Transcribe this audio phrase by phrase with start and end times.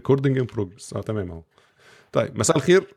[0.00, 1.42] Recording in progress آه تمام أهو.
[2.12, 2.94] طيب مساء الخير.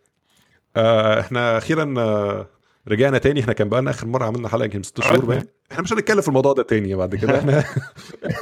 [0.75, 2.47] آه إحنا أخيرا آه
[2.87, 3.39] رجعنا تاني.
[3.41, 5.43] إحنا كان بقالنا آخر مرة عملنا حلقة يمكن ست شهور باين.
[5.71, 7.39] إحنا مش هنتكلم في الموضوع ده تاني بعد كده.
[7.39, 7.63] إحنا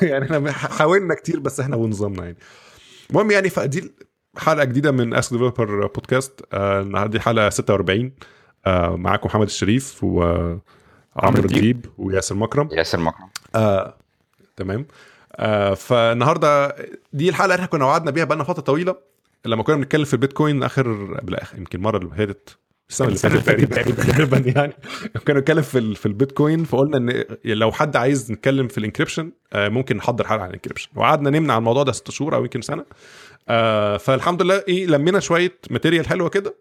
[0.09, 2.37] يعني إحنا حاولنا كتير بس إحنا ونظامنا يعني.
[3.09, 3.91] المهم يعني فدي
[4.37, 8.11] حلقة جديدة من Ask Developer Podcast آه دي حلقة 46
[8.65, 10.61] آه معاكم محمد الشريف وعمرو
[11.45, 12.69] الديب وياسر مكرم.
[12.71, 13.29] ياسر مكرم.
[13.55, 13.97] آه
[14.57, 14.85] تمام.
[15.35, 16.75] آه فالنهارده
[17.13, 18.95] دي الحلقة اللي إحنا كنا وعدنا بيها بقالنا فترة طويلة
[19.45, 20.91] لما كنا بنتكلم في البيتكوين اخر
[21.23, 22.57] بالآخر يمكن المرة اللي فاتت
[22.89, 24.03] السنة اللي فاتت تقريبا.
[24.03, 24.73] تقريبا يعني.
[25.27, 29.69] كنا نتكلم في في البيتكوين فقلنا إن لو حد عايز نتكلم في ال encryption آه
[29.69, 30.89] ممكن نحضر حلقة عن ال encryption.
[30.95, 32.85] وقعدنا نمنع الموضوع ده ست شهور أو يمكن سنة.
[33.49, 36.55] آه فالحمد لله إيه لمينا شوية material حلوة كده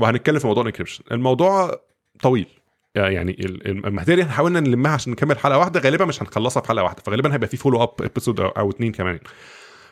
[0.00, 1.04] وهنتكلم في موضوع ال encryption.
[1.12, 1.80] الموضوع
[2.22, 2.46] طويل.
[2.94, 7.02] يعني ال material حاولنا نلمها عشان نكمل حلقة واحدة غالبا مش هنخلصها في حلقة واحدة
[7.06, 9.18] فغالبا هيبقى في follow up episode أو اتنين كمان.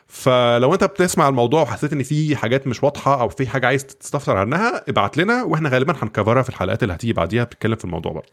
[0.07, 4.37] فلو أنت بتسمع الموضوع وحسيت إن في حاجات مش واضحة أو في حاجة عايز تستفسر
[4.37, 7.85] عنها ابعت لنا وإحنا غالبا هن cover ها في الحلقات اللي هتيجي بعديها بتتكلم في
[7.85, 8.31] الموضوع برضه.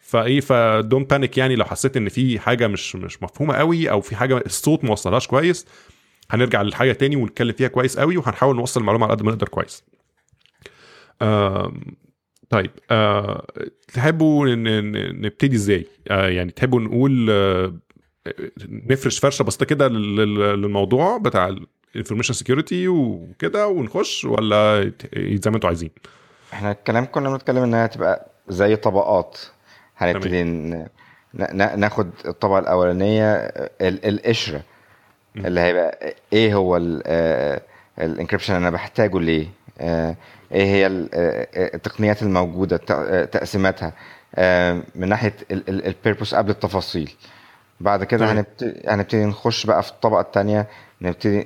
[0.00, 4.00] فإيه ف don't panic يعني لو حسيت إن في حاجة مش مش مفهومة قوي أو
[4.00, 5.66] في حاجة الصوت ما وصلهاش كويس
[6.30, 9.84] هنرجع للحاجة تاني ونتكلم فيها كويس قوي وهنحاول نوصل المعلومة على قد ما نقدر كويس.
[12.54, 13.46] طيب أه
[13.94, 14.46] تحبوا
[15.12, 17.74] نبتدي إزاي؟ أه يعني تحبوا نقول أه
[18.68, 21.56] نفرش فرشة بسيطة كده للموضوع بتاع
[21.94, 25.90] ال information security وكده ونخش ولا زي ما أنتوا عايزين؟
[26.52, 29.38] إحنا الكلام كنا بنتكلم إنها تبقى زي طبقات.
[29.96, 30.42] هنبتدي
[31.76, 33.34] ناخد الطبقة الأولانية
[33.80, 34.62] القشرة.
[35.36, 36.76] اللي هيبقى إيه هو
[37.98, 39.46] ال encryption أنا بحتاجه ليه؟
[40.54, 40.86] إيه هي
[41.74, 42.76] التقنيات الموجودة
[43.24, 43.92] تقسيماتها؟
[44.94, 45.34] من ناحية
[45.68, 47.12] ال purpose قبل التفاصيل.
[47.80, 50.66] بعد كده هنبتدي هنبتدي نخش بقى في الطبقة الثانية
[51.02, 51.44] نبتدي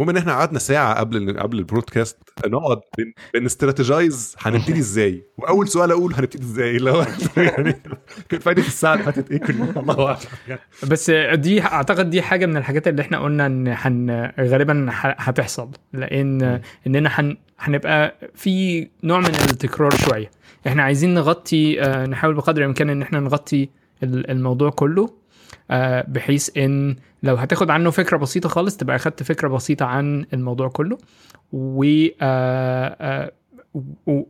[0.00, 2.80] المهم إن إحنا قعدنا ساعة قبل قبل البرودكاست نقعد
[3.34, 5.24] بنستراتيجايز هنبتدي إزاي.
[5.38, 7.06] وأول سؤال أقول هنبتدي إزاي؟ اللي هو
[7.36, 7.82] يعني
[8.28, 10.18] كانت فايدة الساعة اللي فاتت إيه الله أعلم.
[10.90, 15.70] بس دي أعتقد دي حاجة من الحاجات اللي إحنا قلنا إن حن غالبا هتحصل.
[15.92, 20.30] لأن إننا حن هنبقى في نوع من التكرار شوية.
[20.66, 21.80] إحنا عايزين نغطي
[22.10, 23.68] نحاول بقدر الإمكان إن إحنا نغطي
[24.02, 25.23] الموضوع كله.
[26.08, 30.98] بحيث إن لو هتاخد عنه فكرة بسيطة خالص تبقى أخدت فكرة بسيطة عن الموضوع كله.
[31.52, 31.84] و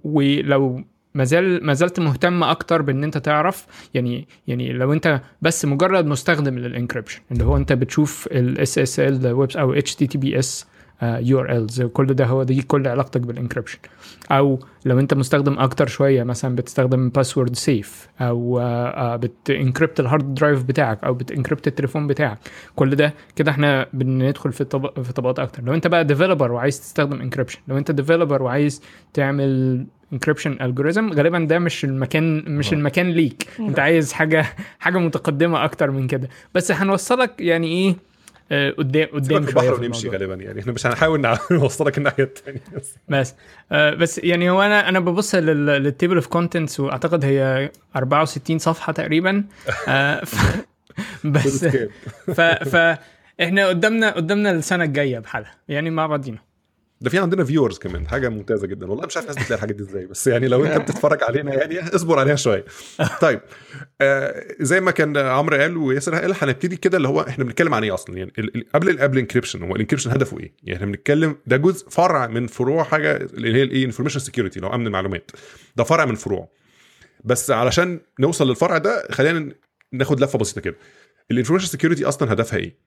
[0.04, 0.84] ولو
[1.14, 6.06] ما زال ما زلت مهتم أكتر بإن أنت تعرف يعني يعني لو أنت بس مجرد
[6.06, 10.66] مستخدم لل encryption اللي هو أنت بتشوف ال SSL أو اتش تي تي بي اس
[11.02, 13.78] يو ار الز كل ده هو دي كل علاقتك بال encryption
[14.30, 18.60] أو لو أنت مستخدم أكتر شوية مثلا بتستخدم password safe أو
[19.16, 22.38] بت encrypt ال hard drive بتاعك أو بت encrypt التليفون بتاعك.
[22.76, 25.62] كل ده كده إحنا بندخل في طبق في طبقات أكتر.
[25.62, 28.82] لو أنت بقى developer وعايز تستخدم encryption لو أنت developer وعايز
[29.14, 33.46] تعمل encryption algorithm غالبا ده مش المكان مش المكان ليك.
[33.60, 34.46] أنت عايز حاجة
[34.78, 36.28] حاجة متقدمة أكتر من كده.
[36.54, 37.96] بس هنوصلك يعني إيه
[38.52, 40.60] قدام قدام شوية البحر ونمشي غالبا يعني.
[40.60, 43.34] إحنا مش هنحاول نوصلك الناحية الثانية بس بس
[43.72, 48.92] آه بس يعني هو أنا أنا ببص لل table of contents وأعتقد هي 64 صفحة
[48.92, 49.44] تقريبا.
[49.88, 50.64] آه ف
[51.24, 51.64] بس
[52.26, 52.98] ف ف
[53.40, 55.54] إحنا قدامنا قدامنا السنة الجاية بحالها.
[55.68, 56.38] يعني مع بعضينا
[57.04, 58.90] ده في عندنا viewers كمان حاجة ممتازة جدا.
[58.90, 61.94] والله مش عارف الناس بتلاقي الحاجات دي إزاي بس يعني لو أنت بتتفرج علينا يعني
[61.94, 62.64] اصبر عليها شوية.
[63.20, 63.40] طيب
[64.00, 67.84] آه زي ما كان عمرو قال وياسر قال هنبتدي كده اللي هو إحنا بنتكلم عن
[67.84, 68.32] إيه أصلا؟ يعني
[68.74, 72.26] قبل قبل ال encryption هو ال encryption هدفه إيه؟ يعني إحنا بنتكلم ده جزء فرع
[72.26, 75.30] من فروع حاجة اللي هي الايه information security لو أمن المعلومات.
[75.76, 76.48] ده فرع من فروع.
[77.24, 79.52] بس علشان نوصل للفرع ده خلينا
[79.92, 80.76] ناخد لفة بسيطة كده.
[81.30, 82.83] ال information security أصلا هدفها إيه؟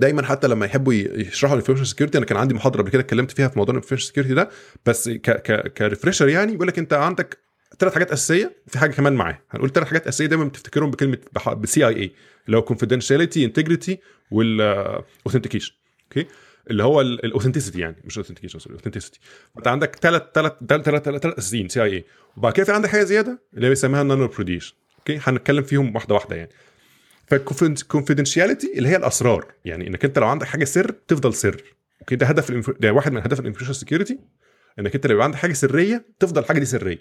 [0.00, 3.30] دايما حتى لما يحبوا يشرحوا ال information security أنا كان عندي محاضرة قبل كده اتكلمت
[3.30, 4.48] فيها في موضوع ال information security ده
[4.86, 7.38] بس ك ك ك refresher يعني بيقول لك أنت عندك
[7.78, 9.38] ثلاث حاجات أساسية في حاجة كمان معاه.
[9.50, 12.12] هنقول ثلاث حاجات أساسية دايما بتفتكرهم بكلمة ب CIA
[12.46, 13.98] اللي هو confidentiality integrity
[14.30, 15.74] وال authentication
[16.04, 16.28] okay؟
[16.70, 19.20] اللي هو ال authenticity يعني مش authentication sorry authenticity
[19.58, 22.04] انت عندك ثلاث ثلاث ثلاث ثلاث أساسيين CIA
[22.36, 26.50] وبعد كده في عندك حاجة زيادة اللي بيسميها non-repudiation okay؟ هنتكلم فيهم واحدة واحدة يعني.
[27.30, 29.44] فال confidentiality اللي هي الأسرار.
[29.64, 31.62] يعني إنك أنت لو عندك حاجة سر تفضل سر.
[32.00, 32.70] okay؟ ده هدف ال inf...
[32.70, 34.18] ده واحد من أهداف ال information security
[34.78, 36.98] إنك أنت لو عندك حاجة سرية تفضل الحاجة دي سرية.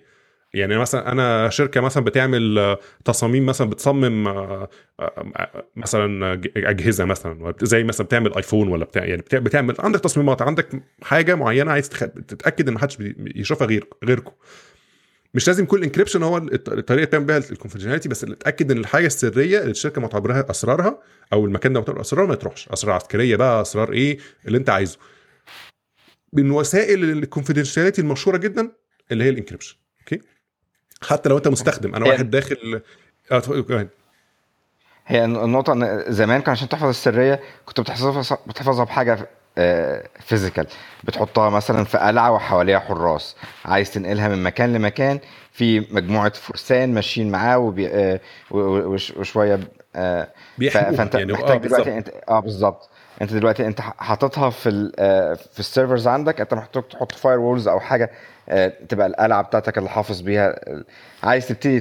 [0.54, 7.54] يعني مثلا أنا شركة مثلا بتعمل آه، تصاميم مثلا بتصمم آه، آه، مثلا أجهزة مثلا
[7.62, 10.70] زي مثلا بتعمل آيفون ولا بتاع يعني بتع- بتعمل عندك تصميمات عندك
[11.04, 11.90] حاجة معينة عايز.
[11.90, 12.98] تتأكد إن محدش
[13.36, 14.32] يشوفها غير غيركم
[15.34, 18.72] مش لازم كل encryption هو الط- الطريقة اللي بتعمل بيها ال confidentiality بس اللي تاكد
[18.72, 21.00] إن الحاجة السرية اللي الشركة معتبرها أسرارها
[21.34, 22.70] أو المكان ده معتبر أسرار ما تروحش.
[22.70, 24.18] أسرار عسكرية بقى أسرار إيه
[24.48, 24.98] اللي أنت عايزه.
[26.34, 28.72] من وسائل ال confidentiality المشهورة جدا
[29.12, 30.22] اللي هي ال encryption okay؟
[31.02, 31.96] حتى لو أنت مستخدم.
[31.96, 32.82] أنا واحد داخل
[33.32, 33.88] ahead.
[35.06, 39.30] هي النقطة إن زمان كان عشان تحفظ السرية كنت بتحفظها بتحفظها بحاجة
[40.20, 40.68] physical
[41.04, 43.36] بتحطها مثلا في قلعة وحواليها حراس.
[43.66, 45.20] عايز تنقلها من مكان لمكان
[45.52, 47.88] في مجموعة فرسان ماشيين معاه وبي...
[47.88, 48.20] آه،
[48.52, 49.60] و- و- وش- وشوية
[49.96, 50.28] آه،
[50.72, 51.34] فأنت يعني.
[51.34, 52.90] محتاج دلوقتي انت آه بالظبط.
[53.22, 56.42] أنت دلوقتي أنت حاططها في ال آه، في ال servers عندك.
[56.42, 58.12] أنت محتاج تحط firewalls أو حاجة
[58.50, 60.56] آه، تبقى القلعة بتاعتك اللي حافظ بيها
[61.24, 61.80] عايز تبتدي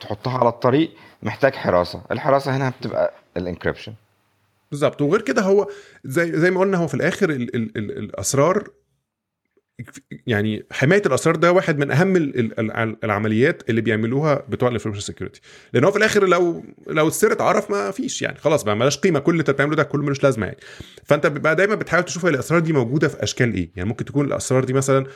[0.00, 0.90] تحطها على الطريق
[1.22, 2.00] محتاج حراسة.
[2.10, 3.94] الحراسة هنا بتبقى ال encryption
[4.72, 5.02] بالظبط.
[5.02, 5.68] وغير كده هو
[6.04, 8.68] زي زي ما قلنا هو في الآخر ال ال ال الأسرار
[10.26, 15.04] يعني حماية الأسرار ده واحد من أهم ال ال العمليات اللي بيعملوها بتوع ال information
[15.06, 15.40] security
[15.72, 18.38] لأن هو في الآخر لو لو السر اتعرف ما فيش يعني.
[18.38, 19.18] خلاص بقى ملاش قيمة.
[19.18, 20.58] كل اللي انت بتعمله ده كله ملوش لازمة يعني.
[21.04, 23.70] فأنت بقى دايما بتحاول تشوف الأسرار دي موجودة في أشكال إيه.
[23.76, 25.06] يعني ممكن تكون الأسرار دي مثلا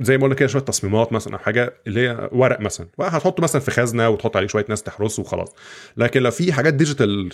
[0.00, 2.86] زي ما قلنا كده شوية تصميمات مثلا أو حاجة اللي هي ورق مثلا.
[3.00, 5.54] هتحطه مثلا في خزنة وتحط عليه شوية ناس تحرسه وخلاص.
[5.96, 7.28] لكن لو في حاجات digital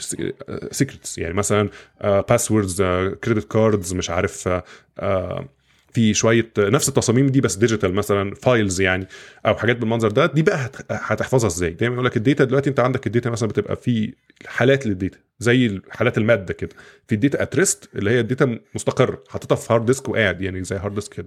[0.71, 1.69] secrets يعني مثلا
[2.05, 2.83] passwords
[3.25, 4.65] credit cards مش عارف آه،
[4.99, 5.49] آه،
[5.93, 9.07] في شوية نفس التصاميم دي بس digital مثلا files يعني
[9.47, 12.71] أو حاجات بالمنظر ده دي بقى هت- هتحفظها إزاي؟ دايما يقول لك ال data دلوقتي
[12.71, 14.15] أنت عندك ال data مثلا بتبقى في
[14.47, 16.71] حالات لل data زي حالات المادة كده.
[17.09, 20.43] في ال data at rest اللي هي ال data مستقرة حاططها في hard disk وقاعد
[20.43, 21.27] يعني زي hard disk كده.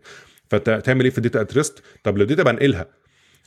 [0.49, 2.87] فانت تعمل إيه في ال data at rest طب لو ال data بنقلها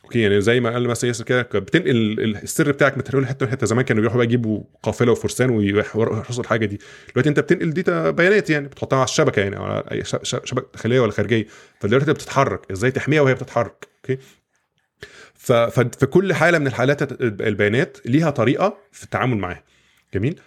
[0.04, 3.66] أوكي يعني زي ما قال مثلا ياسر كده بتنقل ال- السر بتاعك من حتة لحتة
[3.66, 6.78] زمان كانوا بيروحوا بقى يجيبوا قافلة وفرسان ويحرسوا الحاجة دي.
[7.14, 11.12] دلوقتي انت بتنقل data بيانات يعني بتحطها على الشبكة يعني على أي شبكة داخلية ولا
[11.12, 11.46] خارجية.
[11.80, 12.70] فدلوقتي انت بتتحرك.
[12.72, 14.22] إزاي تحميها وهي بتتحرك؟ أوكي؟
[15.34, 19.64] ف- ف- في كل حالة من الحالات البيانات ليها طريقة في التعامل معاها.
[20.14, 20.40] جميل؟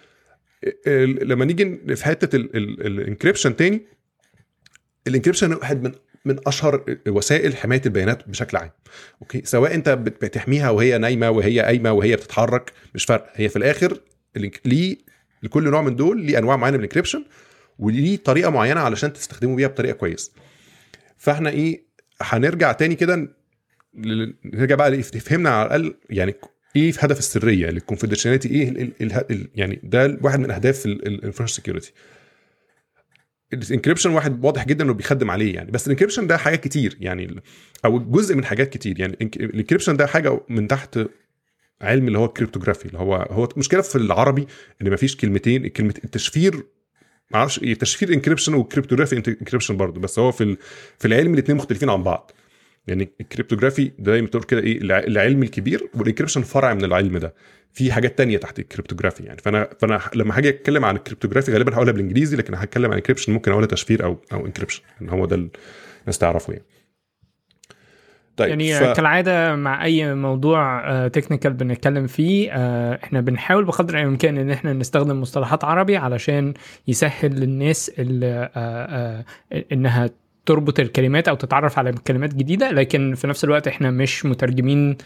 [1.22, 3.86] لما نيجي في حتة ال encryption تاني
[5.06, 5.92] ال encryption واحد من
[6.24, 8.70] من أشهر وسائل حماية البيانات بشكل عام.
[9.22, 13.30] أوكي؟ سواء أنت بت- بتحميها وهي نايمة وهي قايمة وهي بتتحرك مش فارقة.
[13.34, 14.00] هي في الآخر
[14.64, 14.96] ليه
[15.42, 17.24] لكل نوع من دول ليه أنواع معينة من ال encryption
[17.78, 20.32] وليه طريقة معينة علشان تستخدموا بيها بطريقة كويسة.
[21.16, 21.84] فإحنا إيه
[22.20, 23.28] هنرجع تاني كده
[24.44, 26.34] نرجع بقى؟ فهمنا على الأقل يعني
[26.76, 30.50] إيه في هدف السريه ال confidentiality إيه ال ال ال ال يعني ده واحد من
[30.50, 31.92] أهداف ال information security
[33.52, 35.70] ال encryption واحد واضح جدا إنه بيخدم عليه يعني.
[35.70, 37.40] بس ال encryption ده حاجات كتير يعني
[37.84, 39.16] أو جزء من حاجات كتير يعني.
[39.22, 40.98] ال encryption ده حاجة من تحت
[41.82, 44.46] علم اللي هو ال cryptography اللي هو هو مشكلة في العربي
[44.82, 46.54] إن مفيش كلمتين كلمة التشفير
[47.30, 50.00] ما أعرفش إيه تشفير encryption وال cryptography encryption برضه.
[50.00, 50.56] بس هو في
[50.98, 52.30] في العلم الاثنين مختلفين عن بعض.
[52.86, 57.18] يعني ال cryptography دايما بتقول كده إيه الع- العلم الكبير وال encryption فرع من العلم
[57.18, 57.34] ده.
[57.72, 59.38] في حاجات تانية تحت ال cryptography يعني.
[59.38, 63.32] فأنا فأنا لما هاجي أتكلم عن ال cryptography غالبا هقولها بالإنجليزي لكن هتكلم عن encryption
[63.32, 66.64] ممكن أقولها تشفير أو أو encryption إن هو ده الناس تعرفه يعني.
[68.36, 68.82] طيب يعني ف...
[68.82, 75.20] كالعادة مع أي موضوع تكنيكال بنتكلم فيه آه، إحنا بنحاول بقدر الإمكان إن إحنا نستخدم
[75.20, 76.54] مصطلحات عربي علشان
[76.88, 80.10] يسهل للناس اللي آه، آه، إنها
[80.46, 84.96] تربط الكلمات أو تتعرف على كلمات جديدة لكن في نفس الوقت إحنا مش مترجمين آه،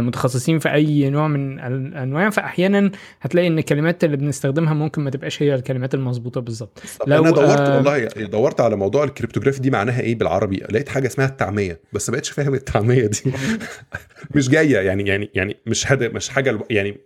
[0.00, 5.42] متخصصين في أي نوع من الانواع فاحيانا هتلاقي إن الكلمات اللي بنستخدمها ممكن ما تبقاش
[5.42, 6.82] هي الكلمات المظبوطة بالظبط.
[7.06, 10.88] لو أنا دورت آه، والله دورت على موضوع ال cryptography دي معناها إيه بالعربي؟ لقيت
[10.88, 13.20] حاجة اسمها التعمية بس ما بقتش فاهم التعمية دي.
[14.34, 16.98] مش جاية يعني يعني يعني مش هدف مش حاجة يعني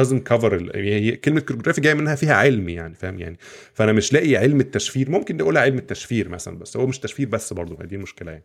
[0.00, 3.38] doesn't cover ال- هي كلمة cryptography جاية منها فيها علم يعني فاهم؟ يعني
[3.74, 5.10] فأنا مش لاقي علم التشفير.
[5.10, 8.42] ممكن نقولها علم التشفير مثلا بس هو مش تشفير بس برضه دي المشكلة يعني.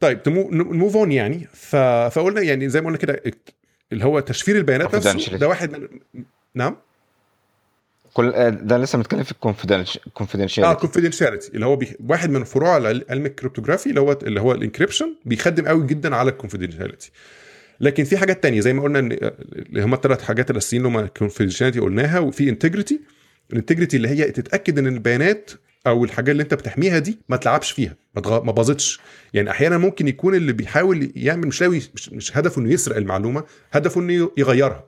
[0.00, 1.48] طيب ن move on يعني.
[1.52, 1.76] ف...
[2.12, 3.22] فقلنا يعني زي ما قلنا كده
[3.92, 5.36] اللي هو تشفير البيانات نفسه.
[5.36, 5.88] ده واحد من
[6.54, 6.76] نعم؟
[8.12, 9.32] كل آه، ده لسه متكلم في
[10.64, 11.88] آه ال confidentiality اللي هو بي...
[12.08, 12.74] واحد من فروع
[13.10, 17.10] علم ال cryptography اللي هو اللي هو ال encryption بيخدم قوي جدا على ال confidentiality
[17.80, 21.04] لكن في حاجات تانية زي ما قلنا إن اللي هم الثلاث حاجات الأساسيين اللي هم
[21.80, 23.00] قلناها وفي integrity
[23.52, 25.50] ال integrity اللي هي تتأكد إن البيانات
[25.86, 28.40] أو الحاجات اللي أنت بتحميها دي ما تلعبش فيها ما.
[28.40, 29.00] ما باظتش.
[29.34, 33.44] يعني أحيانا ممكن يكون اللي بيحاول يعمل مش لاوي مش, مش هدفه إنه يسرق المعلومة
[33.72, 34.84] هدفه إنه يغيرها.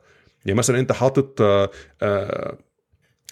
[0.46, 1.70] يعني مثلا أنت حاطط آه،
[2.02, 2.58] آه،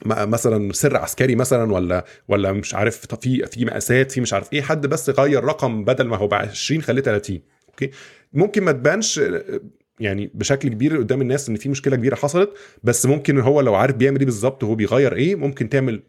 [0.05, 4.53] م- مثلا سر عسكري مثلا ولا ولا مش عارف في في مقاسات في مش عارف
[4.53, 7.91] إيه حد بس غير رقم بدل ما هو بقى 20 خليه 30 أوكي؟
[8.33, 9.61] ممكن ما تبانش آه،
[10.01, 12.51] يعني بشكل كبير قدام الناس إن في مشكلة كبيرة حصلت
[12.83, 16.03] بس ممكن هو لو عارف بيعمل إيه بالظبط وهو بيغير إيه ممكن تعمل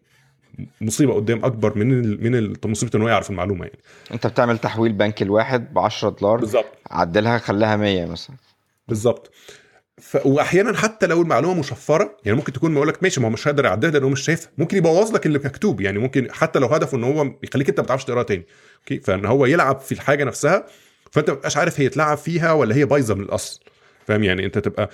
[0.82, 3.80] مصيبة قدام أكبر من من مصيبة ان هو يعرف المعلومة يعني.
[4.14, 6.66] أنت بتعمل تحويل بنك الواحد ب 10 دولار بالظبط.
[6.92, 8.36] عدلها خليها 100 مثلا.
[8.88, 9.32] بالظبط.
[9.98, 10.18] ف...
[10.26, 13.66] واحيانا حتى لو المعلومة مشفرة يعني ممكن تكون بيقول لك ماشي ما هو مش هيقدر
[13.66, 14.52] يعدلها لأنه مش شايفها.
[14.58, 17.86] ممكن يبوظ لك اللي مكتوب يعني ممكن حتى لو هدفه إن هو يخليك أنت ما
[17.86, 18.46] تعرفش تقراها تاني.
[18.80, 20.66] أوكي؟ فإن هو يلعب في الحاجة نفسها
[21.12, 23.60] فأنت ما تبقاش عارف هي اتلعب فيها ولا هي بايظة من الأصل.
[24.10, 24.90] فاهم؟ يعني انت تبقى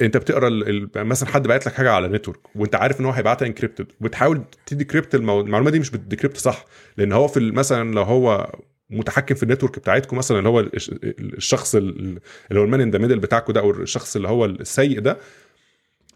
[0.00, 0.50] انت بتقرا
[0.96, 4.71] مثلا حد باعت لك حاجة على network وانت عارف ان هو هيبعتها encrypted وبتحاول ت
[4.71, 5.14] decrypt.
[5.14, 6.64] المعلومة دي مش بت decrypt صح
[6.96, 8.52] لأن هو في مثلا لو هو
[8.90, 12.18] متحكم في ال network بتاعتكم مثلا اللي هو الش- الشخص ال-
[12.50, 15.18] اللي هو ال man in the middle بتاعكم ده أو الشخص اللي هو السيء ده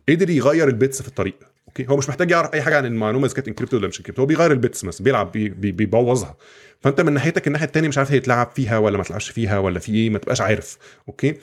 [0.09, 1.35] قدر يغير ال bits في الطريق
[1.69, 4.21] أوكي؟ هو مش محتاج يعرف أي حاجة عن المعلومة إذا كانت encrypt ولا مش encrypt
[4.21, 6.37] هو بيغير ال bits مثلا بيلعب بي بي بيبوظها.
[6.81, 9.79] فأنت من ناحيتك الناحية الثانية مش عارف هي يتلعب فيها ولا ما تلعبش فيها ولا
[9.79, 11.35] في إيه ما تبقاش عارف أوكي؟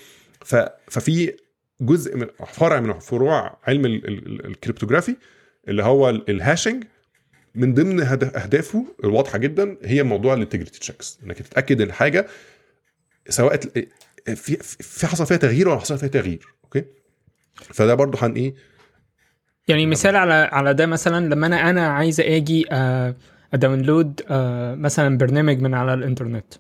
[0.88, 1.34] ففي
[1.82, 5.16] جزء من فرع من فروع علم ال- ال- ال- ال cryptography
[5.68, 6.84] اللي هو ال- ال hashing
[7.56, 12.28] من ضمن هد- أهدافه الواضحة جدا هي موضوع ال integrity checks إنك تتأكد إن حاجة
[13.30, 13.58] سواء
[14.36, 16.86] في في حصل فيها تغيير ولا حصل فيها تغيير أوكي؟
[17.56, 18.54] فده برضو هن إيه؟
[19.68, 23.16] يعني مثال على على ده مثلا لما أنا أنا عايز آجي آه،
[23.54, 26.54] ا download آه، مثلا برنامج من على الإنترنت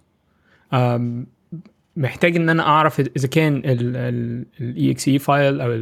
[1.99, 5.73] محتاج إن أنا أعرف إذا كان ال EXE file أو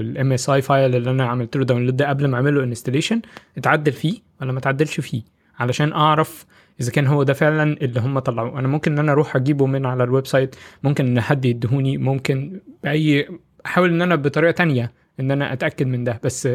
[0.00, 3.22] ال MSI file اللي أنا عملت له download ده قبل ما اعمل له installation
[3.58, 5.22] اتعدل فيه ولا ما اتعدلش فيه؟
[5.58, 6.46] علشان أعرف
[6.80, 8.58] إذا كان هو ده فعلا اللي هم طلعوه.
[8.58, 12.60] أنا ممكن إن أنا أروح أجيبه من على ال website ممكن إن حد يدهوني ممكن
[12.84, 13.28] بأي
[13.66, 16.20] أحاول إن أنا بطريقة تانية إن أنا أتأكد من ده.
[16.24, 16.48] بس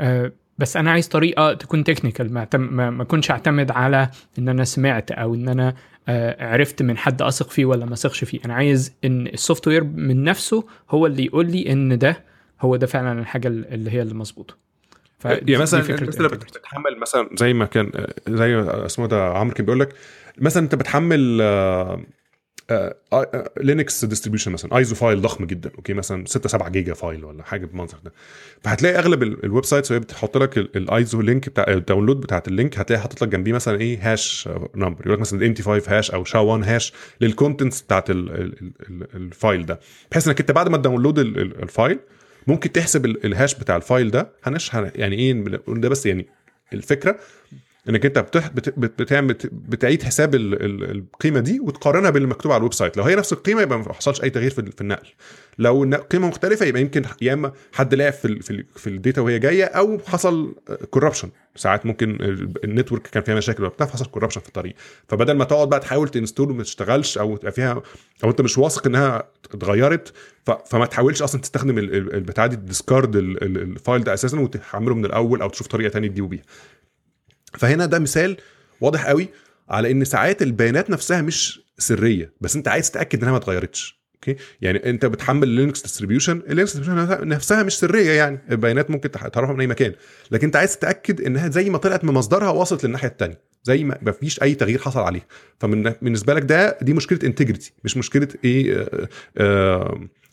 [0.00, 5.12] آه بس أنا عايز طريقة تكون technical ما ما أكونش أعتمد على إن أنا سمعت
[5.12, 5.74] أو إن أنا
[6.38, 10.24] عرفت من حد أثق فيه ولا ما أثقش فيه أنا عايز إن ال software من
[10.24, 12.24] نفسه هو اللي يقول لي إن ده
[12.60, 14.56] هو ده فعلا الحاجة اللي هي اللي مظبوطة
[15.18, 16.36] فدي- يعني مثلا ال integrity.
[16.36, 17.90] بتتحمل مثلا زي ما كان
[18.28, 19.88] زي اسمه ده عمرو كان بيقول لك
[20.38, 21.38] مثلا أنت بتحمل
[23.60, 27.66] Linux distribution مثلا ISO file ضخم جدا أوكي؟ مثلا 6 7 جيجا file ولا حاجة
[27.66, 28.12] بالمنظر ده.
[28.62, 32.48] فهتلاقي أغلب ال- ال websites وهي بتحط لك ال ISO link بتاع ال download بتاعت
[32.48, 35.98] ال link هتلاقي حاطط لك جنبيه مثلا إيه hash number يقول لك مثلا MD 5
[35.98, 39.80] hash أو SHA 1 hash لل contents بتاعت ال- ال- ال- ال file ده.
[40.10, 41.98] بحيث إنك أنت بعد ما ت download ال- ال- ال file
[42.46, 45.32] ممكن تحسب ال- ال hash بتاع ال file ده هنش هن- يعني إيه
[45.68, 46.26] ده بس يعني
[46.72, 47.16] الفكرة.
[47.88, 48.48] إنك أنت بتح...
[48.48, 48.78] بت...
[48.78, 49.02] بت...
[49.02, 49.46] بتعمل بت...
[49.52, 50.62] بتعيد حساب ال...
[50.64, 50.90] ال...
[50.90, 52.96] القيمة دي وتقارنها باللي مكتوب على ال website.
[52.96, 55.06] لو هي نفس القيمة يبقى ما حصلش أي تغيير في, ال- في النقل.
[55.58, 58.42] لو قيمة مختلفة يبقى يمكن يا إما حد لعب في ال...
[58.42, 58.64] في, ال...
[58.76, 60.54] في ال data وهي جاية أو حصل
[60.90, 64.74] corruption ساعات ممكن ال- ال network كان فيها مشاكل وبتاع فحصل corruption في الطريق.
[65.08, 67.82] فبدل ما تقعد بقى تحاول ت install وما تشتغلش أو تبقى فيها
[68.24, 70.12] أو أنت مش واثق إنها اتغيرت.
[70.66, 73.44] فما تحاولش أصلا تستخدم ال- ال- البتاع دي ت discard ال...
[73.44, 76.42] ال- ال file ده أساسا وتحمله من الأول أو تشوف طريقة تانية تجيبه بيها.
[77.58, 78.36] فهنا ده مثال
[78.80, 79.28] واضح قوي
[79.68, 84.36] على إن ساعات البيانات نفسها مش سرية بس أنت عايز تتأكد إنها ما اتغيرتش أوكي؟
[84.60, 89.52] يعني أنت بتحمل Linux distribution ال Linux distribution نفسها مش سرية يعني البيانات ممكن تعرفها
[89.52, 89.92] من أي مكان
[90.30, 94.12] لكن أنت عايز تتأكد إنها زي ما طلعت من مصدرها وصلت للناحية الثانية زي ما
[94.20, 95.26] فيش أي تغيير حصل عليها.
[95.60, 98.88] فمن بالنسبة لك ده دي مشكلة integrity مش مشكلة إيه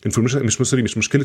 [0.06, 1.24] information مش sorry مش مشكلة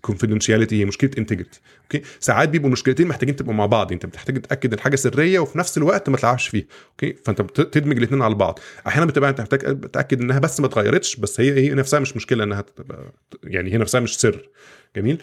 [0.00, 3.92] confidentiality هي مشكلة integrity okay ساعات بيبقوا مشكلتين محتاجين تبقوا مع بعض.
[3.92, 6.64] انت بتحتاج تتأكد إن حاجة سرية وفي نفس الوقت ما تلعبش فيها.
[6.90, 8.58] okay فأنت بتدمج الاثنين على بعض.
[8.86, 12.44] أحيانا بتبقى أنت محتاج تتأكد إنها بس ما اتغيرتش بس هي هي نفسها مش مشكلة
[12.44, 13.12] إنها تبقى
[13.44, 14.48] يعني هي نفسها مش سر.
[14.96, 15.22] جميل؟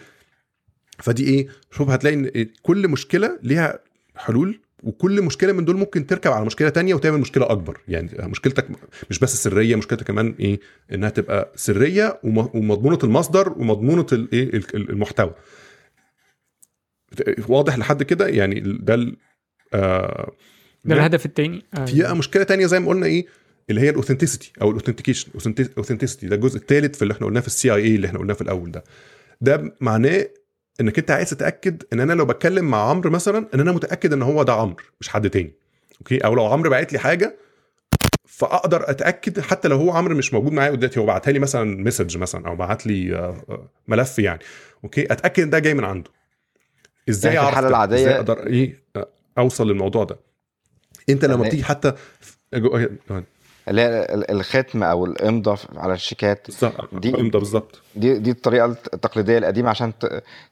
[0.98, 3.78] فدي إيه؟ شوف هتلاقي إن كل مشكلة ليها
[4.16, 7.80] حلول وكل مشكلة من دول ممكن تركب على مشكلة تانية وتعمل مشكلة أكبر.
[7.88, 8.66] يعني مشكلتك
[9.10, 10.60] مش بس سرية مشكلتك كمان إيه؟
[10.92, 15.34] إنها تبقى سرية وم- ومضمونة المصدر ومضمونة الايه ال- المحتوى.
[17.48, 19.16] واضح لحد كده؟ يعني ده ال-
[19.74, 20.32] آه
[20.84, 23.26] ده الهدف التاني؟ آه، في بقى مشكلة تانية زي ما قلنا إيه؟
[23.70, 25.30] اللي هي ال authenticity أو ال authentication.
[25.78, 28.40] authenticity ده الجزء الثالث في اللي إحنا قلناه في ال CIA اللي إحنا قلناه في
[28.42, 28.84] الأول ده.
[29.40, 30.26] ده معناه
[30.80, 34.22] انك انت عايز تتاكد ان أنا لو بتكلم مع عمرو مثلا ان أنا متاكد ان
[34.22, 35.52] هو ده عمرو مش حد تاني.
[36.00, 37.36] okay؟ أو لو عمرو باعت لي حاجة
[38.24, 42.18] فأقدر أتأكد حتى لو هو عمرو مش موجود معايا دلوقتي هو بعتها لي مثلا message
[42.18, 44.40] مثلا أو بعت لي آه، آه، ملف يعني.
[44.84, 46.10] okay؟ أتأكد إن ده جاي من عنده.
[47.08, 48.82] إزاي يعني أعرف الحالة ده؟ العادية- إزاي أقدر إيه
[49.38, 50.16] أوصل للموضوع ده؟
[51.08, 51.92] أنت لما يعني- بتيجي حتى
[53.68, 56.46] اللي هي ال- الختم أو الامضه على الشيكات.
[56.92, 57.82] دي- امضى بالظبط.
[57.96, 59.92] دي دي الطريقة التقليدية القديمة عشان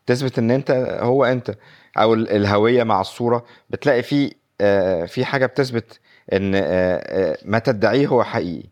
[0.07, 1.55] تثبت إن أنت هو أنت
[1.99, 3.45] أو ال- الهوية مع الصورة.
[3.71, 6.01] بتلاقي في آه، في حاجة بتثبت
[6.33, 8.69] إن آه، آه، ما تدعيه هو حقيقي.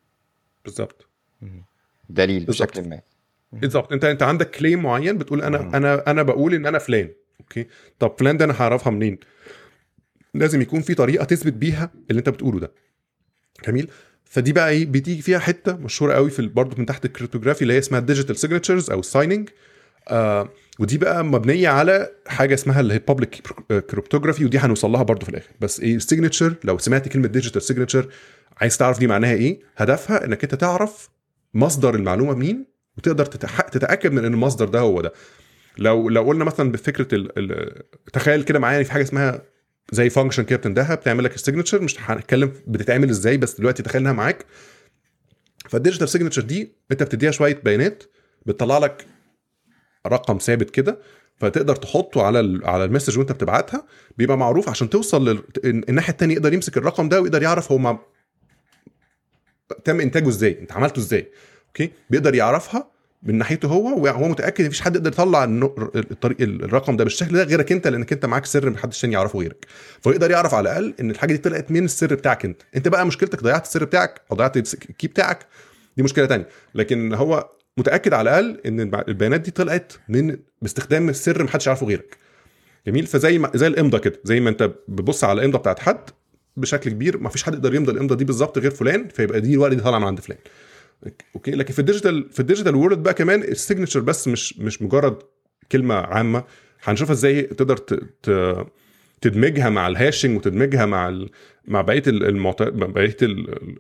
[0.65, 1.07] بالظبط.
[2.11, 2.69] دليل بالظبط.
[2.71, 3.01] بشكل ما.
[3.53, 3.93] بالظبط.
[3.93, 5.75] أنت أنت عندك كليم معين بتقول أنا مم.
[5.75, 7.11] أنا أنا بقول إن أنا فلان.
[7.41, 7.67] okay؟
[7.99, 9.19] طب فلان ده أنا هعرفها منين؟
[10.35, 12.73] لازم يكون في طريقة تثبت بيها اللي أنت بتقوله ده.
[13.67, 13.91] جميل؟
[14.31, 17.75] فدي بقى إيه بتيجي فيها حتة مشهورة قوي في برضه من تحت ال cryptography اللي
[17.75, 19.49] هي اسمها ال digital signatures أو ال signing
[20.09, 23.35] آه ودي بقى مبنية على حاجة اسمها اللي هي public
[23.91, 27.63] cryptography ودي هنوصل لها برضه في الآخر بس إيه ال signature لو سمعت كلمة digital
[27.63, 28.09] signature
[28.57, 31.09] عايز تعرف دي معناها إيه هدفها إنك أنت تعرف
[31.55, 32.67] مصدر المعلومة مين
[32.99, 33.25] وتقدر.
[33.27, 35.13] تتأكد من إن المصدر ده هو ده
[35.79, 37.29] لو لو قلنا مثلا بفكرة.
[38.13, 39.43] تخيل كده معايا في حاجة اسمها
[39.93, 44.01] زي function كده بتندهها بتعمل لك ال signature مش هنتكلم بتتعمل إزاي بس دلوقتي تخيل
[44.01, 44.47] إنها معاك.
[45.69, 48.05] فال digital signature دي أنت بتديها شوية بيانات
[48.47, 49.07] بتطلع لك
[50.07, 50.99] رقم ثابت كده
[51.37, 53.87] فتقدر تحطه على على ال message وأنت بتبعتها.
[54.19, 55.43] بيبقى معروف عشان توصل لل...
[55.65, 57.99] الناحية الثانية يقدر يمسك الرقم ده ويقدر يعرف هو مع...
[59.85, 61.31] تم إنتاجه إزاي أنت عملته إزاي.
[61.69, 62.91] okay؟ بيقدر يعرفها
[63.23, 67.73] من ناحيته هو وهو متأكد مفيش حد يقدر يطلع الطريق الرقم ده بالشكل ده غيرك
[67.73, 69.67] أنت لانك أنت معاك سر محدش تاني يعرفه غيرك.
[70.03, 72.63] فيقدر يعرف على الأقل إن الحاجة دي طلعت من السر بتاعك أنت.
[72.77, 75.47] أنت بقى مشكلتك ضيعت السر بتاعك أو ضيعت ال key بتاعك.
[75.97, 76.49] دي مشكلة تانية.
[76.75, 81.87] لكن هو متأكد على الأقل إن الب- البيانات دي طلعت من باستخدام السر محدش يعرفه
[81.87, 82.17] غيرك.
[82.87, 84.21] جميل؟ فزي ما زي الإمضة كده.
[84.25, 86.01] زي ما أنت بتبص على الإمضة بتاعت حد
[86.57, 89.75] بشكل كبير ما فيش حد يقدر يمضي الإمضة دي بالظبط غير فلان فيبقى دي الورقة
[89.75, 90.39] دي طالعة من عند فلان.
[91.35, 94.59] okay؟ لكن في ال digital في ال digital world بقى كمان ال signature بس مش
[94.59, 95.17] مش مجرد
[95.73, 96.45] كلمة عامة.
[96.85, 97.79] هنشوفها إزاي تقدر.
[99.21, 101.31] تدمجها مع ال hashing وتدمجها مع ال...
[101.69, 102.63] مع بقية ال- المعط...
[102.63, 103.77] مع بقية ال- ال-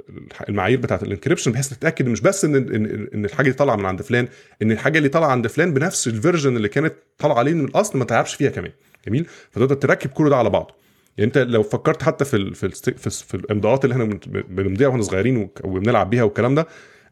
[0.48, 3.84] المعايير بتاعه ال encryption بحيث تتأكد مش بس إن إن إن الحاجة دي طالعة من
[3.86, 4.28] عند فلان
[4.62, 7.98] إن الحاجة اللي طالعة عند فلان بنفس ال version اللي كانت طالعة عليه من الأصل
[7.98, 8.72] ما تلعبش فيها كمان.
[9.08, 10.74] جميل؟ فتقدر تركب كل ده على بعضه.
[11.18, 14.04] يعني أنت لو فكرت حتى في ال في ال في, ال في الإمضاءات اللي إحنا
[14.04, 16.66] بن- بنمضيها وإحنا صغيرين وبنلعب بيها والكلام ده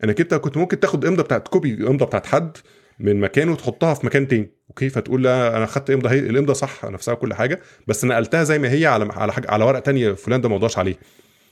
[0.05, 2.57] انك انت كنت ممكن تاخد امضه بتاعت copy امضه بتاعت حد
[2.99, 4.51] من مكان وتحطها في مكان تاني.
[4.71, 8.59] okay؟ فتقول لا أنا خدت امضه هي الامضه صح نفسها كل حاجة بس نقلتها زي
[8.59, 10.97] ما هي على على حاجة على ورقه تانية فلان ده ما مضاش عليه.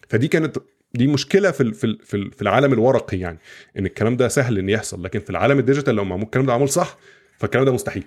[0.09, 0.57] فدي كانت
[0.95, 3.39] دي مشكلة في في في ال- في العالم الورقي يعني
[3.79, 5.05] إن الكلام ده سهل إن يحصل.
[5.05, 6.99] لكن في العالم ال digital لو معمول الكلام ده معمول صح
[7.39, 8.05] فالكلام ده مستحيل.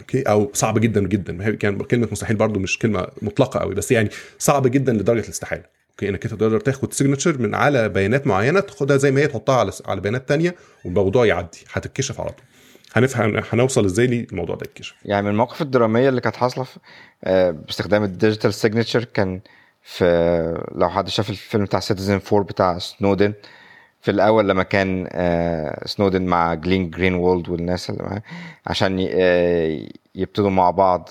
[0.00, 1.50] okay؟ أو صعب جدا جدا.
[1.54, 5.62] كان كلمة مستحيل برضو مش كلمة مطلقة قوي بس يعني صعب جدا لدرجة الاستحالة.
[5.94, 9.56] okay إنك أنت تقدر تاخد signature من على بيانات معينة تاخدها زي ما هي تحطها
[9.56, 10.54] على على بيانات تانية
[10.84, 12.44] والموضوع يعدي هتتكشف على طول.
[12.94, 16.66] هنفهم هنوصل إزاي للموضوع ده يتكشف؟ يعني من المواقف الدرامية اللي كانت حاصلة
[17.24, 19.40] آه، باستخدام ال digital signature كان
[19.82, 20.04] في
[20.74, 23.32] لو حد شاف الفيلم بتاع Citizenfour بتاع سنودن
[24.00, 28.22] في الأول لما كان آه، سنودن مع جلين جرينوالد والناس اللي معاه
[28.66, 29.80] عشان آه،
[30.14, 31.08] يبتدوا مع بعض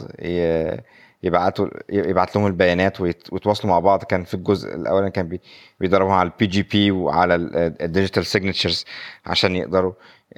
[1.23, 4.03] يبعتوا يبعت لهم البيانات ويت- ويتواصلوا مع بعض.
[4.03, 5.41] كان في الجزء الأولاني كان بي-
[5.79, 7.35] بيدربهم على ال PGP وعلى
[7.81, 8.85] ال digital signatures
[9.25, 9.93] عشان يقدروا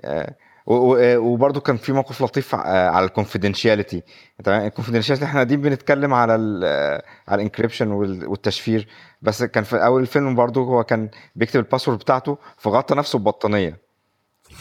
[0.06, 4.04] آه، و- و- وبرضه كان في موقف لطيف آه، على ال confidentiality
[4.44, 8.88] تمام ال confidentiality إحنا قاعدين بنتكلم على آه، على ال encryption والتشفير.
[9.22, 13.85] بس كان في أول الفيلم برضه هو كان بيكتب ال password بتاعته فغطى نفسه ببطانية.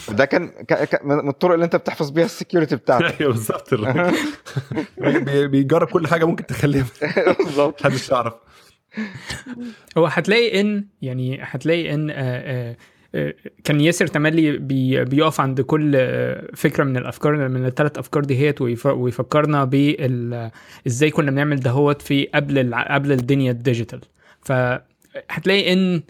[0.09, 0.50] ده كان
[1.04, 3.20] من الطرق اللي انت بتحفظ بيها ال security بتاعتك.
[3.20, 3.74] أيوه بالظبط.
[4.98, 6.87] بي- بيجرب كل حاجة ممكن تخليها.
[7.44, 7.80] بالظبط.
[7.87, 8.35] محدش يعرف.
[9.98, 12.76] هو هتلاقي إن يعني هتلاقي إن آه، آه،
[13.14, 15.92] آه، كان ياسر تملي بي بيقف عند كل
[16.54, 20.50] فكرة من الأفكار من الثلاث أفكار دي هيت ويف- ويفكرنا بال
[20.87, 24.01] إزاي كنا بنعمل دهوت في قبل قبل الدنيا ال digital.
[24.42, 26.02] فهتلاقي إن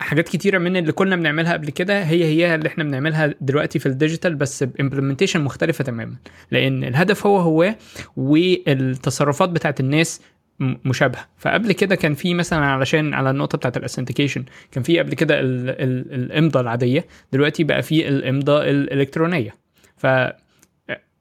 [0.00, 3.86] حاجات كتيرة من اللي كنا بنعملها قبل كده هي هي اللي إحنا بنعملها دلوقتي في
[3.86, 6.16] ال digital بس ب implementation مختلفة تماما.
[6.50, 7.74] لأن الهدف هو هو
[8.16, 10.20] والتصرفات بتاعت الناس
[10.60, 11.28] مشابهة.
[11.38, 15.40] فقبل كده كان في مثلا علشان على النقطة بتاعت ال authentication كان في قبل كده
[15.40, 19.54] ال- ال- الامضه العادية دلوقتي بقى في الامضه الإلكترونية.
[19.96, 20.06] ف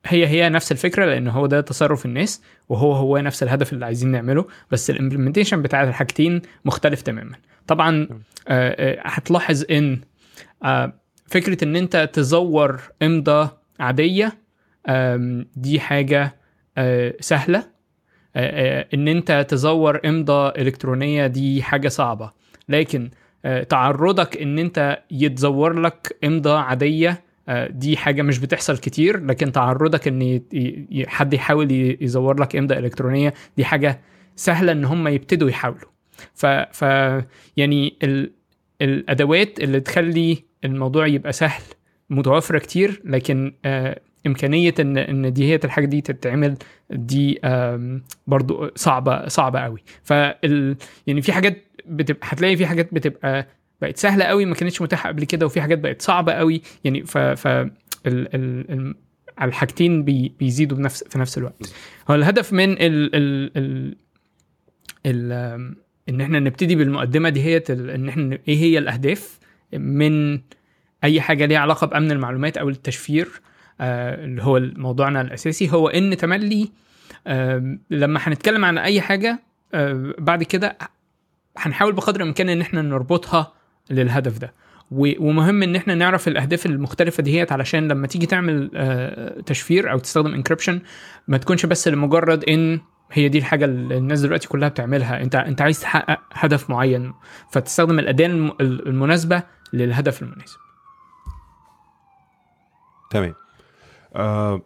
[0.06, 4.12] هي هي نفس الفكرة لأن هو ده تصرف الناس وهو هو نفس الهدف اللي عايزين
[4.12, 7.36] نعمله بس الامبلمنتيشن بتاع الحاجتين مختلف تماما.
[7.68, 8.08] طبعا
[8.48, 10.00] آه، آه، هتلاحظ إن
[10.64, 10.94] آه،
[11.28, 13.50] فكرة إن أنت تزور امضة
[13.80, 14.38] عادية
[15.56, 16.36] دي حاجة
[17.20, 17.64] سهلة.
[18.94, 22.32] إن أنت تزور امضة إلكترونية دي حاجة صعبة.
[22.70, 23.10] لكن
[23.70, 27.24] تعرضك إن أنت يتزور لك امضة عادية
[27.70, 29.26] دي حاجة مش بتحصل كتير.
[29.26, 30.42] لكن تعرضك إن
[31.08, 34.02] حد يحاول يزور لك امضة إلكترونية دي حاجة
[34.36, 35.97] سهلة إن هم يبتدوا يحاولوا.
[36.34, 36.82] ف, ف
[37.58, 38.32] يعني ال
[38.82, 41.62] الأدوات اللي تخلي الموضوع يبقى سهل
[42.10, 46.58] متوفرة كتير لكن آه إمكانية ان إن دي هي الحاجة دي تتعمل
[46.90, 47.40] دي
[48.28, 49.84] برضو صعبة صعبة قوي.
[50.04, 50.76] فال
[51.08, 53.48] يعني في حاجات بتبقى هتلاقي في حاجات بتبقى
[53.82, 56.62] بقت سهلة قوي ما كانتش متاحة قبل كده وفي حاجات بقت صعبة قوي.
[56.84, 57.72] يعني ف ف ال
[58.06, 58.36] ال
[58.72, 58.96] ال
[59.42, 61.74] الحاجتين بي بيزيدوا بنفس في نفس الوقت.
[62.10, 63.96] هو الهدف من ال ال ال,
[65.06, 65.76] ال
[66.10, 69.40] إن إحنا نبتدي بالمقدمة دي هي إن إحنا إيه هي الأهداف
[69.74, 70.40] من
[71.04, 73.28] أي حاجة ليها علاقة بأمن المعلومات أو التشفير؟
[73.82, 75.72] آه، اللي هو موضوعنا الأساسي.
[75.72, 76.70] هو إن تملي
[77.28, 79.40] آه، لما هنتكلم عن أي حاجة
[79.74, 80.78] آه، بعد كده
[81.58, 83.54] هنحاول بقدر الإمكان إن إحنا نربطها
[83.90, 84.54] للهدف ده.
[84.92, 90.34] ومهم إن إحنا نعرف الأهداف المختلفة ديت علشان لما تيجي تعمل آه، تشفير أو تستخدم
[90.34, 90.82] انكريبشن
[91.28, 92.80] ما تكونش بس لمجرد إن
[93.12, 95.22] هي دي الحاجة اللي الناس دلوقتي كلها بتعملها.
[95.22, 97.14] انت انت عايز تحقق هدف معين
[97.52, 99.44] فتستخدم الأداة الم- المناسبة
[99.74, 100.58] للهدف المناسب.
[103.12, 103.34] تمام.
[104.16, 104.62] آه...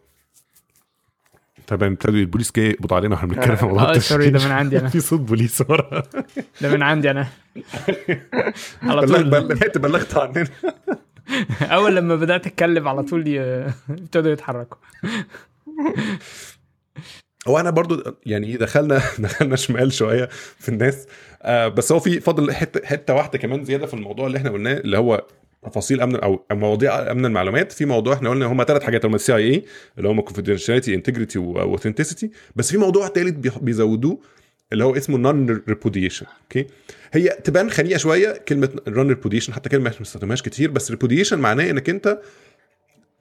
[1.66, 4.88] تمام ابتدوا البوليس جاي يقبض علينا وإحنا بنتكلم في موضوع sorry ده من عندي أنا.
[4.94, 6.02] في صوت بوليس ورا.
[6.60, 7.28] ده من عندي أنا.
[8.82, 9.24] على طول.
[9.30, 10.46] بلغت بلغت عننا.
[11.76, 13.24] أول لما بدأت أتكلم على طول
[13.90, 14.78] ابتدوا يتحركوا.
[17.48, 20.28] هو أنا برضو يعني دخلنا دخلنا شمال شوية
[20.58, 21.06] في الناس.
[21.42, 24.76] آه بس هو في فاضل حتة حتة واحدة كمان زيادة في الموضوع اللي إحنا قلناه
[24.76, 25.26] اللي هو
[25.62, 27.72] تفاصيل أمن أو مواضيع أمن المعلومات.
[27.72, 29.64] في موضوع إحنا قلنا هم ثلاث حاجات هم ال CIA
[29.98, 34.18] اللي هم confidentiality integrity و authenticity بس في موضوع ثالث بيزودوه
[34.72, 36.66] اللي هو اسمه non-repudiation okay
[37.12, 41.90] هي تبان خنيقة شوية كلمة non-repudiation حتى كلمة ما بنستخدمهاش كتير بس repudiation معناه إنك
[41.90, 42.18] أنت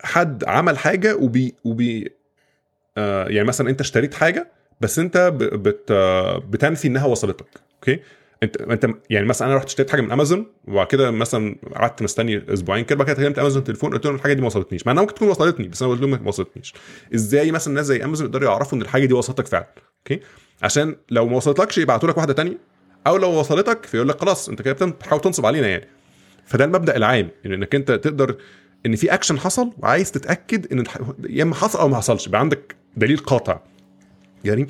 [0.03, 2.11] حد عمل حاجة وبي وبي
[2.97, 4.51] يعني مثلا أنت اشتريت حاجة
[4.81, 7.99] بس أنت بت آه، بتنفي إنها وصلتك okay؟
[8.43, 12.53] أنت أنت يعني مثلا أنا رحت اشتريت حاجة من امازون وبعد كده مثلا قعدت مستني
[12.53, 15.01] أسبوعين كده بعد كده كلمت امازون تليفون قلت لهم الحاجة دي ما وصلتنيش مع إنها
[15.01, 16.73] ممكن تكون وصلتني بس أنا قلت لهم ما وصلتنيش.
[17.15, 19.67] إزاي مثلا ناس زي امازون يقدروا يعرفوا إن الحاجة دي وصلتك فعلا
[19.99, 20.23] okay؟
[20.63, 22.57] عشان لو ما وصلتلكش يبعتوا لك واحدة تانية
[23.07, 25.87] أو لو وصلتك فيقول لك خلاص أنت كده بتحاول تنصب علينا يعني.
[26.45, 28.35] فده المبدأ العام يعني إنك أنت تقدر
[28.85, 30.83] إن في اكشن حصل وعايز تتأكد إن
[31.29, 33.59] يا إما حصل أو ما حصلش يبقى عندك دليل قاطع.
[34.43, 34.67] يعني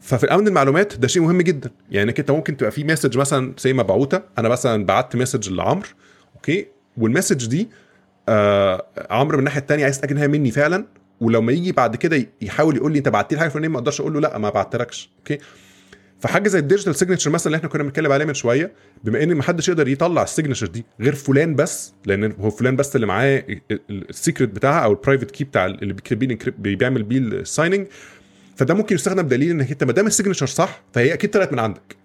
[0.00, 1.70] ففي الأمن المعلومات ده شيء مهم جدا.
[1.90, 5.88] يعني إنك أنت ممكن تبقى في message مثلا زي مبعوته أنا مثلا بعت message لعمرو
[6.34, 7.68] okay؟ وال message دي
[8.28, 10.86] آه عمرو من الناحية الثانية عايز هي مني فعلا.
[11.20, 14.14] ولما يجي بعد كده يحاول يقول لي أنت بعت لي حاجة فلانية ما أقدرش أقول
[14.14, 15.38] له لأ ما بعتلكش okay؟
[16.24, 18.72] فحاجة زي ال digital signature مثلا اللي إحنا كنا بنتكلم عليه من شوية
[19.04, 22.76] بما إن ما حدش يقدر يطلع ال signature دي غير فلان بس لأن هو فلان
[22.76, 23.44] بس اللي معاه
[23.90, 25.94] ال secret بتاعها أو ال private key بتاع اللي
[26.58, 27.86] بيعمل بيه ال signing
[28.56, 31.58] فده ممكن يستخدم دليل انك أنت ما دام ال signature صح فهي أكيد طلعت من
[31.58, 31.96] عندك.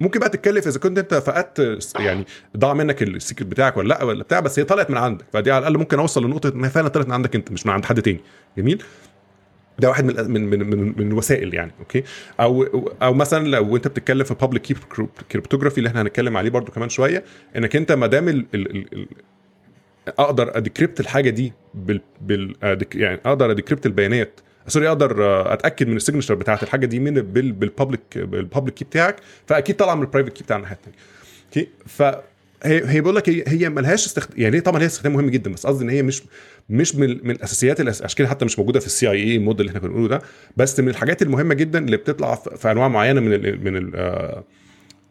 [0.00, 2.24] ممكن بقى نتكلم إذا كنت أنت فقدت يعني
[2.56, 5.24] ضاع منك ال secret بتاعك ولا لأ ولا بتاع بس هي طلعت من عندك.
[5.32, 7.84] فدي على الأقل ممكن أوصل لنقطة إنها فعلا طلعت من عندك أنت مش من عند
[7.84, 8.20] حد تاني.
[8.58, 8.82] جميل؟
[9.78, 12.02] ده واحد من من من من, الوسائل يعني okay؟
[12.40, 12.62] أو
[13.02, 14.76] أو مثلا لو أنت بتتكلم في public
[15.32, 17.24] cryptography اللي إحنا هنتكلم عليه برضو كمان شوية
[17.56, 18.46] إنك أنت ما دام
[20.18, 25.24] أقدر أ decrypt الحاجة دي بال, بال أدك- يعني أقدر أ decrypt البيانات sorry أقدر
[25.24, 28.84] آه، أتأكد من ال signature بتاعت الحاجة دي من بال بال public بال public key
[28.84, 30.96] بتاعك فأكيد طالعة من ال private key بتاع الناحيه الثانية
[31.46, 31.68] okay؟
[32.62, 34.38] هي هي لك هي هي ملهاش استخد...
[34.38, 36.22] يعني طبعا هي استخدام مهم جدا بس قصدي إن هي مش
[36.68, 37.80] مش من, من الأساسيات.
[37.80, 40.22] عشان كده حتى مش موجودة في ال CIA ال model اللي إحنا بنقوله ده
[40.56, 43.64] بس من الحاجات المهمة جدا اللي بتطلع في, أنواع معينة من ال...
[43.64, 43.92] من ال...
[43.96, 44.44] آه،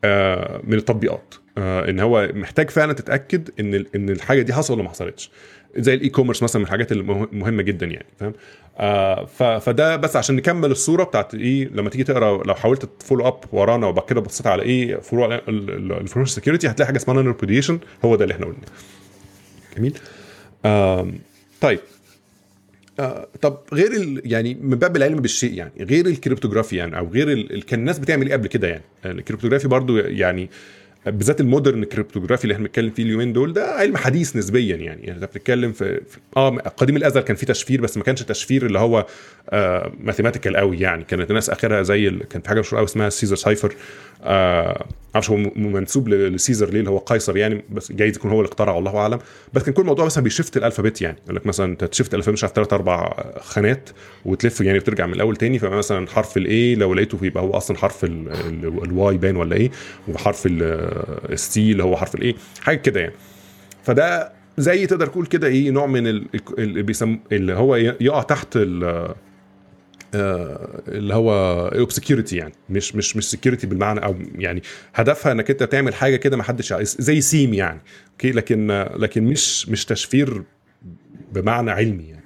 [0.04, 4.84] آه، من التطبيقات آه، إن هو محتاج فعلا تتأكد إن إن الحاجة دي حصل ولا
[4.84, 5.32] ما حصلتش
[5.76, 8.34] زي ال e-commerce مثلا من الحاجات المهمه جدا يعني فاهم؟
[8.80, 9.26] آه
[9.60, 13.40] فده بس عشان نكمل الصورة بتاعت إيه لما تيجي تقرأ لو حاولت ت follow up
[13.52, 18.16] ورانا وبعد كده بصيت على إيه فروع ال information security هتلاقي حاجة اسمها non هو
[18.16, 18.62] ده اللي إحنا قلناه.
[19.78, 19.94] جميل؟
[20.66, 21.14] آم،
[21.62, 21.80] طيب.
[23.00, 27.08] آه طب غير ال يعني من باب العلم بالشيء يعني غير ال cryptography يعني أو
[27.08, 30.50] غير ال كان الناس بتعمل إيه قبل كده يعني ال cryptography برضو يعني
[31.12, 35.06] بالذات ال modern cryptography اللي إحنا بنتكلم فيه اليومين دول ده علم حديث نسبيا يعني.
[35.06, 38.66] يعني انت بتتكلم في, في آه قديم الأزل كان في تشفير بس ما كانش تشفير
[38.66, 39.06] اللي هو
[39.50, 41.04] آه mathematical قوي يعني.
[41.04, 42.28] كانت الناس آخرها زي ال...
[42.28, 43.76] كان في حاجة مشهورة قوي اسمها Caesar cipher
[44.24, 48.40] آه معرفش هو منسوب ل Caesar ليه اللي هو قيصر يعني بس جايز يكون هو
[48.40, 49.20] اللي اخترعه الله أعلم.
[49.54, 51.18] بس كان كل الموضوع مثلا بي shift ال alphabet يعني.
[51.24, 53.90] يقول لك مثلا أنت ت shift ال alphabet مش عارف ثلاث أربع خانات
[54.26, 57.78] وتلف يعني وترجع من الأول تاني فمثلا حرف ال A لو لقيته يبقى هو أصلا
[57.78, 59.72] حرف ال Y باين ولا إيه
[60.08, 60.44] وحرف
[61.30, 63.14] ال C اللي هو حرف ال A حاجة كده يعني.
[63.84, 68.58] فده زي تقدر تقول كده إيه نوع من ال- اللي بيسم اللي هو يقع تحت
[70.16, 71.32] آه، اللي هو
[71.68, 72.54] obscurity يعني.
[72.70, 74.62] مش مش مش security بالمعنى أو يعني
[74.96, 77.82] هدفها إنك أنت تعمل حاجة كده ما حدش زي سيم يعني.
[78.12, 80.44] okay؟ لكن لكن مش مش تشفير
[81.34, 82.24] بمعنى علمي يعني.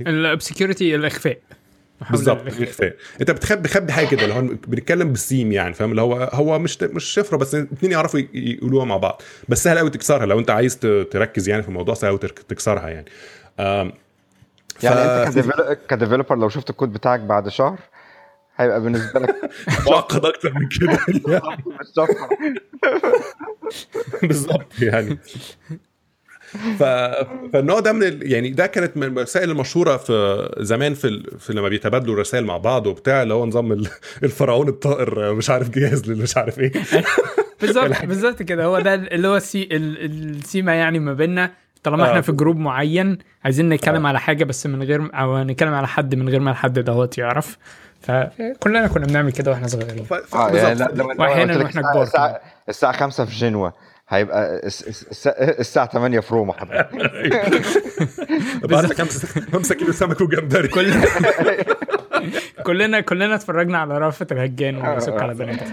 [0.00, 1.38] ال obscurity الإخفاء.
[2.10, 6.14] بالظبط الاخفاء انت بتخبي خبي حاجة كده اللي هو بنتكلم بالسيم يعني فاهم؟ اللي هو
[6.32, 9.22] هو مش مش شفرة بس الاثنين يعرفوا يقولوها مع بعض.
[9.48, 10.78] بس سهل قوي تكسرها لو انت عايز
[11.10, 13.04] تركز يعني في الموضوع سهل قوي تكسرها يعني.
[14.82, 17.78] يعني انت كديفلوبر لو شفت الكود بتاعك بعد شهر
[18.56, 19.34] هيبقى بالنسبة لك
[19.90, 20.98] معقد أكتر من كده.
[24.22, 24.66] بالظبط.
[24.82, 25.16] يعني.
[25.16, 25.89] ف...
[26.78, 28.32] فالنوع ده من ال...
[28.32, 31.38] يعني ده كانت من المسائل المشهورة في زمان في, ال...
[31.38, 33.72] في لما بيتبادلوا رسائل مع بعض وبتاع اللي هو نظام
[34.22, 36.72] الفرعون الطائر مش عارف جاهز مش عارف إيه.
[37.60, 38.64] بالظبط بالظبط كده.
[38.64, 41.50] هو ده اللي هو السي السيما يعني ما بيننا.
[41.82, 42.20] طالما إحنا آه.
[42.20, 44.08] في group معين عايزين نتكلم آه.
[44.08, 47.58] على حاجة بس من غير أو نتكلم على حد من غير ما الحد دوت يعرف.
[48.00, 50.06] فكلنا كنا بنعمل كده وإحنا صغيرين.
[50.34, 53.72] آه يعني وأحيانا وإحنا كبار الساعة الساعة 5 في جنوة.
[54.10, 54.60] هيبقى
[55.38, 56.88] الساعة 8 في روما حضرتك.
[58.70, 58.92] بعد
[59.52, 60.68] 5 كيلو سمك وجمبري.
[60.68, 61.04] كلنا
[62.66, 65.72] كلنا كلنا اتفرجنا على رأفت الهجان وسك على بناتك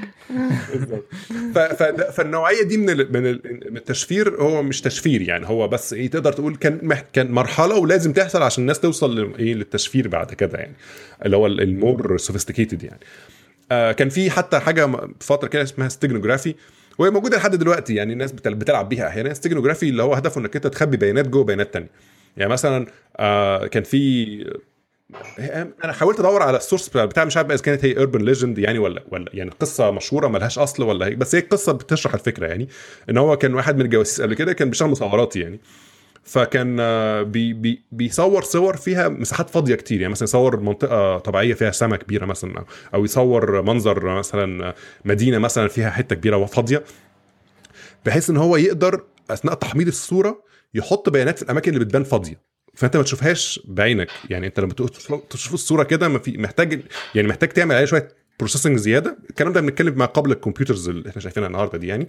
[2.16, 6.94] فالنوعية دي من من التشفير هو مش تشفير يعني هو بس إيه تقدر تقول كان
[7.14, 10.74] كان مرحلة ولازم تحصل عشان الناس توصل إيه للتشفير بعد كده يعني
[11.26, 13.00] اللي هو ال more sophisticated يعني.
[13.72, 16.56] آه كان في حتى حاجة فترة كده اسمها steganography
[16.98, 17.96] وهي موجودة لحد دلوقتي.
[17.96, 19.08] يعني الناس بتلعب بيها.
[19.08, 21.90] أحيانا steganography اللي هو هدفه إنك أنت تخبي بيانات جوه بيانات تانية.
[22.38, 24.58] يعني مثلا آه كان في
[25.84, 28.80] أنا حاولت أدور على ال source بتاع مش عارف إذا كانت هي urban legend يعني
[28.80, 32.68] ولا ولا يعني قصة مشهورة ملهاش أصل ولا هي بس هي قصة بتشرح الفكرة يعني.
[33.10, 35.60] إن هو كان واحد من الجواسيس قبل كده كان بيشتغل مصوراتي يعني.
[36.28, 40.02] فكان آه، بي بي بيصور صور فيها مساحات فاضية كتير.
[40.02, 44.74] يعني مثلا يصور منطقة طبيعية فيها سماء كبيرة مثلا أو يصور منظر مثلا
[45.06, 46.84] مدينة مثلا فيها حتة كبيرة وفاضية
[48.06, 52.42] بحيث إن هو يقدر أثناء تحميض الصورة يحط بيانات في الأماكن اللي بتبان فاضية.
[52.74, 54.08] فأنت ما تشوفهاش بعينك.
[54.30, 54.74] يعني أنت لما
[55.30, 56.82] تشوف الصورة كده محتاج
[57.16, 58.08] يعني محتاج تعمل عليها شوية
[58.40, 59.18] processing زيادة.
[59.30, 62.08] الكلام ده بنتكلم ما قبل ال computers اللي إحنا شايفينها النهارده دي يعني.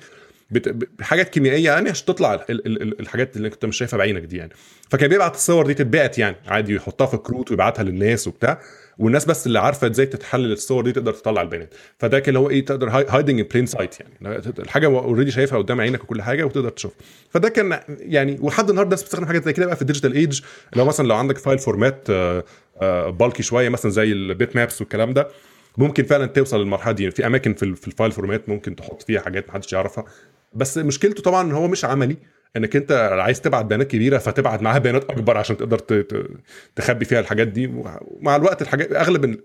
[0.51, 4.53] بحاجات كيميائية يعني عشان تطلع الحاجات اللي انت مش شايفها بعينك دي يعني.
[4.91, 8.61] فكان بيبعت الصور دي تتبعت يعني عادي يحطها في كروت ويبعتها للناس وبتاع
[8.99, 11.75] والناس بس اللي عارفة إزاي تتحلل الصور دي تقدر تطلع البيانات.
[11.99, 14.43] فده كان اللي هو إيه تقدر hiding in plain sight يعني.
[14.59, 16.93] الحاجة already شايفها قدام عينك وكل حاجة وتقدر تشوف.
[17.31, 20.41] فده كان يعني ولحد النهارده الناس بتستخدم حاجات زي كده بقى في ال digital age
[20.77, 22.11] لو مثلا لو عندك file format
[23.21, 25.29] bulky شوية مثلا زي ال bitmaps والكلام ده
[25.79, 27.11] ممكن فعلا توصل للمرحلة دي.
[27.11, 30.05] في أماكن في ال file format ممكن تحط فيها حاجات محدش يعرفها.
[30.53, 32.17] بس مشكلته طبعا إن هو مش عملي.
[32.57, 35.79] إنك أنت عايز تبعت بيانات كبيرة فتبعت معاها بيانات أكبر عشان تقدر
[36.77, 37.67] تخبي فيها الحاجات دي.
[37.67, 39.41] ومع الوقت الحاجات أغلب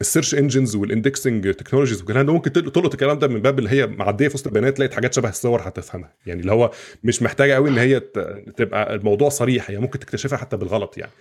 [0.00, 3.70] ال search engines وال indexing technologies والكلام ده ممكن تلقط الكلام ده من باب اللي
[3.70, 6.12] هي معدية في وسط البيانات تلاقي حاجات شبه الصور هتفهمها.
[6.26, 6.70] يعني اللي هو
[7.04, 8.00] مش محتاجة قوي إن هي
[8.56, 11.12] تبقى الموضوع صريح هي ممكن تكتشفها حتى بالغلط يعني.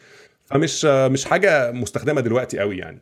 [0.45, 3.01] فمش مش حاجة مستخدمة دلوقتي قوي يعني.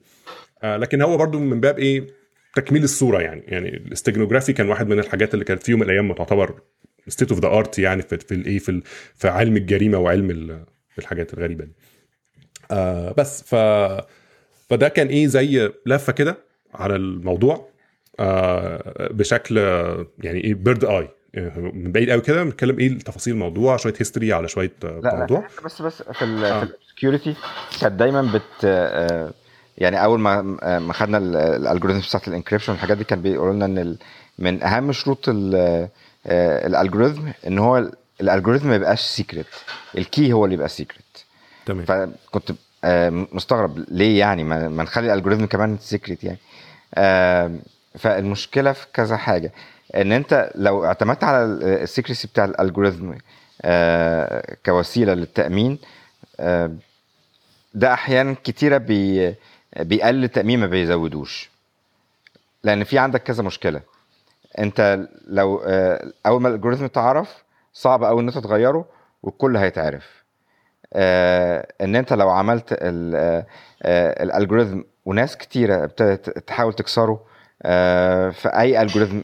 [0.63, 2.07] آه، لكن هو برضو من باب إيه؟
[2.57, 3.43] تكميل الصورة يعني.
[3.47, 6.61] يعني ال steganography كان واحد من الحاجات اللي كانت في يوم من الأيام تعتبر
[7.07, 8.81] state of the art يعني في في الايه في,
[9.15, 10.65] في علم الجريمة وعلم
[10.99, 11.71] الحاجات الغريبة دي.
[12.71, 13.55] آه بس ف
[14.69, 16.37] فده كان إيه زي لفة كده
[16.73, 17.69] على الموضوع
[18.19, 19.57] آه بشكل
[20.19, 21.09] يعني إيه بيرد اي
[21.73, 25.39] من بعيد قوي كده بنتكلم إيه تفاصيل الموضوع شوية هيستوري على شوية لا موضوع.
[25.39, 26.65] لا بس بس في آه.
[26.65, 27.35] في السكيورتي
[27.81, 29.33] كانت دايما بت آه
[29.77, 30.41] يعني أول ما
[30.79, 31.17] ما خدنا
[31.55, 33.95] الالجوريزم بتاعت الانكريبشن والحاجات دي كان بيقولوا لنا إن
[34.39, 35.25] من أهم شروط
[36.27, 39.45] الالجوريزم إن هو الالجوريزم ما يبقاش سيكريت
[39.97, 41.03] الكي هو اللي يبقى سيكريت
[41.65, 41.85] تمام.
[41.85, 42.51] فكنت
[43.35, 46.39] مستغرب ليه يعني ما نخلي ال algorithm كمان secret يعني.
[47.99, 49.51] فالمشكلة في كذا حاجة.
[49.95, 53.15] إن أنت لو اعتمدت على ال secrecy بتاع ال algorithm
[54.65, 55.77] كوسيلة للتأمين
[57.73, 59.35] ده أحيانا كتيرة بي
[59.75, 61.49] بيقلل التأمين ما بيزودوش.
[62.63, 63.81] لأن في عندك كذا مشكلة.
[64.59, 68.85] أنت لو آه، أول ما ال algorithm اتعرف صعب قوي إن أنت تغيره
[69.23, 70.23] والكل هيتعرف.
[70.93, 73.45] آه، إن أنت لو عملت آه،
[74.23, 77.23] ال algorithm وناس كتيرة ابتدت تحاول تكسره
[78.31, 79.23] في أي algorithm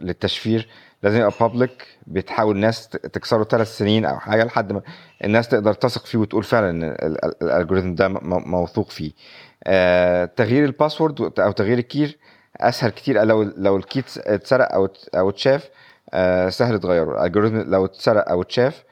[0.00, 0.68] للتشفير
[1.02, 4.82] لازم يبقى public بتحاول الناس تكسره ثلاث سنين أو حاجة لحد ما
[5.24, 6.82] الناس تقدر تثق فيه وتقول فعلا إن
[7.42, 9.12] ال algorithm ده موثوق فيه.
[9.64, 12.18] آه تغيير ال password أو تغيير ال key
[12.56, 13.22] أسهل كتير.
[13.24, 15.70] لو لو ال key اتسرق أو أو اتشاف
[16.14, 18.84] آه سهل تغيره ال algorithm لو اتسرق أو اتشاف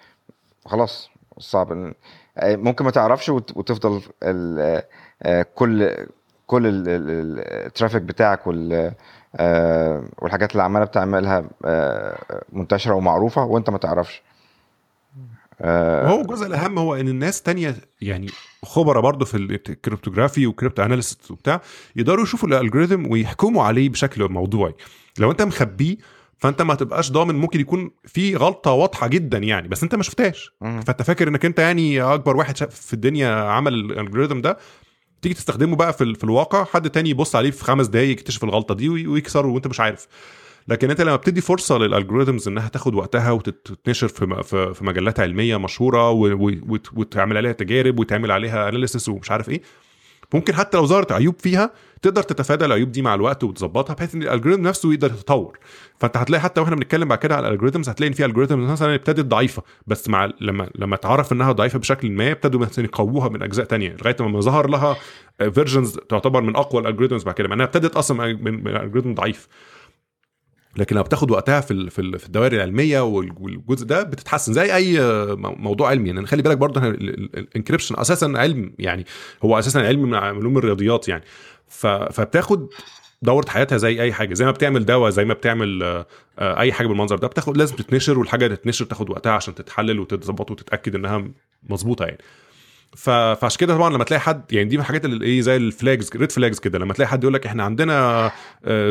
[0.66, 1.92] خلاص صعب.
[2.38, 4.83] آه، ممكن ما تعرفش وت- وتفضل ال-
[5.23, 5.97] آه، كل
[6.47, 8.92] كل ال- ال- ال traffic بتاعك وال آه،
[10.19, 14.23] والحاجات اللي عمالة بتعملها آه، منتشرة ومعروفة وانت ما تعرفش.
[15.61, 18.29] آه، وهو الجزء الأهم هو إن الناس تانية يعني
[18.64, 21.61] خبراء برضه في ال cryptography و cryptanalyst وبتاع
[21.97, 24.75] يقدروا يشوفوا ال algorithm ويحكموا عليه بشكل موضوعي.
[25.19, 25.97] لو انت مخبيه
[26.38, 30.53] فانت ما تبقاش ضامن ممكن يكون في غلطة واضحة جدا يعني بس انت ما شفتهاش.
[30.61, 34.59] فانت فاكر انك انت يعني أكبر واحد في الدنيا عمل ال algorithm ده
[35.22, 38.74] تيجي تستخدمه بقى في, في الواقع حد تاني يبص عليه في خمس دقايق يكتشف الغلطة
[38.74, 40.07] دي وي- ويكسره وانت مش عارف.
[40.68, 44.42] لكن انت لما بتدي فرصة لل algorithms انها تاخد وقتها وتتنشر في
[44.74, 46.11] في مجلات علمية مشهورة
[46.96, 49.62] وتعمل عليها تجارب وتعمل عليها analysis ومش عارف إيه
[50.35, 51.71] ممكن حتى لو ظهرت عيوب فيها
[52.03, 55.59] تقدر تتفادى العيوب دي مع الوقت وتظبطها بحيث إن ال algorithm نفسه يقدر يتطور.
[55.99, 58.95] فأنت هتلاقي حتى وإحنا بنتكلم بعد كده على ال algorithms هتلاقي إن في algorithms مثلا
[58.95, 63.43] ابتدت ضعيفة بس مع لما لما اتعرف إنها ضعيفة بشكل ما ابتدوا مثلا يقووها من
[63.43, 64.97] أجزاء تانية لغاية ما ظهر لها
[65.38, 69.49] versions تعتبر من أقوى ال algorithms بعد كده مع إنها ابتدت أصلا من algorithm ضعيف.
[70.79, 74.75] لكن لما بتاخد وقتها في في ال- في الدوائر العلمية وال- والجزء ده بتتحسن زي
[74.75, 74.99] أي
[75.37, 76.09] مو- موضوع علمي.
[76.09, 79.05] يعني خلي بالك برضه ال encryption أساسا علم يعني
[79.45, 81.25] هو أساسا علم من علوم الرياضيات يعني.
[81.69, 82.69] فبتاخد
[83.23, 86.07] دورة حياتها زي أي حاجة زي ما بتعمل دواء زي ما بتعمل آه،
[86.61, 90.95] أي حاجة بالمنظر ده بتاخد لازم تتنشر والحاجة تتنشر تاخد وقتها عشان تتحلل وتتظبط وتتأكد
[90.95, 91.25] إنها
[91.69, 92.19] مظبوطة يعني.
[92.96, 96.11] فعشان كده طبعا لما تلاقي حد يعني دي من الحاجات اللي إيه زي ال flags
[96.16, 98.31] red flags كده لما تلاقي حد يقول لك إحنا عندنا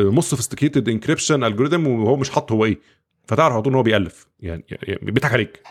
[0.04, 2.78] most sophisticated encryption algorithm وهو مش حاطه هو إيه؟
[3.28, 4.26] فتعرف على طول إن هو بيألف.
[4.40, 5.62] يعني, يعني بيضحك عليك.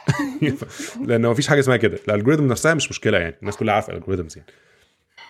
[1.07, 1.99] لأن ما فيش حاجة اسمها كده.
[2.07, 3.35] ال algorithm نفسها مش مشكلة يعني.
[3.41, 4.49] الناس كلها عارفة ال algorithms يعني.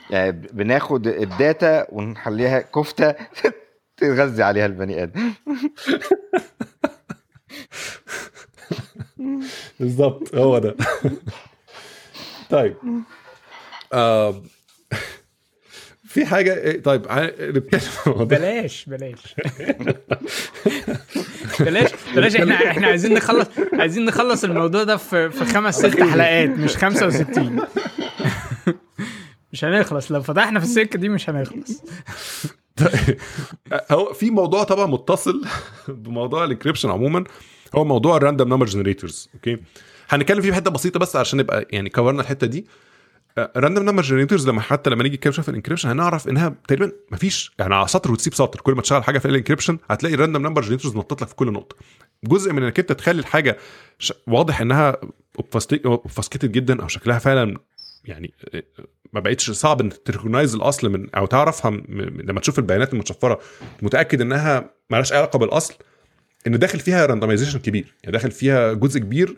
[0.10, 3.16] يعني بناخد ال data ونخليها كفتة
[3.98, 5.32] تغذي عليها البني آدم.
[9.80, 10.76] بالظبط هو ده.
[12.50, 12.76] طيب.
[13.94, 14.42] آه
[16.10, 17.02] في حاجة إيه، طيب
[17.42, 18.26] نتكلم.
[18.26, 19.36] بلاش بلاش.
[21.60, 26.50] بلاش بلاش إحنا إحنا عايزين نخلص عايزين نخلص الموضوع ده في في خمس ست حلقات
[26.50, 27.60] مش 65
[29.54, 31.84] مش هنخلص لو فتحنا في السكة دي مش هنخلص.
[32.78, 33.18] طيب،
[33.92, 35.46] هو في موضوع طبعا متصل
[35.88, 37.24] بموضوع ال encryption عموما
[37.76, 39.58] هو موضوع ال random number generators okay
[40.10, 42.68] هنتكلم فيه في حتة بسيطة بس عشان نبقى يعني cover نا الحتة دي.
[43.38, 46.92] random number generators لما حتى لما نيجي نتكلم شوية في ال encryption هنعرف إنها تقريبا
[47.12, 47.52] مفيش.
[47.60, 48.62] يعني على سطر وتسيب سطر.
[48.62, 51.36] كل ما تشتغل حاجة في ال encryption هتلاقي ال random number generators نطت لك في
[51.36, 51.76] كل نقطة.
[52.24, 53.58] جزء من إنك أنت تخلي الحاجة.
[54.28, 54.98] واضح إنها
[55.86, 57.58] obfuscated جدا أو شكلها فعلا
[58.06, 58.34] يعني
[59.14, 63.40] ما بقتش صعب إنك ت recognize الأصل من أو تعرفها لما تشوف البيانات المتشفرة.
[63.82, 65.74] متأكد إنها مالهاش علاقة بالأصل.
[66.48, 67.96] إن داخل فيها randomization كبير.
[68.04, 69.36] يعني داخل فيها جزء كبير آه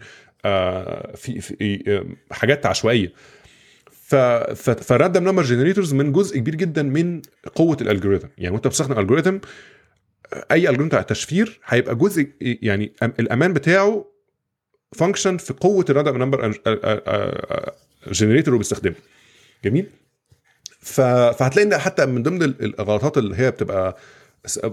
[1.15, 3.13] في, في آه حاجات عشوائية.
[3.91, 7.21] ف فال random number generators من جزء كبير جدا من
[7.55, 9.37] قوة ال algorithm يعني وأنت بتستخدم algorithm
[10.51, 14.05] أي algorithm بتاع التشفير هيبقى جزء يعني الأمان بتاعه
[14.93, 16.47] function في قوة ال random number
[18.07, 18.95] generator اللي بيستخدمه.
[19.65, 19.85] جميل.
[20.79, 23.97] فهتلاقي إن حتى من ضمن الغلطات اللي هي بتبقى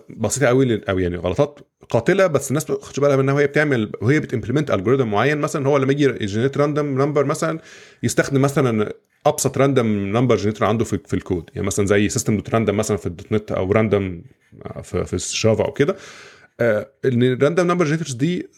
[0.09, 1.59] بسيطة قوي أو يعني غلطات
[1.90, 5.68] قاتلة بس الناس ما بتاخدش بالها منها وهي بتعمل وهي بت implement algorithm معين مثلا
[5.68, 7.59] هو لما يجي ي generate random number مثلا
[8.02, 8.92] يستخدم مثلا
[9.26, 11.50] أبسط random number generator عنده في, في الكود.
[11.55, 13.07] يعني مثلا زي System dot Random مثلا في.
[13.07, 14.23] ال .NET أو Random
[14.83, 15.96] في, في ال Java أو كده.
[16.61, 18.48] آه إن ال random number generators دي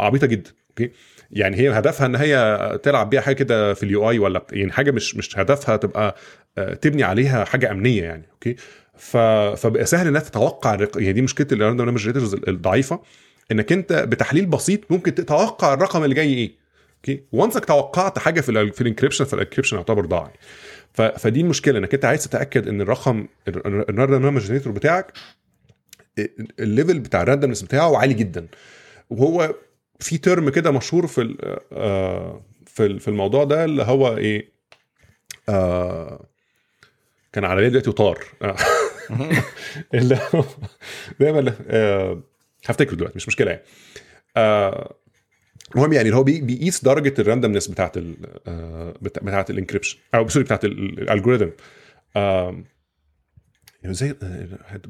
[0.00, 0.90] عبيطة جدا okay؟
[1.30, 4.90] يعني هي هدفها إن هي تلعب بيها حاجة كده في ال UI ولا يعني حاجة
[4.90, 6.16] مش مش هدفها تبقى
[6.80, 8.56] تبني عليها حاجة أمنية يعني okay؟
[8.98, 9.16] ف...
[9.56, 13.00] فبقى سهل إنها تتوقع يعني دي مشكلة ال random generators الضعيفة
[13.52, 16.52] إنك أنت بتحليل بسيط ممكن تتوقع الرقم اللي جاي إيه.
[16.96, 20.32] okay؟ و once توقعت حاجة في في ال encryption فال encryption يعتبر ضاع
[20.92, 21.02] ف...
[21.02, 25.12] فدي المشكلة إنك أنت عايز تتأكد إن الرقم ال random generator بتاعك
[26.60, 28.46] ال level بتاع ال randomness بتاعه عالي جدا.
[29.10, 29.54] وهو
[30.00, 31.34] في term كده مشهور في
[32.66, 34.52] في في الموضوع ده اللي هو إيه؟
[35.48, 36.28] آه
[37.36, 38.24] كان على دلوقتي وطار
[39.94, 40.44] اللي هو
[41.20, 42.22] دايما آه
[42.66, 43.62] هفتكره دلوقتي مش مشكلة يعني.
[44.36, 44.94] آه
[45.74, 48.16] المهم يعني اللي هو بيقيس درجة ال randomness بتاعت ال
[49.02, 49.98] بتاعت ال encryption.
[50.14, 51.48] أو sorry بتاعت ال algorithm
[52.16, 52.62] آه
[53.84, 54.14] زي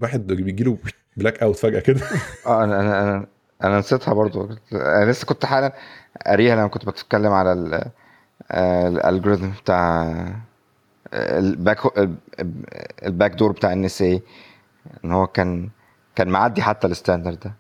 [0.03, 0.79] واحد بيجي له
[1.17, 2.01] blackout فجأة كده.
[2.47, 3.27] آه أنا أنا أنا
[3.65, 4.49] أنا نسيتها برضو.
[4.73, 5.73] أنا لسه كنت حالا
[6.27, 7.53] قاريها لما كنت بتكلم على
[8.53, 10.13] ال algorithm بتاع
[11.15, 11.79] ال back ال
[13.07, 14.23] backdoor بتاع NSA
[15.05, 15.69] إن هو كان
[16.17, 17.55] كان معدي حتى ال standard ده.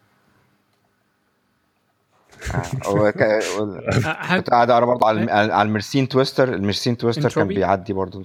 [2.87, 6.55] هو ك- وال- ه- كنت قاعد اقرا برضه على على ال Mersenne Twister.
[6.55, 7.49] ال Mersenne Twister كان entropy.
[7.55, 8.25] بيعدي برضه.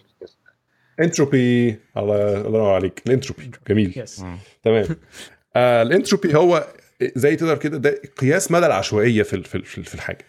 [1.00, 3.02] انتروبي الله الله ينور عليك.
[3.08, 4.04] الانتروبي جميل.
[4.64, 4.86] تمام.
[5.56, 6.68] آه الانتروبي هو
[7.16, 10.26] زي تقدر كده ده قياس مدى العشوائية في ال- في ال- في الحاجة.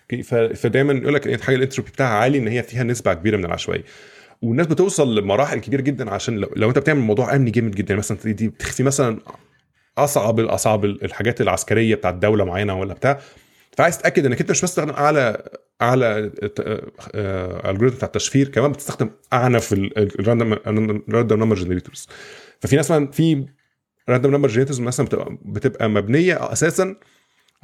[0.54, 3.84] فدايما يقول لك الحاجة الانتروبي بتاعها عالي إن هي فيها نسبة كبيرة من العشوائية.
[4.42, 7.96] والناس بتوصل لمراحل كبيرة جدا عشان لو, لو انت بتعمل موضوع أمني جامد جدا.
[7.96, 9.18] مثلا دي بتخفي مثلا
[9.98, 13.20] أصعب الاصعب الحاجات العسكرية بتاعت دولة معينة ولا بتاع.
[13.76, 15.42] فعايز تتأكد إنك أنت مش بس تستخدم اعلى
[15.82, 16.30] أعلى
[17.70, 20.58] algorithm بتاع التشفير كمان بتستخدم أعنف ال random
[21.10, 22.08] random number generators
[22.60, 23.46] ففي ناس مثلا في
[24.08, 26.96] random number generators مثلا بتبقى بتبقى مبنية أساسا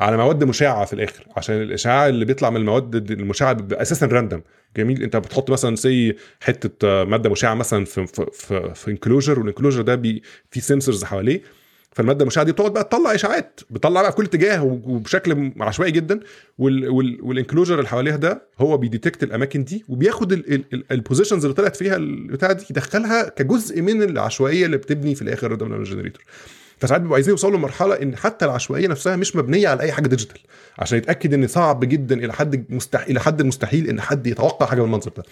[0.00, 4.42] على مواد مشعة في الآخر عشان الإشعاع اللي بيطلع من المواد المشعة بيبقى أساسا random
[4.76, 8.26] جميل أنت بتحط مثلا say حتة مادة مشعة مثلا في في
[8.74, 11.42] في, enclosure وال enclosure ده بيبقى فيه sensors حواليه.
[11.92, 16.20] فالمادة المشعة دي بتقعد بقى تطلع إشعاعات بتطلع بقى في كل اتجاه وبشكل عشوائي جدا.
[16.58, 20.32] وال وال وال enclosure اللي حواليها ده هو بي detect الأماكن دي وبياخد
[20.92, 25.46] ال positions اللي طلعت فيها البتاعه دي يدخلها كجزء من العشوائية اللي بتبني في الآخر
[25.46, 26.22] ال random generator
[26.80, 30.40] فساعات بيبقوا عايزين يوصلوا لمرحلة إن حتى العشوائية نفسها مش مبنية على أي حاجة digital
[30.78, 34.80] عشان يتأكد إن صعب جدا إلى حد مستحيل إلى حد المستحيل إن حد يتوقع حاجة
[34.82, 35.22] بالمنظر ده.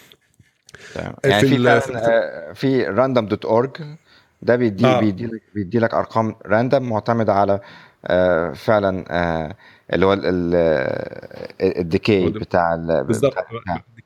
[1.25, 1.41] يعني
[1.81, 3.71] في في random dot org
[4.43, 5.01] ده بيدي آه.
[5.01, 7.61] بيدي لك بيدي لك أرقام random معتمدة على
[8.07, 9.55] آه، فعلا آه،
[9.93, 13.35] اللي هو ال- ال- ال decay بتاع ال- بالظبط.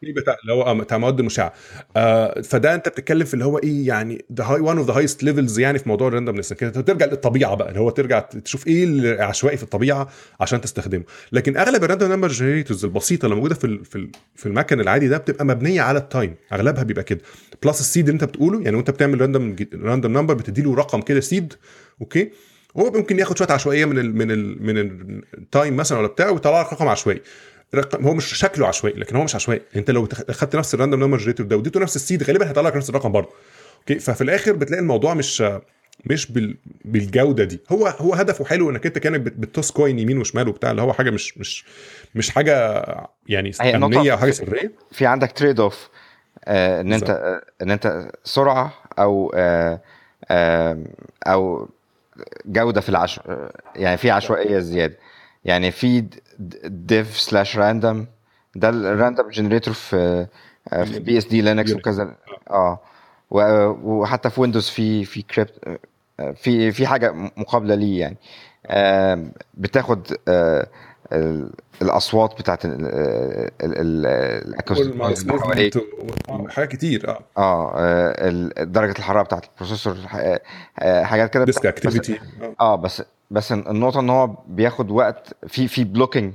[0.02, 1.52] ال decay بتاع اللي هو بتاع مواد مشعة.
[1.96, 5.22] آه فده انت بتتكلم في اللي هو إيه يعني the high one of the highest
[5.22, 8.84] levels يعني في موضوع ال randomness كده ترجع للطبيعة بقى اللي هو ترجع تشوف إيه
[8.84, 10.08] العشوائي في الطبيعة
[10.40, 11.02] عشان تستخدمه.
[11.32, 15.18] لكن أغلب ال random number generators البسيطة اللي موجودة في في في المكن العادي ده
[15.18, 17.20] بتبقى مبنية على ال time أغلبها بيبقى كده.
[17.62, 21.00] plus ال seed اللي انت بتقوله يعني وانت بتعمل random random number بتدي له رقم
[21.00, 21.54] كده seed
[22.00, 22.30] okay؟
[22.76, 24.78] هو ممكن ياخد شوية عشوائية من ال من ال من
[25.38, 27.20] ال time مثلا ولا بتاع ويطلع لك رقم عشوائي.
[27.74, 29.62] رقم هو مش شكله عشوائي لكن هو مش عشوائي.
[29.76, 32.68] انت لو خدت نفس ال random number generator ده واديته نفس ال seed غالبا هيطلع
[32.68, 33.28] لك نفس الرقم برضه.
[33.78, 35.44] okay؟ ففي الآخر بتلاقي الموضوع مش
[36.06, 36.56] مش بال...
[36.84, 37.60] بالجودة دي.
[37.72, 40.82] هو هو هدفه حلو إنك أنت كأنك بت- بت toss coin يمين وشمال وبتاع اللي
[40.82, 41.64] هو حاجة مش مش
[42.14, 42.84] مش حاجة
[43.28, 44.72] يعني امنيه أو حاجة سرية.
[44.92, 45.88] في عندك trade off
[46.48, 47.10] إن انت.
[47.10, 49.80] آه، إن أنت سرعة أو آه،
[50.30, 50.78] آه،
[51.26, 51.68] أو
[52.46, 53.20] جودة في العشو
[53.76, 54.96] يعني في عشوائية زيادة.
[55.44, 56.04] يعني في
[56.64, 58.06] dev slash random
[58.56, 60.26] ده ال random generator في
[60.72, 61.72] آه، في BSD Linux.
[61.72, 62.14] وكذا.
[62.50, 62.80] آه.
[63.30, 65.78] وحتى في Windows في في crypt
[66.34, 68.16] في في حاجة مقابلة ليه يعني.
[68.66, 70.66] آه، بتاخد آه،
[71.12, 74.06] ال- الأصوات بتاعت ال- ال- ال-
[74.48, 74.96] ال acoustic.
[74.96, 75.78] movement
[76.50, 77.20] حاجات كتير آه.
[77.38, 80.40] آه آه، درجة الحرارة بتاعت ال processor آه،
[80.78, 81.44] آه، حاجات كده.
[81.44, 82.20] disk activity
[82.60, 86.32] آه بس بس النقطة إن هو بياخد وقت في في blocking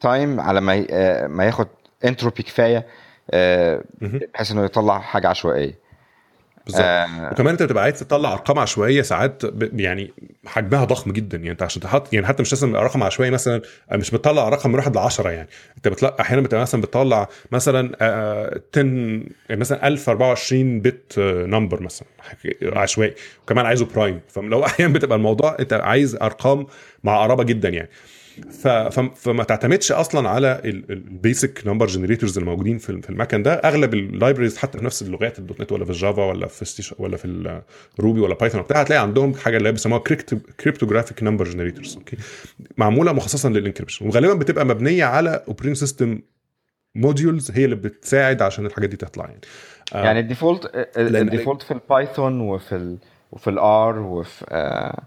[0.00, 1.66] time على ما آه، ما ياخد
[2.04, 2.86] انتروبي كفاية
[3.30, 5.74] آه، بحيث إنه يطلع حاجة عشوائية.
[6.70, 9.42] بالظبط آه، وكمان انت بتبقى عايز تطلع أرقام عشوائية ساعات.
[9.72, 10.12] يعني
[10.46, 13.62] حجمها ضخم جدا يعني انت عشان تحط يعني حتى مش لازم رقم عشوائي مثلا
[13.92, 17.96] مش بتطلع رقم من واحد ل 10 يعني انت بتطلع أحيانا بتبقى مثلا بتطلع مثلا
[18.00, 18.82] آه، 10
[19.48, 22.08] يعني مثلا 1024 bit number مثلا
[22.62, 26.66] عشوائي وكمان عايزه prime فلو أحيانا بتبقى الموضوع انت عايز أرقام
[27.04, 27.88] مع قرابه جدا يعني.
[29.14, 33.52] فما تعتمدش أصلا على ال basic number generators الموجودين في المكن ده.
[33.54, 36.92] أغلب ال libraries حتى في نفس اللغات ال .NET ولا في ال Java ولا في
[36.98, 37.24] ولا في
[37.98, 40.02] ال Ruby ولا Python بتاع هتلاقي عندهم حاجة اللي هي بيسموها
[40.60, 42.16] cryptographic number generators okay
[42.76, 46.18] معمولة مخصصا لل encryption وغالبا بتبقى مبنية على operating system
[46.94, 49.40] modules هي اللي بتساعد عشان الحاجات دي تطلع يعني.
[49.94, 52.98] آه، يعني ال default لأن- ال default في ال Python وفي ال
[53.32, 55.02] وفي ال R وفي آه،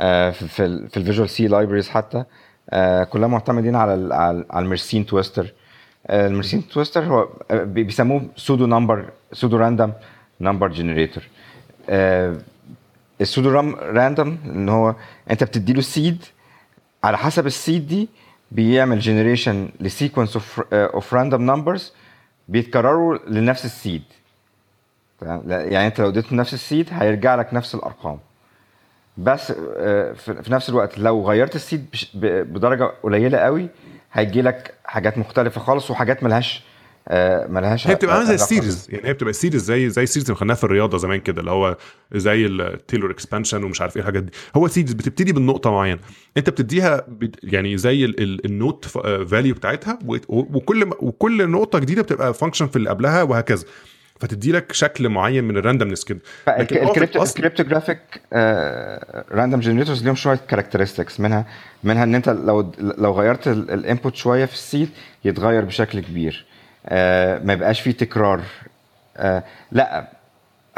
[0.00, 2.26] آه، في في, ال- في ال Visual C libraries حتى آه،
[3.10, 5.52] كلها معتمدين على على ال Mersenne Twister.
[6.06, 9.92] آه، ال Mersenne Twister هو آه، بي- بيسموه pseudo number pseudo random
[10.40, 11.22] number generator
[13.20, 14.94] ال pseudo random ان هو
[15.30, 16.24] انت بتدي له seed
[17.04, 18.08] على حسب ال seed دي
[18.52, 21.92] بيعمل generation ل sequence of of random numbers
[22.48, 24.02] بيتكرروا لنفس ال seed
[25.22, 28.18] يعني انت لو اديته نفس ال seed هيرجع لك نفس الأرقام.
[29.18, 33.68] بس آه، في نفس الوقت لو غيرت ال seed بدرجة قليلة قوي
[34.12, 36.62] هيجي لك حاجات مختلفة خالص وحاجات ملهاش
[37.08, 40.02] آه، ملهاش هي بتبقى عاملة زي ال series يعني هي بتبقى ال series زي زي
[40.02, 41.76] ال series اللي خدناها في الرياضة زمان كده اللي هو
[42.14, 44.32] زي ال Taylor expansion ومش عارف إيه الحاجات دي.
[44.56, 45.98] هو series بتبتدي بالنقطة معينة.
[46.36, 48.84] انت بتديها بت يعني زي ال- ال- ال node
[49.28, 53.64] value بتاعتها و- وكل وكل نقطة جديدة بتبقى function في اللي قبلها وهكذا.
[54.20, 56.18] فتدي لك شكل معين من ال randomness كده.
[57.18, 57.98] الأصل- ال cryptographic
[59.32, 61.44] random generators ليهم شوية characteristics منها
[61.84, 64.88] منها إن أنت لو لو غيرت ال input شوية في ال seed
[65.24, 66.46] يتغير بشكل كبير.
[66.86, 68.40] آه، ما يبقاش فيه تكرار.
[69.16, 70.08] آه، لا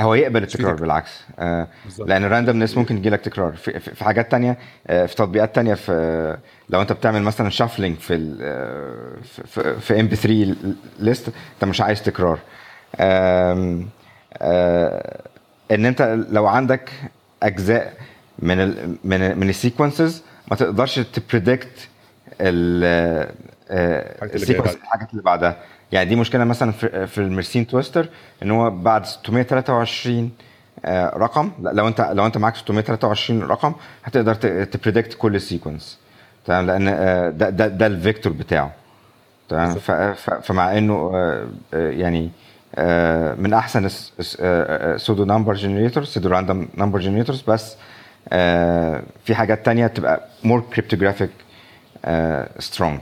[0.00, 0.80] هو يقبل التكرار تكرار.
[0.80, 1.20] بالعكس.
[1.38, 2.08] آه، بالظبط.
[2.08, 3.52] لأن ال randomness ممكن يجي لك تكرار.
[3.52, 6.36] في, حاجات تانية آه، في تطبيقات تانية في
[6.70, 12.02] لو أنت بتعمل مثلا shuffling في ال- آه، في- في MP3 list أنت مش عايز
[12.02, 12.38] تكرار.
[12.98, 13.86] إن
[15.70, 16.90] أنت لو عندك
[17.42, 17.92] أجزاء
[18.38, 21.88] من ال من من ال sequences ما تقدرش ت predict
[22.40, 23.28] جاية
[24.34, 24.74] ال sequence.
[24.74, 25.56] الحاجات اللي بعدها.
[25.92, 28.08] يعني دي مشكلة مثلا في, في ال Mersenne Twister
[28.42, 30.30] إن هو بعد 623
[30.84, 31.50] آه، رقم.
[31.62, 33.72] لو أنت لو أنت معاك 623 رقم
[34.04, 34.34] هتقدر
[34.64, 35.98] ت predict كل ال sequence
[36.46, 38.72] تمام؟ لأن آه، ده ده ده ال vector بتاعه.
[39.48, 39.74] تمام؟
[40.42, 42.30] فمع إنه آه، آه، يعني آه،
[43.38, 43.88] من أحسن
[44.96, 47.76] pseudo number generators pseudo random number generators بس
[48.32, 51.30] آه، في حاجات تانية تبقى more cryptographic
[52.58, 53.00] strong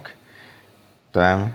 [1.12, 1.53] تمام؟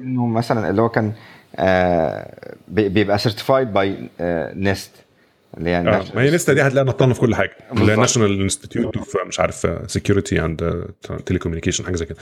[0.00, 1.12] منهم مثلا اللي هو كان
[1.56, 4.08] آه، بي- بيبقى certified by
[4.54, 4.90] NIST
[5.58, 7.56] اللي هي آه ما هي NIST دي هتلاقيها نطلنا في كل حاجة.
[7.72, 7.96] اللي هي.
[7.96, 10.84] National Institute of مش عارف security and
[11.26, 12.16] telecommunication حاجة زي كده.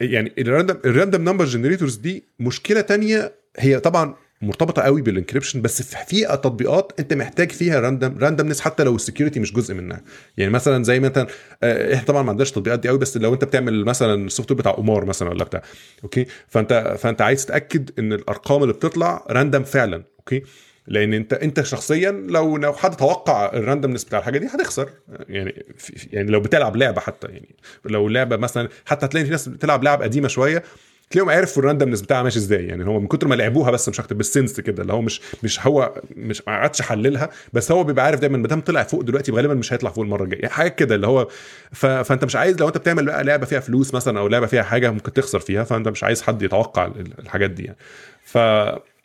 [0.00, 3.32] يعني ال random ال random number generators دي مشكلة تانية.
[3.58, 8.84] هي طبعا مرتبطة قوي بال encryption بس في تطبيقات انت محتاج فيها random randomness حتى
[8.84, 10.02] لو ال security مش جزء منها.
[10.36, 11.26] يعني مثلا زي مثلا
[11.62, 14.60] آه، إحنا طبعا ما عندناش تطبيقات دي قوي بس لو انت بتعمل مثلا ال software
[14.60, 15.62] بتاع قمار مثلا ولا بتاع
[16.04, 20.42] okay فانت فانت عايز تتأكد إن الأرقام اللي بتطلع random فعلا okay
[20.88, 24.88] لأن انت انت شخصيا لو لو حد توقع ال randomness بتاع الحاجة دي هتخسر.
[25.28, 25.64] يعني
[26.12, 27.48] يعني لو بتلعب لعبة حتى يعني
[27.84, 30.62] لو لعبة مثلا حتى هتلاقي في ناس بتلعب لعب قديمة شوية
[31.10, 32.66] تلاقيهم عرفوا ال randomness بتاعها ماشي إزاي.
[32.66, 35.20] يعني هو من كتر ما لعبوها بس مش أكتر بال sense كده اللي هو مش
[35.42, 39.00] مش هو مش ما قعدش حللها بس هو بيبقى عارف دايما ما دام طلع فوق
[39.00, 40.48] دلوقتي غالبا مش هيطلع فوق المرة الجاية.
[40.48, 41.28] حاجة كده اللي هو
[41.72, 41.86] ف...
[41.86, 44.90] فأنت مش عايز لو أنت بتعمل بقى لعبة فيها فلوس مثلا أو لعبة فيها حاجة
[44.90, 47.76] ممكن تخسر فيها فأنت مش عايز حد يتوقع ال- الحاجات دي يعني.
[48.24, 48.38] ف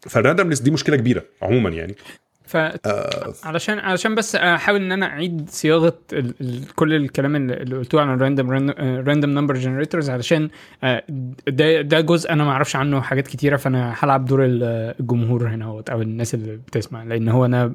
[0.10, 1.96] فال randomness دي مشكلة كبيرة عموما يعني.
[2.46, 2.58] ف
[3.46, 6.34] علشان علشان بس أحاول إن أنا أعيد صياغة ال...
[6.42, 6.76] ال...
[6.76, 8.52] كل الكلام اللي قلتوه عن ال random
[8.82, 10.50] random number generators علشان
[10.84, 11.04] آه،
[11.48, 14.64] ده ده جزء أنا ما أعرفش عنه حاجات كتيرة فأنا هلعب دور ال-
[15.00, 17.74] الجمهور هنا أو الناس اللي بتسمع لأن هو أنا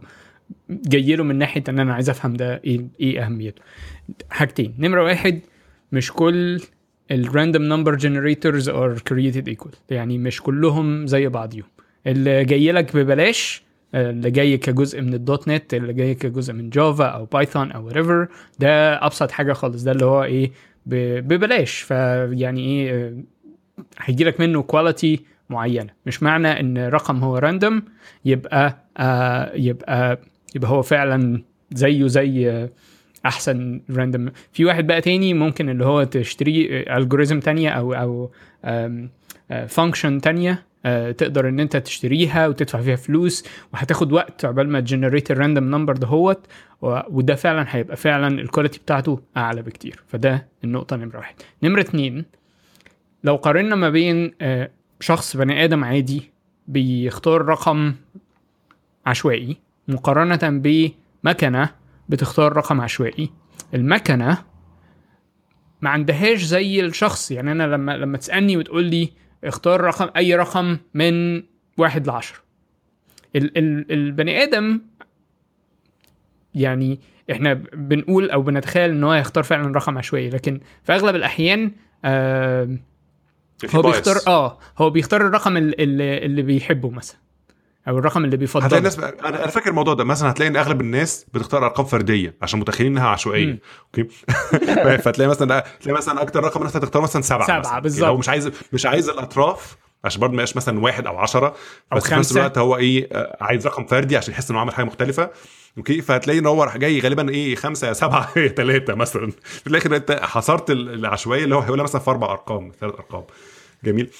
[0.70, 3.62] جاي له من ناحية إن أنا عايز أفهم ده إيه إيه أهميته.
[4.30, 5.40] حاجتين نمرة واحد
[5.92, 6.60] مش كل
[7.10, 11.64] ال random number generators are created equal يعني مش كلهم زي بعضيهم.
[12.06, 13.62] اللي جاي لك ببلاش
[13.94, 18.28] اللي جاي كجزء من ال .NET اللي جاي كجزء من Java أو Python أو whatever
[18.58, 20.50] ده أبسط حاجة خالص ده اللي هو إيه
[20.86, 21.80] ببلاش.
[21.80, 23.14] فيعني إيه
[24.00, 25.90] هيجي لك منه quality معينة.
[26.06, 27.82] مش معنى إن رقم هو random
[28.24, 30.20] يبقى آه يبقى
[30.56, 31.42] يبقى هو فعلا
[31.72, 32.68] زيه زي
[33.26, 38.30] أحسن random في واحد بقى تاني ممكن اللي هو تشتري algorithm تانية أو أو
[39.68, 40.50] function تانية.
[40.52, 40.58] آه،
[41.18, 45.64] تقدر إن أنت تشتريها وتدفع فيها فلوس وهتاخد وقت عقبال ما ت generate ال random
[45.64, 46.46] number دهوت
[46.82, 50.02] وده فعلا هيبقى فعلا ال quality بتاعته أعلى بكتير.
[50.08, 51.34] فده النقطة نمرة واحد.
[51.62, 52.24] نمرة اتنين
[53.24, 54.70] لو قارنا ما بين آه،
[55.00, 56.30] شخص بني آدم عادي
[56.68, 57.94] بيختار رقم
[59.06, 59.56] عشوائي
[59.88, 60.38] مقارنة
[61.24, 61.68] بمكنة
[62.08, 63.30] بتختار رقم عشوائي
[63.74, 64.38] المكنة
[65.82, 67.30] ما عندهاش زي الشخص.
[67.30, 69.08] يعني أنا لما لما تسألني وتقول لي
[69.44, 71.42] اختار رقم أي رقم من
[71.78, 72.38] واحد لعشرة
[73.36, 74.80] ال ال البني آدم
[76.54, 81.72] يعني إحنا بنقول أو بنتخيل إن هو هيختار فعلا رقم عشوائي لكن في أغلب الأحيان
[82.04, 82.76] آه
[83.74, 83.82] هو.
[83.82, 87.16] بيختار آه هو بيختار الرقم ال- اللي, اللي بيحبه مثلا
[87.88, 90.04] أو الرقم اللي هتلاقي بيفضله الناس أنا أنا فاكر الموضوع ده.
[90.04, 93.58] مثلا هتلاقي إن أغلب الناس بتختار أرقام فردية عشان متخيلين إنها عشوائية.
[93.86, 94.08] أوكي؟
[95.04, 97.78] فتلاقي مثلا تلاقي مثلا أكتر رقم الناس هتختار مثلا سبعة سبعة، مثلاً.
[97.78, 98.02] بالظبط.
[98.02, 101.54] يعني هو مش عايز مش عايز الأطراف عشان برضه ما يبقاش مثلا واحد أو عشرة.
[101.92, 102.36] أو بس في نفس.
[102.36, 105.30] الوقت هو إيه آه، عايز رقم فردي عشان يحس إنه عمل حاجة مختلفة.
[105.78, 109.30] أوكي؟ فهتلاقي إن هو راح جاي غالبا إيه خمسة يا سبعة يا ثلاثة مثلا.
[109.44, 113.24] في الآخر أنت حصرت ال- العشوائية اللي هو هيقولها مثلا في أربع أرقام ثلاث أرقام.
[113.84, 114.10] جميل.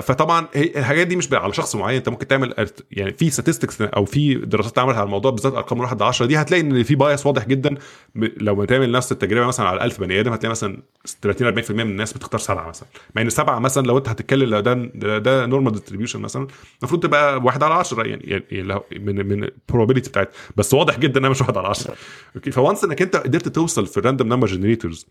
[0.00, 1.96] فطبعا هي الحاجات دي مش على شخص معين.
[1.96, 2.54] انت ممكن تعمل
[2.90, 6.26] يعني في statistics أو في دراسات اتعملت على الموضوع بالذات أرقام من 1 ل 10
[6.26, 7.74] دي هتلاقي إن في bias واضح جدا.
[8.14, 10.82] لو بتعمل نفس التجربة مثلا على 1000 بني آدم هتلاقي مثلا
[11.22, 12.88] 30 40% من الناس بتختار سبعة مثلا.
[13.14, 14.74] مع إن سبعة مثلا لو أنت هتتكلم لو ده
[15.18, 16.46] ده, normal distribution مثلا
[16.82, 20.98] المفروض تبقى واحد على 10 يعني يعني هو من من ال probability بتاعتها بس واضح
[20.98, 21.94] جدا إنها مش واحد على 10
[22.36, 25.06] أوكي ف once إنك أنت قدرت توصل في ال random number generators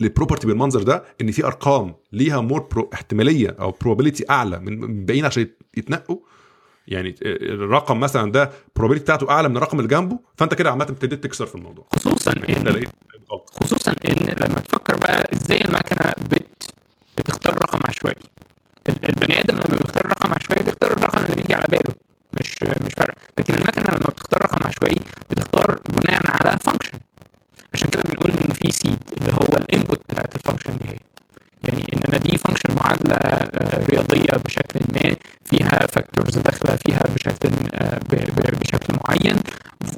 [0.00, 4.84] لل property بالمنظر ده إن في أرقام ليها more pro احتمالية أو probability أعلى من
[4.84, 6.16] الباقيين عشان يتنقوا.
[6.88, 11.24] يعني الرقم مثلا ده probability بتاعته أعلى من الرقم اللي جنبه فأنت كده عامة ابتديت
[11.24, 11.86] تكسر في الموضوع.
[11.96, 12.84] خصوصا إن
[13.60, 16.70] خصوصا إن لما تفكر بقى إزاي المكنة بت
[17.18, 18.16] بتختار رقم عشوائي.
[18.88, 21.94] ال- البني آدم لما بيختار رقم عشوائي بيختار الرقم اللي بيجي على باله
[22.40, 24.96] مش مش فارق لكن المكنة لما بتختار رقم عشوائي
[25.30, 26.98] بتختار بناء على function
[27.74, 31.00] عشان كده بنقول إن في seed اللي هو ال input بتاعت ال function دي.
[31.64, 37.48] يعني ان أنا دي function معادلة آه، رياضية بشكل ما فيها factors داخلة فيها بشكل
[37.74, 38.00] آه،
[38.60, 39.36] بشكل معين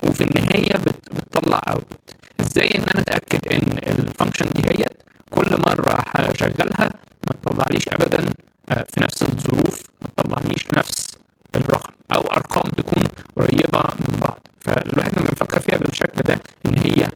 [0.05, 2.11] وفي النهاية بت- بتطلع output
[2.41, 4.85] إزاي إن أنا أتأكد إن ال function دي هي
[5.31, 6.91] كل مرة هشغلها
[7.27, 8.25] ما تطلعليش ابدا
[8.71, 11.17] آه، في نفس الظروف ما تطلعليش نفس
[11.57, 13.03] الرقم أو أرقام تكون
[13.37, 14.39] قريبة من بعض.
[14.61, 17.09] فالواحد لما يفكر فيها بالشكل ده ان هي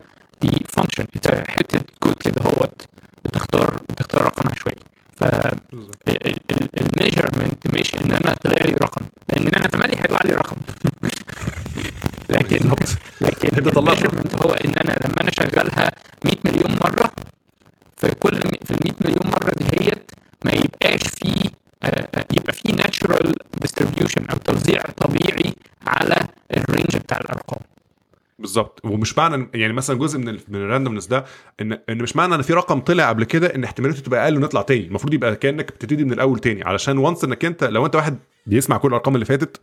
[0.42, 1.06] دي function
[1.48, 2.82] حتة كود كده هوت
[3.24, 4.78] بتختار بتختار رقم عشوائي
[5.16, 5.24] ف
[6.80, 10.56] ال measurement مش ان أنا طلع لي رقم لأن أنا تملي هيطلع لي رقم
[12.30, 12.98] لكن بالظبط.
[13.20, 15.92] لكن انت طلعت ال measurement هو ان أنا لما أنا اشغلها
[16.24, 17.11] 100 مليون مره
[17.96, 20.11] في كل في ال 100 مليون مره دهيت
[20.44, 21.50] ما يبقاش فيه
[21.82, 25.54] آه، آه، يبقى فيه natural distribution أو توزيع طبيعي
[25.86, 26.16] على
[26.56, 27.61] ال range بتاع الارقام
[29.11, 31.24] ومش معنى يعني مثلا جزء من من ال randomness ده
[31.61, 34.62] ان إن مش معنى إن في رقم طلع قبل كده إن احتماليته تبقى أقل ونطلع
[34.62, 34.86] تاني.
[34.86, 36.64] المفروض يبقى كأنك بتبتدي من الأول تاني.
[36.64, 39.61] علشان once إنك انت لو أنت واحد بيسمع كل الأرقام اللي فاتت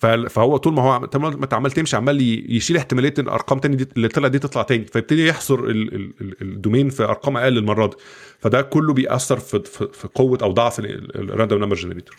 [0.00, 3.76] فهو طول ما هو طول ما انت عمال تمشي عمال يشيل احتمالية إن الأرقام تاني
[3.76, 7.36] دي اللي طلع دي تطلع تاني فيبتدي يحصر ال- ال- ال- ال domain في أرقام
[7.36, 7.96] أقل المرة دي.
[8.40, 12.16] فده كله بيأثر في في, قوة أو ضعف ال random number generator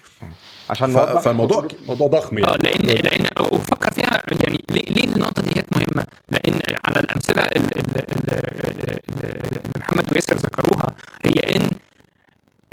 [0.69, 6.05] عشان فالموضوع موضوع ضخم آه يعني لأن لأن وفكر فيها يعني ليه, النقطة دي مهمة؟
[6.31, 11.61] لأن على الأمثلة ال- ال- ال- ال- اللي محمد وياسر ذكروها هي ان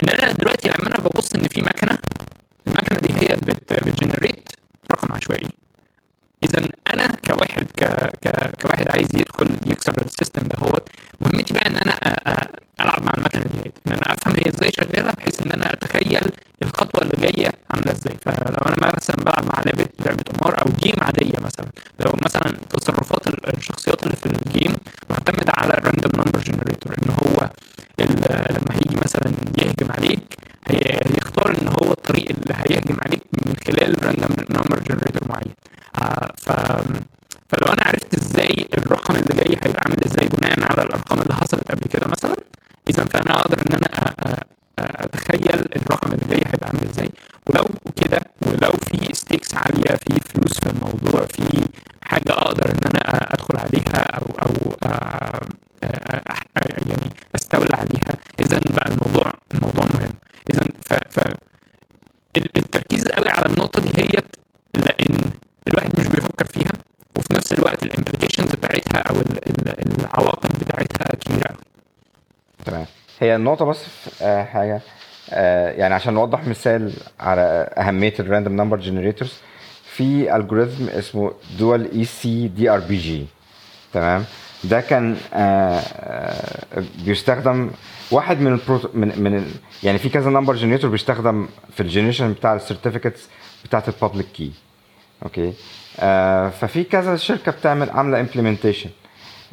[0.03, 1.97] إن أنا دلوقتي لما أنا ببص إن في مكنة
[2.67, 4.49] المكنة دي هي بت بت generate
[5.09, 5.47] عشوائي.
[6.43, 7.83] اذا أنا كواحد ك...
[8.27, 8.55] ك...
[8.61, 10.79] كواحد عايز يدخل يكسر ال system ده هو
[11.21, 12.47] مهمتي بقى إن أنا أ...
[12.81, 16.31] ألعب مع المكنة دي إن أنا أفهم هي إزاي شغالة بحيث إن أنا أتخيل
[16.63, 18.17] الخطوة اللي جاية عاملة إزاي.
[18.21, 21.65] فلو أنا مثلا بلعب مع لعبه لعبة قمار أو game عادية مثلا
[21.99, 24.75] لو مثلا تصرفات ال- الشخصيات اللي في ال game
[25.09, 27.49] معتمدة على ال random number generator إن هو
[27.99, 29.31] ال- لما هيجي مثلا
[29.61, 30.37] يهجم عليك
[30.69, 35.53] هي يختار إن هو الطريق اللي هيهجم عليك من خلال random number generator معين.
[35.97, 36.51] آه، ف
[37.49, 41.71] فلو أنا عرفت إزاي الرقم اللي جاي هيبقى عامل إزاي بناء على الأرقام اللي حصلت
[41.71, 42.35] قبل كده مثلا
[42.89, 44.13] اذا فأنا أقدر إن أنا
[44.79, 47.09] أتخيل الرقم اللي جاي هيبقى عامل إزاي.
[47.47, 47.65] ولو
[47.95, 51.65] كده ولو في stakes عالية في الموضوع في
[52.01, 55.41] حاجة أقدر ان أنا ادخل عليها أو أو آه،
[55.83, 56.21] آه،
[56.57, 60.13] آه، يعني استولى عليها اذا بقى الموضوع الموضوع مهم
[60.49, 61.19] اذا ف, ف
[62.37, 64.21] ال- التركيز قوي على النقطه دي هي
[64.73, 65.17] لأن
[65.67, 66.71] الواحد مش بيفكر فيها
[67.15, 71.57] وفي نفس الوقت ال implications بتاعتها أو ال- ال- العواقب بتاعتها كبيره قوي
[72.65, 72.85] تمام
[73.37, 74.81] النقطة بس في آه، حاجة
[75.29, 79.33] آه، يعني عشان نوضح مثال على أهمية ال random number generators
[79.85, 83.25] في algorithm اسمه دول اي سي دي ار بي جي
[83.93, 84.25] تمام؟
[84.63, 85.81] ده كان آه،
[87.05, 87.71] بيستخدم
[88.11, 89.51] واحد من البروت من من
[89.83, 93.27] يعني في كذا number generator بيستخدم في ال generation بتاع ال certificates
[93.65, 94.51] بتاعت ال public key
[95.23, 95.53] أوكي؟
[95.99, 98.89] آه ففي كذا شركة بتعمل عاملة implementation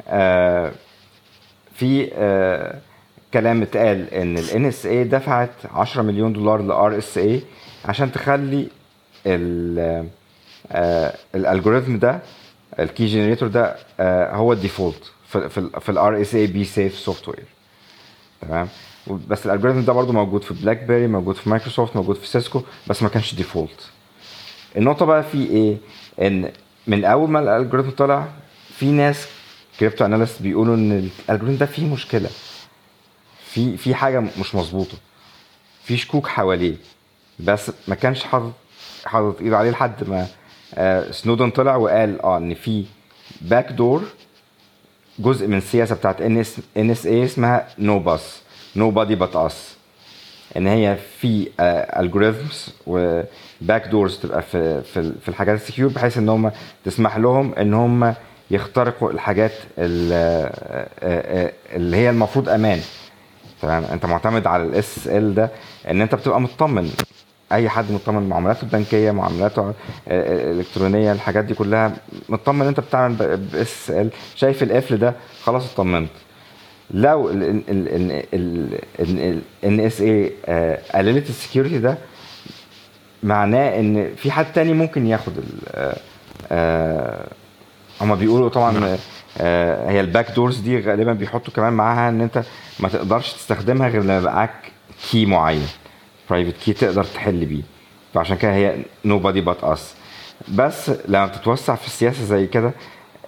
[0.07, 0.71] آه
[1.75, 2.79] في آه
[3.35, 7.43] كلام اتقال إن ال NSA دفعت 10 مليون دولار ل RSA
[7.89, 8.67] عشان تخلي
[9.27, 10.07] ال
[11.35, 12.19] ال algorithm ده
[12.79, 16.95] ال key generator ده آه هو ال default في في ال في ال RSA BSAFE
[16.99, 17.43] software
[18.41, 18.67] تمام؟
[19.27, 23.03] بس ال algorithm ده برضو موجود في BlackBerry موجود في مايكروسوفت موجود في Cisco بس
[23.03, 23.89] ما كانش default.
[24.77, 25.77] النقطة بقى في إيه؟
[26.27, 26.51] إن
[26.87, 28.27] من أول ما ال algorithm طلع
[28.77, 29.27] في ناس
[29.79, 32.29] crypto analyst بيقولوا إن ال algorithm ده فيه مشكلة.
[33.55, 34.97] في في حاجة مش مظبوطة.
[35.83, 36.75] في شكوك حواليه.
[37.39, 38.51] بس ما كانش حاطط
[39.05, 40.27] حاطط إيده عليه لحد ما
[40.75, 42.85] آه سنودن طلع وقال آه إن في
[43.41, 44.03] backdoor
[45.19, 48.41] جزء من السياسة بتاعت NS NSA اسمها no bus
[48.75, 49.75] nobody but us
[50.57, 51.47] إن هي في
[51.99, 56.51] algorithms و back doors تبقى في في في الحاجات ال secure بحيث إن هم
[56.85, 58.13] تسمح لهم إن هم
[58.51, 62.81] يخترقوا الحاجات ال- آه، آه، اللي هي المفروض أمان.
[63.61, 65.49] تمام انت معتمد على ال SSL ده
[65.89, 66.91] ان انت بتبقى مطمن.
[67.51, 69.73] اي حد مطمن معاملاته البنكية معاملاته آه،
[70.07, 71.93] آه، الالكترونية الحاجات دي كلها
[72.29, 76.09] مطمن انت بتعمل ب SSL شايف القفل ده خلاص اطمنت.
[76.91, 77.29] لو
[79.63, 80.31] ان اس اي
[80.95, 81.97] قللت السكيورتي ده
[83.23, 85.93] معناه ان في حد تاني ممكن ياخد ال
[86.51, 87.27] آه،
[88.01, 88.97] هما بيقولوا طبعا
[89.41, 92.43] آه، هي الباك دورز دي غالبا بيحطوا كمان معاها ان انت
[92.79, 94.71] ما تقدرش تستخدمها غير لما يبقى معاك
[95.11, 95.67] كي معين
[96.29, 97.61] برايفت كي تقدر تحل بيه.
[98.13, 99.93] فعشان كده هي نو بادي بات اس
[100.47, 102.71] بس لما بتتوسع في السياسة زي كده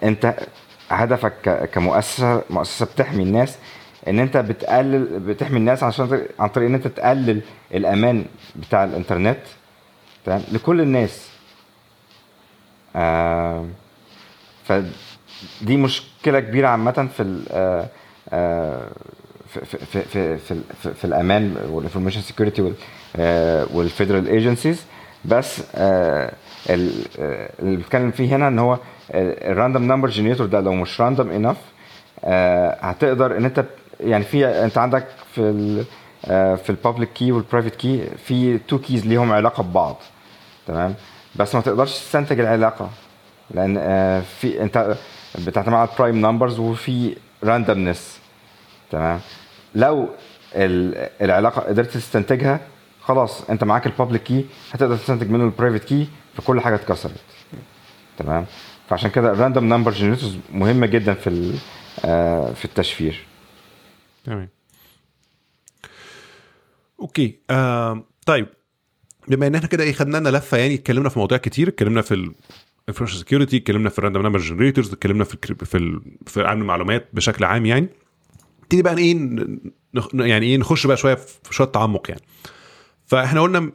[0.02, 0.34] انت
[0.90, 3.58] هدفك كمؤسسة مؤسسة بتحمي الناس
[4.08, 7.40] ان انت بتقلل بتحمي الناس عشان عن طريق ان انت تقلل
[7.74, 8.24] الأمان
[8.56, 9.38] بتاع الإنترنت.
[10.26, 11.28] تمام؟ لكل الناس.
[12.96, 13.66] آه
[14.64, 17.88] فدي مشكلة كبيرة عامة في ال آه
[18.32, 18.88] آه
[19.50, 22.72] في في في في, في, الأمان وال information security
[23.74, 24.84] وال federal agencies
[25.24, 26.32] بس آه
[26.70, 28.78] اللي بتكلم فيه هنا إن هو
[29.14, 31.56] ال random number generator ده لو مش random enough
[32.84, 33.64] هتقدر إن أنت
[34.00, 35.84] يعني في أنت عندك في ال
[36.58, 39.96] في ال public key وال private key في two keys ليهم علاقة ببعض.
[40.66, 40.94] تمام؟
[41.36, 42.90] بس ما تقدرش تستنتج العلاقة
[43.50, 43.74] لأن
[44.40, 44.96] في أنت
[45.46, 48.18] بتعتمد على ال prime numbers وفي randomness
[48.90, 49.20] تمام.
[49.74, 50.08] لو
[50.54, 52.60] العلاقة قدرت تستنتجها
[53.00, 57.20] خلاص انت معاك ال public key هتقدر تستنتج منه ال private key فكل حاجة اتكسرت.
[58.18, 58.46] تمام.
[58.88, 61.52] فعشان كده ال random number generators مهمة جدا في
[62.54, 63.26] في التشفير.
[64.24, 64.48] تمام.
[67.00, 68.46] okay آه طيب.
[69.28, 72.32] بما ان إحنا كده إيه خدنا لنا لفة يعني اتكلمنا في مواضيع كتير اتكلمنا في
[72.88, 77.08] ال information security اتكلمنا في ال random number generators اتكلمنا في في في علم المعلومات
[77.12, 77.88] بشكل عام يعني.
[78.68, 79.16] نبتدي بقى إيه
[80.14, 82.22] يعني إيه نخش بقى شوية في شوية تعمق يعني.
[83.06, 83.72] فإحنا قلنا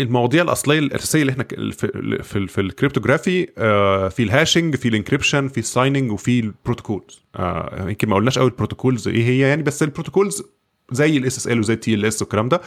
[0.00, 4.88] المواضيع الأصلية الأساسية اللي إحنا في في, في ال cryptography آه في ال hashing في
[4.88, 7.22] ال encryption في ال signing وفي ال protocols.
[7.36, 10.42] آه يمكن ما قلناش قوي ال protocols إيه هي يعني بس ال protocols
[10.92, 12.60] زي ال SSL وزي ال TLS والكلام ده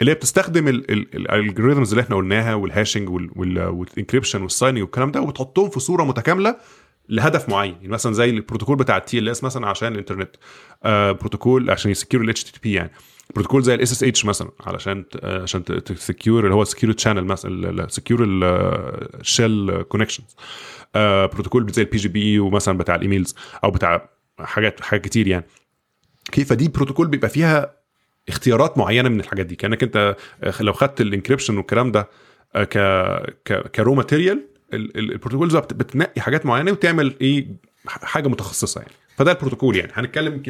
[0.00, 5.10] اللي هي بتستخدم ال algorithms اللي إحنا قلناها وال hashing وال encryption وال signing والكلام
[5.12, 6.56] ده وتحطهم في صورة متكاملة
[7.10, 10.30] لهدف معين يعني مثلا زي البروتوكول بتاع ال TLS مثلا عشان الإنترنت
[10.84, 12.90] آه بروتوكول عشان ي secure ال HTTP يعني.
[13.34, 17.86] بروتوكول زي ال SSH مثلا علشان عشان ت secure اللي هو ال secure channel مثلا
[17.88, 20.36] secure ال shell connections
[20.94, 23.34] بروتوكول زي ال PGP ومثلا بتاع ال emails
[23.64, 24.08] أو بتاع
[24.40, 25.44] حاجات حاجات كتير يعني.
[26.32, 27.74] كيف؟ دي بروتوكول بيبقى فيها
[28.28, 29.56] اختيارات معينة من الحاجات دي.
[29.56, 30.16] كأنك أنت
[30.60, 32.08] لو خدت ال encryption والكلام ده
[32.56, 32.78] ك
[33.44, 37.46] ك ك raw material ال protocols بتنقي حاجات معينة وتعمل إيه
[37.86, 38.92] حاجة متخصصة يعني.
[39.16, 39.92] فده البروتوكول يعني.
[39.94, 40.42] هنتكلم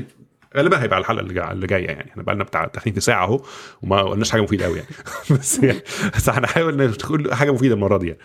[0.56, 2.10] غالبا هيبقى على الحلقة اللي جاية يعني.
[2.10, 3.42] إحنا بقى لنا بتاع في ساعة اهو
[3.82, 4.90] وما قلناش حاجة مفيدة قوي يعني.
[5.38, 5.80] بس يعني
[6.16, 8.20] بس هنحاول نقول حاجة مفيدة المرة دي يعني.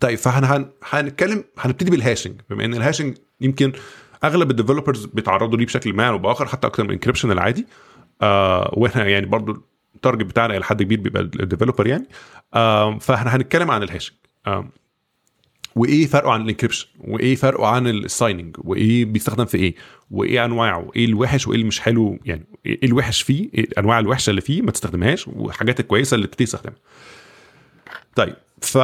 [0.00, 2.40] طيب فاحنا هنتكلم هنبتدي بال hashing.
[2.50, 3.72] بما إن ال hashing يمكن
[4.24, 7.66] أغلب ال developers بيتعرضوا ليه بشكل ما أو باخر حتى أكتر من ال encryption العادي.
[8.22, 12.08] آه وإحنا يعني برضو ال target بتاعنا إلى حد كبير بيبقى ال developer يعني.
[12.54, 14.16] آه فاحنا هنتكلم عن ال hashing.
[15.76, 19.74] وإيه فرقه عن ال encryption؟ وإيه فرقه عن ال signing؟ وإيه بيستخدم في إيه؟
[20.10, 24.30] وإيه أنواعه؟ وايه الوحش وإيه اللي مش حلو؟ يعني إيه الوحش فيه؟ إيه الأنواع الوحشة
[24.30, 26.76] اللي فيه ما تستخدمهاش؟ والحاجات الكويسه اللي تبتدي تستخدمها.
[28.16, 28.78] طيب ف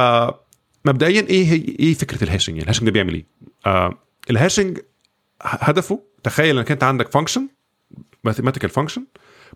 [0.85, 3.25] مبدئيا إيه هي إيه فكرة ال hashing؟ يعني ال hashing ده بيعمل إيه؟
[3.65, 3.97] آه
[4.29, 4.79] ال hashing
[5.41, 7.47] هدفه تخيل إنك أنت عندك function
[8.23, 9.05] mathematical function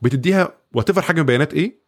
[0.01, 1.86] بتديها وات حجم البيانات إيه؟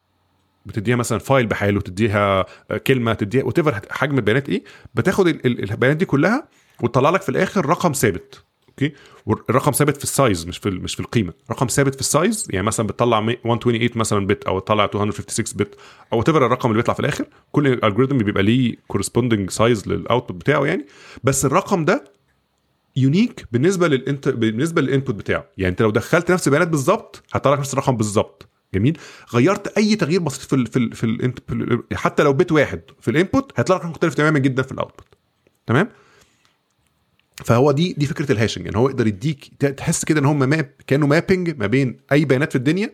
[0.66, 2.45] بتديها مثلا file بحاله تديها
[2.88, 4.64] كلمة تديها وات حجم البيانات إيه
[4.95, 6.47] بتاخد البيانات دي كلها
[6.82, 8.93] وتطلع لك في الآخر رقم ثابت okay؟
[9.26, 11.34] والرقم ثابت في ال size مش في مش في القيمة.
[11.51, 15.76] رقم ثابت في ال size يعني مثلا بتطلع 128 مثلا bit أو تطلع 256 bit
[16.14, 17.26] أو whatever الرقم اللي بيطلع في الآخر.
[17.51, 20.86] كل algorithm بيبقى ليه corresponding size لل output بتاعه يعني.
[21.24, 22.03] بس الرقم ده
[22.95, 25.45] unique بالنسبة للانت بالنسبة لل input بتاعه.
[25.57, 28.47] يعني أنت لو دخلت نفس البيانات بالظبط هتطلع لك نفس الرقم بالظبط.
[28.74, 28.97] جميل.
[29.34, 33.11] غيرت أي تغيير بسيط في ال في ال في, ال حتى لو bit واحد في
[33.11, 35.07] ال input هيطلع لك مختلف تماما جدا في ال output
[35.67, 35.89] تمام؟
[37.45, 39.45] فهو دي دي فكرة ال hashing إن هو يقدر يديك
[39.78, 42.93] تحس كده إن هم map كانوا mapping ما بين أي بيانات في الدنيا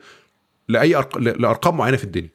[0.67, 1.17] لأي أرق...
[1.17, 2.29] لأرقام معينة في الدنيا.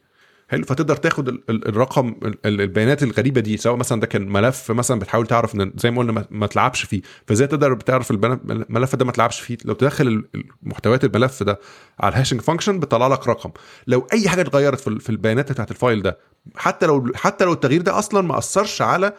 [0.50, 0.64] حلو.
[0.64, 2.14] فتقدر تاخد الرقم
[2.46, 6.26] البيانات الغريبة دي سواء مثلا ده كان ملف مثلا بتحاول تعرف إن زي ما قلنا
[6.30, 7.00] ما تلعبش فيه.
[7.26, 10.24] فإزاي تقدر بتعرف الملف ده ما تلعبش فيه؟ لو تدخل
[10.62, 11.58] محتويات الملف ده
[12.00, 13.50] على ال hashing function بيطلع لك رقم.
[13.86, 16.18] لو أي حاجة اتغيرت في البيانات بتاعت ال file ده
[16.56, 19.12] حتى لو حتى لو التغيير ده أصلا ما أثرش على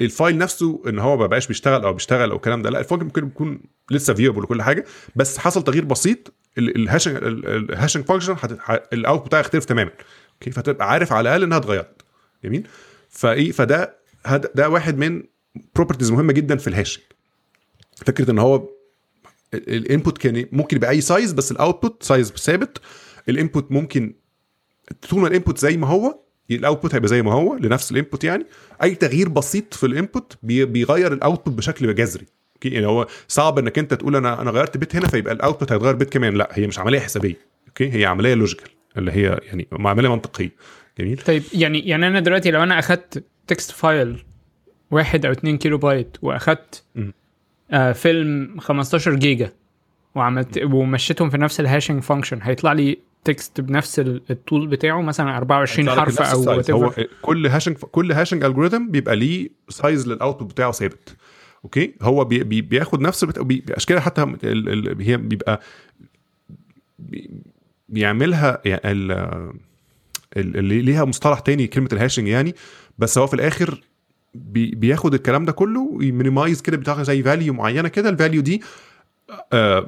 [0.00, 2.83] ال file نفسه إن هو ما بقاش بيشتغل أو بيشتغل أو الكلام ده لا ال
[2.83, 3.60] file ممكن يكون
[3.90, 4.84] لسه viewable وكل حاجة
[5.16, 8.36] بس حصل تغيير بسيط ال hashing ال hashing function
[8.92, 9.90] ال output بتاعه يختلف تماما.
[10.36, 12.02] okay فتبقى عارف على الأقل إنها اتغيرت.
[12.44, 12.66] جميل؟
[13.10, 13.96] فإيه فده
[14.54, 15.22] ده واحد من
[15.74, 17.02] properties مهمة جدا في ال hashing
[18.06, 18.68] فكرة إن هو
[19.54, 22.78] ال input كان ممكن يبقى أي size بس ال output size ثابت.
[23.28, 24.14] ال input ممكن
[25.10, 26.18] طول ما ال input زي ما هو
[26.50, 28.46] ال output هيبقى زي ما هو لنفس ال input يعني.
[28.82, 32.26] أي تغيير بسيط في ال input بي- بيغير ال output بشكل جذري.
[32.54, 35.72] okay؟ يعني هو صعب إنك أنت تقول أنا أنا غيرت bit هنا فيبقى ال output
[35.72, 36.34] هيتغير bit كمان.
[36.34, 37.36] لا هي مش عملية حسابية.
[37.68, 40.50] okay؟ هي عملية logical اللي هي يعني عمليه منطقية
[40.98, 44.24] جميل طيب يعني يعني أنا دلوقتي لو أنا أخدت text file
[44.90, 46.84] واحد أو 2 كيلو بايت وأخدت.
[47.70, 49.52] آه فيلم 15 جيجا
[50.14, 55.36] وعملت ومشيتهم في نفس ال hashing function هيطلع لي text بنفس ال- الطول بتاعه مثلا
[55.36, 56.84] 24 هيطلع لك حرف أو.
[56.84, 56.94] هو.
[57.22, 61.16] كل hashing كل hashing algorithm بيبقى ليه size لل output بتاعه ثابت
[61.64, 63.38] okay هو بي بي بياخد نفس ال bit...
[63.38, 63.64] بي...
[64.00, 64.36] حتى.
[65.00, 65.60] هي بيبقى
[66.98, 67.30] بي...
[67.88, 69.12] بيعملها يعني ال...
[70.36, 72.54] ال- اللي ليها مصطلح تاني كلمة ال hashing يعني.
[72.98, 73.80] بس هو في الآخر
[74.34, 74.70] بي...
[74.70, 78.08] بياخد الكلام ده كله وي minimize كده بتاخد زي value معينة كده.
[78.08, 78.62] ال value دي
[79.52, 79.86] آه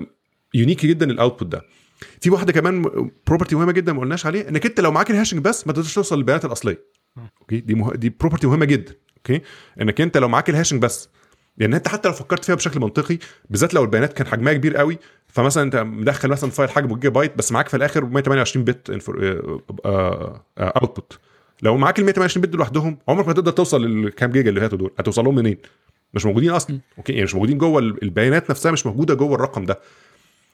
[0.54, 1.62] unique جدا ال output ده.
[2.20, 2.82] في واحدة كمان
[3.26, 5.94] property مهمة جدا ما قلناش عليه إنك أنت لو معاك ال hashing بس ما تقدرش
[5.94, 6.84] توصل للبيانات الأصلية.
[7.40, 7.92] okay؟ دي مه...
[7.94, 8.94] دي property مهمة جدا.
[9.16, 9.40] okay؟
[9.80, 11.08] إنك أنت لو معاك ال hashing بس
[11.58, 13.18] لأن أنت حتى لو فكرت فيها بشكل منطقي
[13.50, 14.98] بالذات لو البيانات كان حجمها كبير قوي
[15.28, 18.90] فمثلا أنت مدخل مثلا file حجمه جيجا بايت بس معاك في الآخر 128 bit
[20.58, 21.18] output
[21.62, 24.90] لو معاك ال 128 bit لوحدهم عمرك ما تقدر توصل للكام جيجا اللي هاتوا دول.
[24.98, 25.56] هتوصل لهم منين؟
[26.14, 26.80] مش موجودين أصلا.
[26.98, 29.78] okay؟ يعني مش موجودين جوه ال- البيانات نفسها مش موجودة جوه الرقم ده.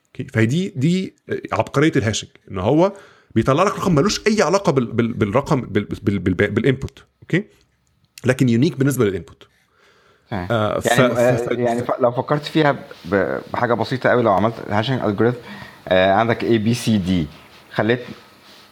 [0.07, 1.15] okay؟ فهي دي دي
[1.53, 2.93] عبقرية ال hashing إن هو
[3.35, 7.05] بيطلع لك رقم ملوش أي علاقة بال بال بالرقم بال بال بال بال input.
[7.23, 7.45] okay؟
[8.25, 9.49] لكن unique بالنسبة لل input.
[10.51, 10.81] آه.
[10.81, 10.87] ف...
[10.87, 11.43] يعني آه، ف...
[11.43, 11.51] ف...
[11.53, 12.73] يعني ف- لو فكرت فيها
[13.05, 15.39] ب- بحاجة بسيطة قوي لو عملت hashing algorithm
[15.91, 17.11] عندك A B C D.
[17.75, 18.01] خليت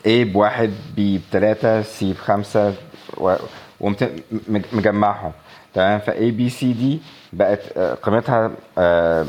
[0.06, 2.74] A بواحد B بثلاثة C بخمسة
[3.16, 3.34] و-
[3.80, 4.02] وقمت
[4.48, 5.32] م- مجمعهم.
[5.74, 6.84] تمام؟ ف A B C D
[7.32, 9.26] بقت آه، قيمتها آه،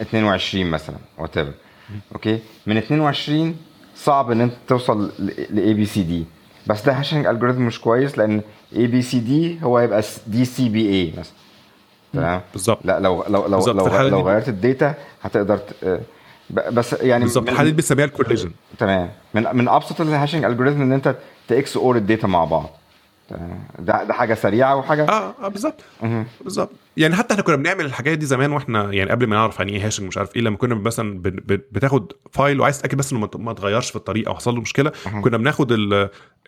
[0.00, 1.38] 22 مثلا وات
[2.14, 3.56] okay من 22
[3.96, 6.12] صعب إن أنت توصل ل A B C D.
[6.66, 8.40] بس ده hashing algorithm مش كويس لأن
[8.74, 11.32] A B C D هو هيبقى D C B A مثلا.
[12.12, 12.78] تمام؟ بالظبط.
[12.84, 16.00] لا لو لو لو لو, لو دي- غيرت ال data هتقدر ت- آه،
[16.50, 17.48] بس يعني بالظبط.
[17.48, 18.50] الحالة دي بنسميها ال collision.
[18.78, 19.10] تمام.
[19.34, 21.14] من من أبسط ال hashing algorithm إن أنت
[21.48, 22.70] ت XOR ال data مع بعض.
[23.28, 25.80] تمام؟ ده ده حاجة سريعة وحاجة آه آه بالظبط.
[26.40, 26.70] بالظبط.
[26.96, 29.86] يعني حتى إحنا كنا بنعمل الحاجات دي زمان وإحنا يعني قبل ما نعرف يعني إيه
[29.86, 31.20] hashing مش عارف إيه لما كنا مثلا
[31.72, 35.20] بتاخد file وعايز تتأكد بس إنه ما اتغيرش في الطريق أو حصل له مشكلة أها.
[35.20, 35.72] كنا بناخد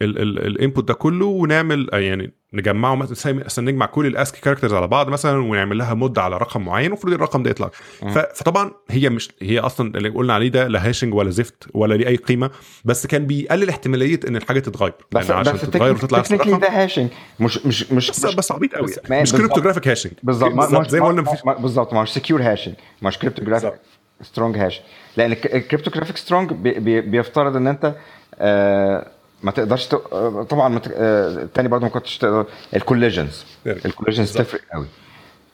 [0.03, 4.87] ال input ده كله ونعمل آه، يعني نجمعه مثلا نجمع كل ال ASCII characters على
[4.87, 7.69] بعض مثلا ونعمل لها mod على رقم معين المفروض الرقم ده يطلع
[8.01, 11.95] ف- فطبعا هي مش هي أصلا اللي قلنا عليه ده لا hashing ولا زفت ولا
[11.95, 12.51] ليه أي قيمة
[12.85, 16.19] بس كان بيقلل احتمالية إن الحاجة تتغير بس لأن عشان بس تتغير وتطلع
[16.59, 17.09] ده هاشنج
[17.41, 19.23] مش مش مش بس بس عبيط قوي يعني.
[19.23, 19.33] مش.
[19.33, 22.75] cryptographic hashing بالظبط ما- ما- زي ما قلنا في ما- بالظبط ما هو secure hashing
[23.03, 23.81] مش cryptographic بالظبط.
[24.23, 24.85] strong hashing
[25.17, 27.95] لأن ال cryptographic strong بيفترض إن أنت
[28.41, 29.07] آه،
[29.43, 29.95] ما تقدرش ت...
[29.95, 33.45] آه، طبعا ما ت- آه، التاني برضه ما كنتش تقدر ال collisions.
[33.67, 34.33] ال collisions.
[34.33, 34.87] تفرق قوي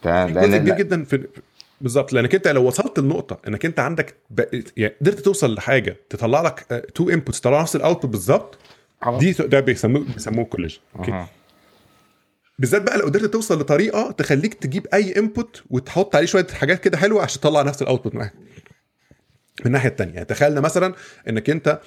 [0.04, 1.26] جزء كبير لأن جدا في
[1.80, 4.40] بالظبط لأنك أنت لو وصلت لنقطه إنك أنت عندك ب...
[4.76, 8.58] يعني قدرت توصل لحاجة تطلع لك two inputs تطلع نفس ال output بالظبط.
[9.18, 11.24] دي ده بيسموه بيسموه collision okay.
[12.58, 16.96] بالذات بقى لو قدرت توصل لطريقة تخليك تجيب أي input وتحط عليه شوية حاجات كده
[16.98, 18.34] حلوة عشان تطلع نفس ال output معاك.
[19.60, 20.94] من الناحية الثانية يعني تخيلنا مثلا
[21.28, 21.80] إنك أنت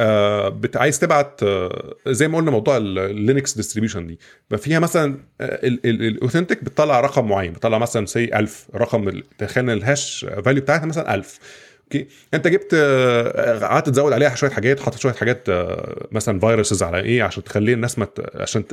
[0.00, 4.18] آه عايز تبعت آه زي ما قلنا موضوع ال Linux distribution دي
[4.50, 9.83] بقى فيها مثلا ال authentic بتطلع رقم معين بتطلع مثلا سي 1000 رقم تخيلنا ال
[9.83, 11.38] hash value بتاعتها مثلا 1000
[11.84, 16.82] okay؟ أنت جبت آه، قعدت تزود عليها شوية حاجات حاطط شوية حاجات آه، مثلا viruses
[16.82, 18.64] على إيه عشان تخلي الناس ما ت- عشان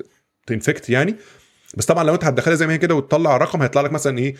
[0.48, 1.16] تنفكت يعني.
[1.78, 4.36] بس طبعا لو أنت هتدخلها زي ما هي كده وتطلع رقم هيطلع لك مثلا إيه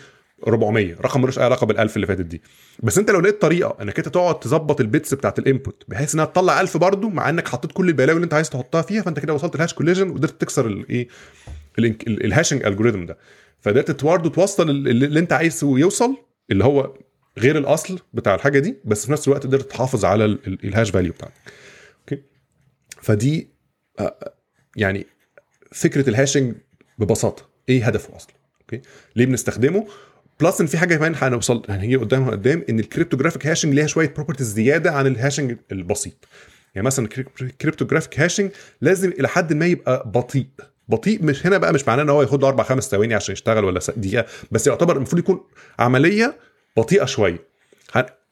[0.46, 2.42] 400 رقم ملوش أي علاقة بال1000 اللي فاتت دي.
[2.82, 6.14] بس أنت لو لقيت طريقة إنك أنت تقعد تظبط ال bits بتاعت ال input بحيث
[6.14, 9.20] إنها تطلع 1000 برضو مع إنك حطيت كل البلاوي اللي أنت عايز تحطها فيها فأنت
[9.20, 11.08] كده وصلت ال hash collision وقدرت تكسر الايه
[12.08, 13.18] ال hashing algorithm ده.
[13.60, 16.16] فقدرت برضه توصل ال- اللي أنت عايزه يوصل
[16.50, 16.94] اللي هو
[17.38, 20.69] غير الأصل بتاع الحاجة دي بس في نفس الوقت قدرت تحافظ على ال- ال- ال
[20.69, 21.34] hash value بتاعتك
[22.00, 22.22] okay؟
[23.02, 23.50] فدي
[24.00, 24.34] آه،
[24.76, 25.06] يعني
[25.72, 26.54] فكرة ال hashing
[26.98, 27.48] ببساطة.
[27.68, 28.80] إيه هدفه أصلا؟ okay؟
[29.16, 29.86] ليه بنستخدمه؟
[30.40, 34.08] plus إن في حاجة كمان هنوصل هنيجي قدامها قدام إن ال cryptographic hashing ليها شوية
[34.14, 36.28] properties زيادة عن ال hashing البسيط.
[36.74, 37.08] يعني مثلا
[37.40, 38.50] ال cryptographic hashing
[38.80, 40.46] لازم إلى حد ما يبقى بطيء.
[40.88, 43.64] بطيء مش هنا بقى مش معناه إن هو ياخد له أربع خمس ثواني عشان يشتغل
[43.64, 44.26] ولا دقيقة.
[44.50, 45.40] بس يعتبر المفروض يكون
[45.78, 46.36] عملية
[46.76, 47.38] بطيئة شوية.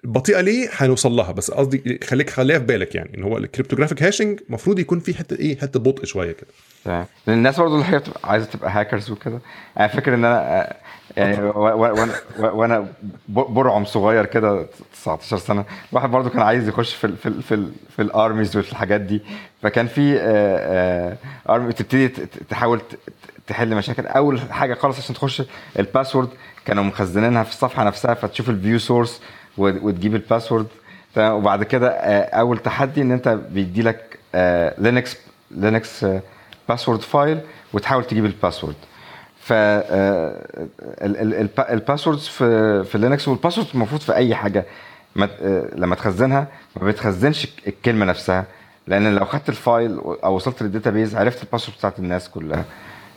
[0.05, 1.33] بطيئة ليه؟ هنوصل لها.
[1.33, 5.15] بس قصدي خليك خليها في بالك يعني إن هو ال cryptographic hashing المفروض يكون في
[5.15, 6.47] حتة إيه؟ حتة بطء شوية كده.
[6.85, 7.07] تمام.
[7.29, 9.39] الناس برضه اللي هي عايزة تبقى هاكرز وكده.
[9.79, 10.77] أنا فاكر إن أنا آه،
[11.17, 12.89] يعني وأنا وأنا
[13.29, 17.55] برعم صغير كده 19 سنة الواحد برضه كان عايز يخش في ال في ال في,
[17.55, 19.23] ال في ال armies وفي الحاجات دي.
[19.63, 20.19] فكان في
[21.49, 22.81] army تبتدي ت- ت- تحاول
[23.47, 24.07] تحل مشاكل.
[24.07, 25.43] أول حاجة خالص عشان تخش
[25.79, 26.29] ال password
[26.65, 29.21] كانوا مخزنينها في الصفحة نفسها فتشوف ال view source
[29.59, 30.67] وتجيب ال password.
[31.15, 34.19] تمام وبعد كده آه، أول تحدي إن أنت بيدي لك
[34.79, 35.17] Linux
[35.51, 36.07] Linux
[36.69, 37.41] password file
[37.73, 38.75] وتحاول تجيب ال password.
[39.41, 39.53] ف
[41.61, 44.65] ال passwords في في Linux وال password المفروض في أي حاجة
[45.23, 46.47] آه، لما تخزنها
[46.77, 48.45] ما بتخزنش الكلمة نفسها
[48.87, 52.65] لأن لو خدت ال file أو وصلت لل database عرفت ال password بتاعت الناس كلها.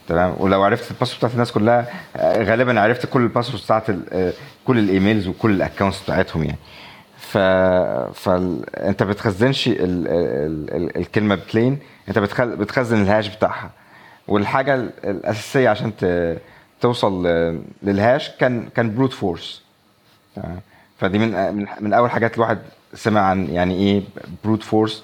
[0.07, 0.35] تمام.
[0.39, 4.33] ولو عرفت ال password بتاعت الناس كلها آه، غالبا عرفت كل ال password بتاعت آه،
[4.65, 6.57] كل ال emails وكل ال accounts بتاعتهم يعني.
[7.17, 7.37] ف
[8.17, 9.77] فانت بتخزنش ال...
[9.79, 10.75] ال...
[10.75, 10.97] ال...
[10.97, 12.55] الكلمة plain أنت بتخل...
[12.55, 13.71] بتخزن ال hash بتاعها.
[14.27, 16.37] والحاجة ال- الأساسية عشان ت...
[16.81, 17.27] توصل
[17.83, 19.61] لل hash كان كان brute force
[20.97, 22.59] فدي من من, أول حاجات الواحد
[22.93, 24.01] سمع عن يعني إيه
[24.43, 25.03] brute force.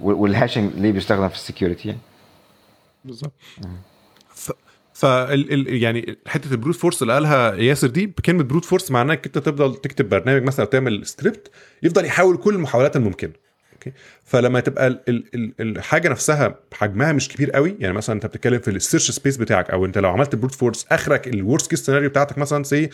[0.00, 2.00] وال hashing ليه بيستخدم في ال security يعني.
[3.06, 3.32] بالظبط.
[4.94, 9.14] ف ال- يعني حتة ال brute force اللي قالها ياسر دي بكلمه brute force معناها
[9.14, 11.50] إنك أنت تفضل تكتب برنامج مثلا أو تعمل سكريبت
[11.82, 13.32] يفضل يحاول كل المحاولات الممكنة.
[13.72, 13.92] okay؟
[14.24, 18.58] فلما تبقى ال ال ال الحاجة نفسها حجمها مش كبير قوي يعني مثلا أنت بتتكلم
[18.58, 21.86] في ال search space بتاعك أو أنت لو عملت brute force آخرك ال worst case
[21.86, 22.90] scenario بتاعتك مثلا say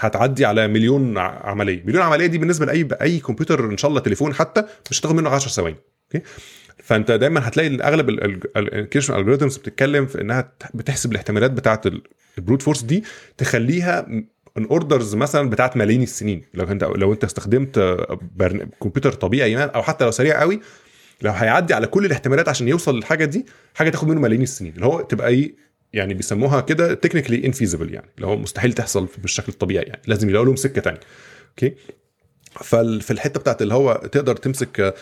[0.00, 1.82] هتعدي على مليون عملية.
[1.86, 5.30] مليون عملية دي بالنسبة لأي اي كمبيوتر إن شاء الله تليفون حتى مش هتاخد منه
[5.30, 5.76] 10 ثواني.
[6.14, 6.26] okay؟
[6.82, 8.08] فانت دايما هتلاقي اغلب
[8.56, 11.80] ال encryption algorithms بتتكلم في إنها بتحسب الاحتمالات بتاعه
[12.38, 13.04] ال brute force دي
[13.36, 14.06] تخليها
[14.58, 16.44] in orders مثلا بتاعت ملايين السنين.
[16.54, 17.78] لو انت لو انت استخدمت.
[18.82, 20.60] كمبيوتر طبيعي يعني أو حتى لو سريع قوي
[21.22, 24.72] لو هيعدي على كل الاحتمالات عشان يوصل للحاجة دي حاجة تاخد منه ملايين السنين.
[24.74, 25.54] اللي هو تبقى إيه
[25.92, 28.06] يعني بيسموها كده technically infeasible يعني.
[28.16, 30.02] اللي هو مستحيل تحصل بالشكل الطبيعي يعني.
[30.06, 31.00] لازم يلاقوا لهم سكة ثانية
[31.50, 31.74] okay؟
[32.62, 34.94] ففي الحتة بتاعت اللي هو تقدر تمسك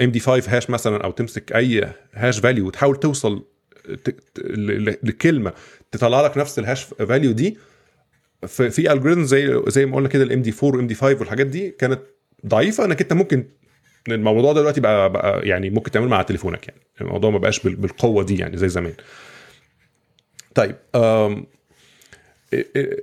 [0.00, 3.44] MD 5 hash مثلا أو تمسك أي hash value وتحاول توصل
[5.02, 5.52] لكلمة
[5.92, 7.58] تطلع لك نفس ال hash value دي.
[8.46, 11.70] في algorithm زي زي ما قلنا كده ال MD 4 وال MD 5 والحاجات دي
[11.70, 12.00] كانت
[12.46, 13.44] ضعيفة إنك أنت ممكن
[14.08, 16.80] الموضوع ده دلوقتي بقى, بقى يعني ممكن تعمله مع تليفونك يعني.
[17.00, 18.92] الموضوع ما بقاش بال- بالقوة دي يعني زي زمان.
[20.54, 20.76] طيب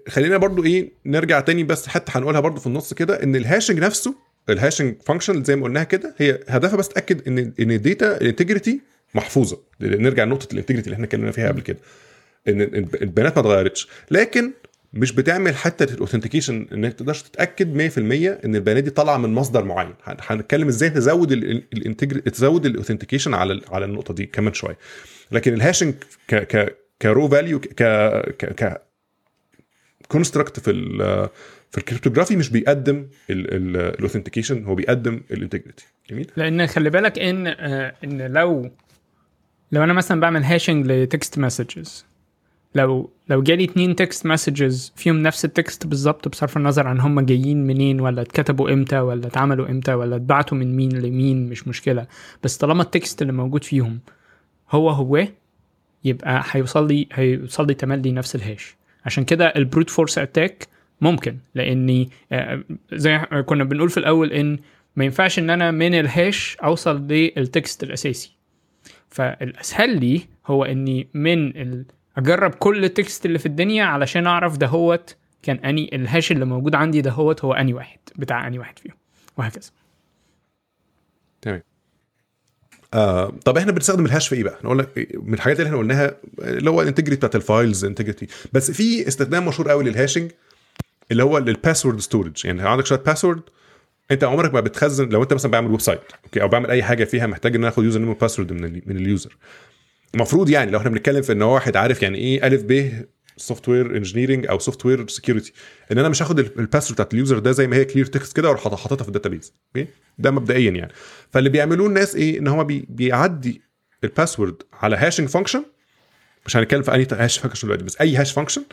[0.09, 3.79] خلينا برضو إيه نرجع تاني بس حتى هنقولها برضو في النص كده إن ال hashing
[3.79, 4.15] نفسه
[4.49, 8.21] ال hashing function زي ما قلناها كده هي هدفها بس تأكد إن إن ال data
[8.21, 8.81] ال integrity
[9.15, 9.59] محفوظة.
[9.81, 11.77] نرجع لنقطة ال integrity اللي إحنا اتكلمنا فيها قبل كده.
[12.47, 13.87] إن الب- البيانات ما اتغيرتش.
[14.11, 14.51] لكن
[14.93, 19.63] مش بتعمل حتى ال authentication إنك تقدرش تتأكد 100% إن البيانات دي طالعة من مصدر
[19.63, 19.93] معين.
[20.03, 21.61] هن- هنتكلم إزاي تزود
[22.33, 24.77] تزود ال authentication على على النقطة دي كمان شوية.
[25.31, 25.93] لكن ال hashing
[26.27, 27.67] ك ك raw value ك
[28.37, 28.81] ك
[30.07, 30.97] construct في ال
[31.71, 37.19] في ال cryptography مش بيقدم ال authentication هو بيقدم ال integrity جميل؟ لأن خلي بالك
[37.19, 38.69] إن آه، إن لو
[39.71, 42.05] لو أنا مثلا بعمل hashing ل text messages
[42.75, 47.19] لو لو جالي اتنين text messages فيهم نفس ال text بالظبط بصرف النظر عن هم
[47.19, 52.07] جايين منين ولا اتكتبوا إمتى ولا اتعملوا إمتى ولا اتبعتوا من مين لمين مش مشكلة.
[52.43, 53.99] بس طالما ال text اللي موجود فيهم
[54.71, 55.27] هو هو
[56.03, 58.75] يبقى هيوصل لي هيوصل لي تملي نفس ال hash
[59.05, 60.67] عشان كده ال brute force attack
[61.01, 64.59] ممكن لأني آه، زي كنا بنقول في الأول إن
[64.95, 68.35] ما ينفعش إن أنا من ال hash أوصل لل text الأساسي.
[69.09, 71.85] فالأسهل لي هو إني من ال...
[72.17, 76.31] أجرب كل ال text اللي في الدنيا علشان أعرف ده هوت كان أني ال hash
[76.31, 78.95] اللي موجود عندي ده هوت هو أني واحد بتاع أني واحد فيهم
[79.37, 79.71] وهكذا.
[81.41, 81.61] تمام.
[82.95, 85.77] آه طب إحنا بنستخدم ال hash في إيه بقى؟ نقول لك من الحاجات اللي إحنا
[85.77, 89.94] قلناها اللي هو ال integrity بتاعت ال files integrity بس في استخدام مشهور قوي لل
[89.94, 90.31] hashing
[91.11, 93.41] اللي هو لل password storage يعني عندك شوية password
[94.11, 97.27] انت عمرك ما بتخزن لو انت مثلا بعمل website okay أو بعمل أي حاجة فيها
[97.27, 99.37] محتاج إن أنا آخد username و password من من ال user
[100.15, 102.91] المفروض يعني لو إحنا بنتكلم في إن واحد عارف يعني إيه ألف ب
[103.37, 105.53] software engineering أو software security
[105.91, 108.05] إن أنا مش هاخد ال- ال password بتاعت ال user ده زي ما هي clear
[108.05, 110.93] text كده وأروح حاطط- حاططها في ال database okay؟ ده مبدئيا يعني.
[111.31, 113.61] فاللي بيعملوه الناس إيه؟ إن هو بي بيعدي
[114.03, 115.63] ال password على hashing function
[116.45, 118.63] مش هنتكلم في أنهي hash function دلوقتي بس أي hash function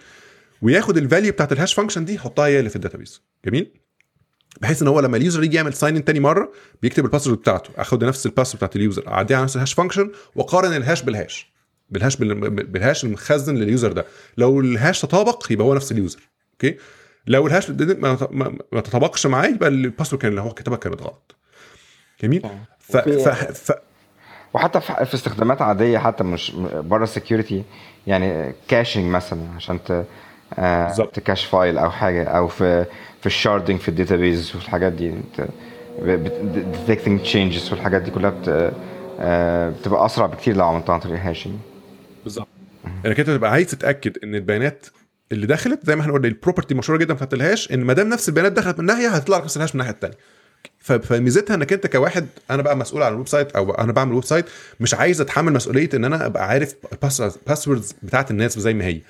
[0.63, 3.71] وياخد ال value بتاعت ال hash function دي يحطها هي اللي في ال database جميل؟
[4.61, 6.53] بحيث إن هو لما ال user يجي يعمل sign in تاني مرة
[6.83, 7.71] بيكتب ال password بتاعته.
[7.77, 10.82] أخد نفس ال password بتاعت ال user أعديها على نفس ال hash function وأقارن ال
[10.82, 11.52] hash بال hash
[11.91, 14.05] بال hash بال- بال hash المخزن لل user ده.
[14.37, 16.21] لو ال hash تطابق يبقى هو نفس ال user.
[16.53, 16.77] okay؟
[17.27, 21.35] لو ال hash ما, تطابقش معاه يبقى ال password كان اللي هو كتبها كانت غلط.
[22.23, 22.43] جميل؟
[22.79, 23.73] ف, ف, ف
[24.55, 27.63] وحتى في استخدامات عادية حتى مش بره ال security
[28.07, 30.05] يعني caching مثلا عشان ت
[30.59, 31.15] آه، بالظبط.
[31.15, 32.85] ت cache file أو حاجة أو في
[33.21, 35.15] في ال sharding في ال database والحاجات دي.
[36.87, 38.73] detecting changes والحاجات دي كلها بت...
[39.21, 41.55] آه، بتبقى أسرع بكتير لو عملتها عن طريق hashing
[42.25, 42.49] بالظبط.
[43.07, 44.87] انك انت تبقى عايز تتأكد إن البيانات
[45.33, 47.93] اللي دخلت زي ما إحنا قلنا ال property مشهورة جدا بتاعت ال hash إن ما
[47.93, 50.17] دام نفس البيانات دخلت من ناحية هتطلع نفس ال hash من الناحيه الثانية
[50.81, 54.45] فميزتها إنك أنت كواحد أنا بقى مسؤول عن ال website أو أنا بعمل website
[54.81, 56.75] مش عايز أتحمل مسؤولية إن أنا أبقى عارف
[57.47, 59.01] passwords بتاعت الناس زي ما هي.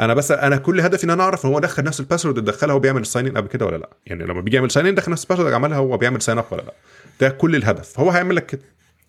[0.00, 2.74] أنا بس أنا كل هدفي إن أنا أعرف هو دخل نفس ال password اللي دخلها
[2.74, 5.22] هو بيعمل in قبل كده ولا لأ؟ يعني لما بيجي يعمل sign in دخل نفس
[5.22, 6.72] ال password اللي عملها هو بيعمل sign up ولا لأ؟
[7.20, 7.88] ده كل الهدف.
[7.92, 8.58] فهو هيعمل لك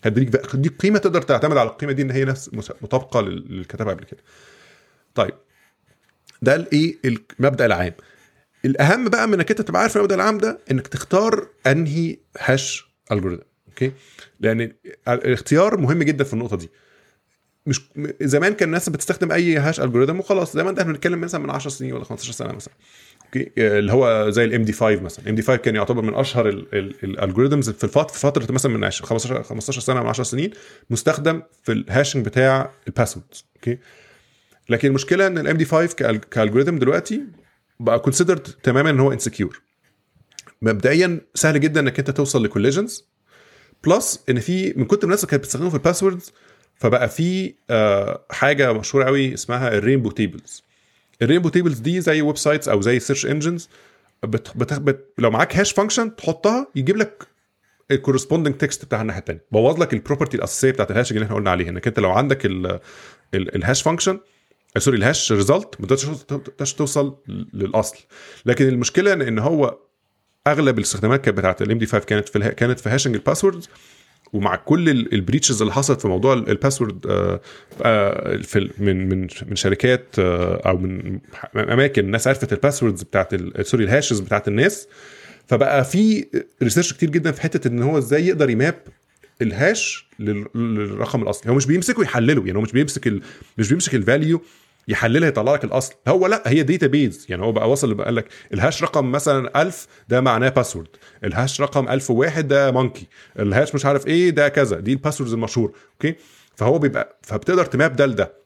[0.03, 3.93] كده هيديك هيديك قيمة تقدر تعتمد على القيمة دي إن هي نفس مطابقة للي كتبها
[3.93, 4.19] قبل كده.
[5.15, 5.33] طيب.
[6.41, 7.93] ده الايه المبدا العام.
[8.65, 13.43] الأهم بقى من إنك أنت تبقى عارف المبدأ العام ده إنك تختار أنهي hash algorithm
[13.67, 13.91] okay؟
[14.39, 14.73] لأن
[15.07, 16.69] الاختيار مهم جدا في النقطة دي.
[17.65, 17.81] مش
[18.21, 20.53] زمان كان الناس بتستخدم أي hash algorithm وخلاص.
[20.53, 22.73] زمان ده إحنا بنتكلم مثلا من 10 سنين ولا 15 سنة مثلا.
[23.57, 25.23] اللي هو زي ال MD 5 مثلا.
[25.25, 29.81] ال MD 5 كان يعتبر من أشهر ال algorithms في فترة مثلا من 15 15
[29.81, 30.51] سنة من 10 سنين
[30.89, 33.25] مستخدم في ال hashing بتاع ال password
[33.55, 33.77] okay
[34.69, 35.93] لكن المشكلة إن ال MD 5
[36.31, 37.21] ك algorithm دلوقتي
[37.79, 39.61] بقى considered تماما إن هو insecure
[40.61, 43.05] مبدئيا سهل جدا إنك أنت توصل ل collisions
[43.83, 46.33] plus إن في من كتر الناس اللي كانت بتستخدمه في ال passwords
[46.75, 50.63] فبقى في آه حاجة مشهورة قوي اسمها ال rainbow tables
[51.23, 53.69] ال rainbow tables دي زي websites أو زي search engines
[55.17, 57.27] لو معاك hash function تحطها يجيب لك
[57.91, 61.25] ال corresponding text بتاع الناحية الثانية بوظ لك ال property الأساسية بتاعت ال hash اللي
[61.25, 61.69] إحنا قلنا عليها.
[61.69, 62.41] إنك أنت لو عندك
[63.33, 64.19] ال hash function
[64.77, 67.17] sorry ال hash result ما تقدرش توصل
[67.53, 67.97] للأصل.
[68.45, 69.77] لكن المشكلة إن هو
[70.47, 73.69] أغلب الاستخدامات كانت بتاعت ال MD 5 كانت في كانت في hashing ال passwords
[74.33, 77.01] ومع كل ال breaches اللي حصلت في موضوع ال password
[78.43, 81.19] في من من من شركات أو من
[81.55, 84.87] أماكن الناس عرفت ال passwords بتاعت sorry ال hashes بتاعت الناس
[85.47, 86.25] فبقى في
[86.63, 88.75] research كتير جدا في حتة إن هو إزاي يقدر ي map
[89.41, 93.13] ال hash للرقم الأصلي هو مش بيمسكه يحلله يعني هو مش بيمسك.
[93.57, 94.41] مش بيمسك ال value
[94.87, 95.93] يحللها يطلع لك الأصل.
[96.07, 99.87] هو لا هي database يعني هو بقى وصل بقى لك ال hash رقم مثلا 1000
[100.09, 100.87] ده معناه password
[101.23, 103.07] ال hash رقم 1001 ده monkey
[103.39, 104.79] ال hash مش عارف إيه ده كذا.
[104.79, 106.15] دي ال passwords المشهور okay؟
[106.55, 108.43] فهو بيبقى فبتقدر ت map ده لده.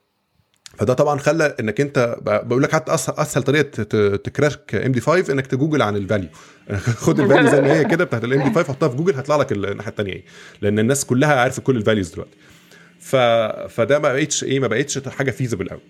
[0.78, 3.84] فده طبعا خلى إنك أنت بقول لك حتى اسهل, أسهل طريقة
[4.16, 6.30] ت crack MD 5 إنك تجوجل عن ال value
[7.06, 9.36] خد ال value زي ما هي كده بتاعت ال MD 5 حطها في جوجل هيطلع
[9.36, 10.24] لك الناحية الثانية إيه.
[10.62, 12.38] لأن الناس كلها عارفة كل ال values دلوقتي.
[13.00, 13.16] ف...
[13.70, 15.82] فده ما بقتش إيه ما بقتش حاجة feasible قوي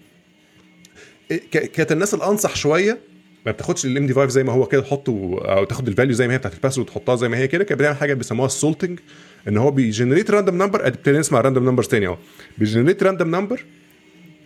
[1.52, 2.98] كانت الناس الأنصح شوية
[3.46, 6.28] ما بتاخدش ال MD 5 زي ما هو كده تحطه أو تاخد ال value زي
[6.28, 8.54] ما هي بتاعت ال password وتحطها زي ما هي كده كانت بتعمل حاجة بيسموها ال
[8.54, 9.00] salting
[9.48, 12.18] إن هو بي generate random number ابتدينا نسمع random numbers تاني أهو.
[12.58, 13.66] بي generate random number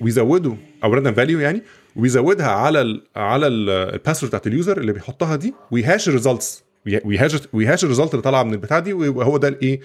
[0.01, 1.61] ويزودوا أو random value يعني
[1.95, 6.63] ويزودها على ال على ال password بتاعت ال user اللي بيحطها دي ويهاش الريزلتس
[7.05, 9.79] ويهاش ويهاش الريزلت اللي طالعة من البتاع دي وهو ده الايه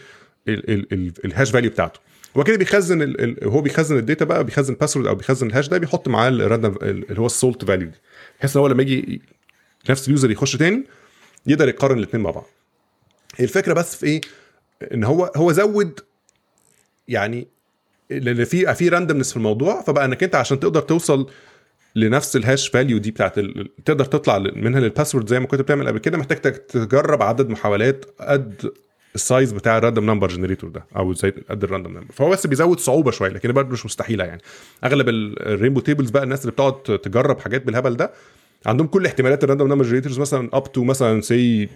[1.24, 2.00] ال hash value بتاعته.
[2.36, 5.46] هو كده بيخزن ال ال هو بيخزن ال data بقى بيخزن ال password أو بيخزن
[5.46, 7.96] ال hash ده بيحط معاه ال random اللي هو ال salt value دي
[8.38, 9.22] بحيث إن هو لما يجي
[9.90, 10.84] نفس ال user يخش تاني
[11.46, 12.46] يقدر يقارن الاثنين مع بعض
[13.40, 14.20] الفكرة بس في إيه
[14.94, 16.00] إن هو هو زود
[17.08, 17.48] يعني
[18.10, 21.30] لأن في في randomness في الموضوع فبقى إنك أنت عشان تقدر توصل
[21.96, 23.40] لنفس ال hash value دي بتاعت.
[23.84, 28.04] تقدر تطلع منها لل password زي ما كنت بتعمل قبل كده محتاج تجرب عدد محاولات
[28.20, 28.70] قد
[29.16, 32.12] ال size بتاع ال random number generator ده أو زي قد ال random number.
[32.12, 34.40] فهو بس بيزود صعوبة شوية لكن برضه مش مستحيلة يعني.
[34.84, 38.10] أغلب ال rainbow tables بقى الناس اللي بتقعد تجرب حاجات بالهبل ده
[38.66, 41.68] عندهم كل احتمالات ال random number generators مثلا up to مثلا سي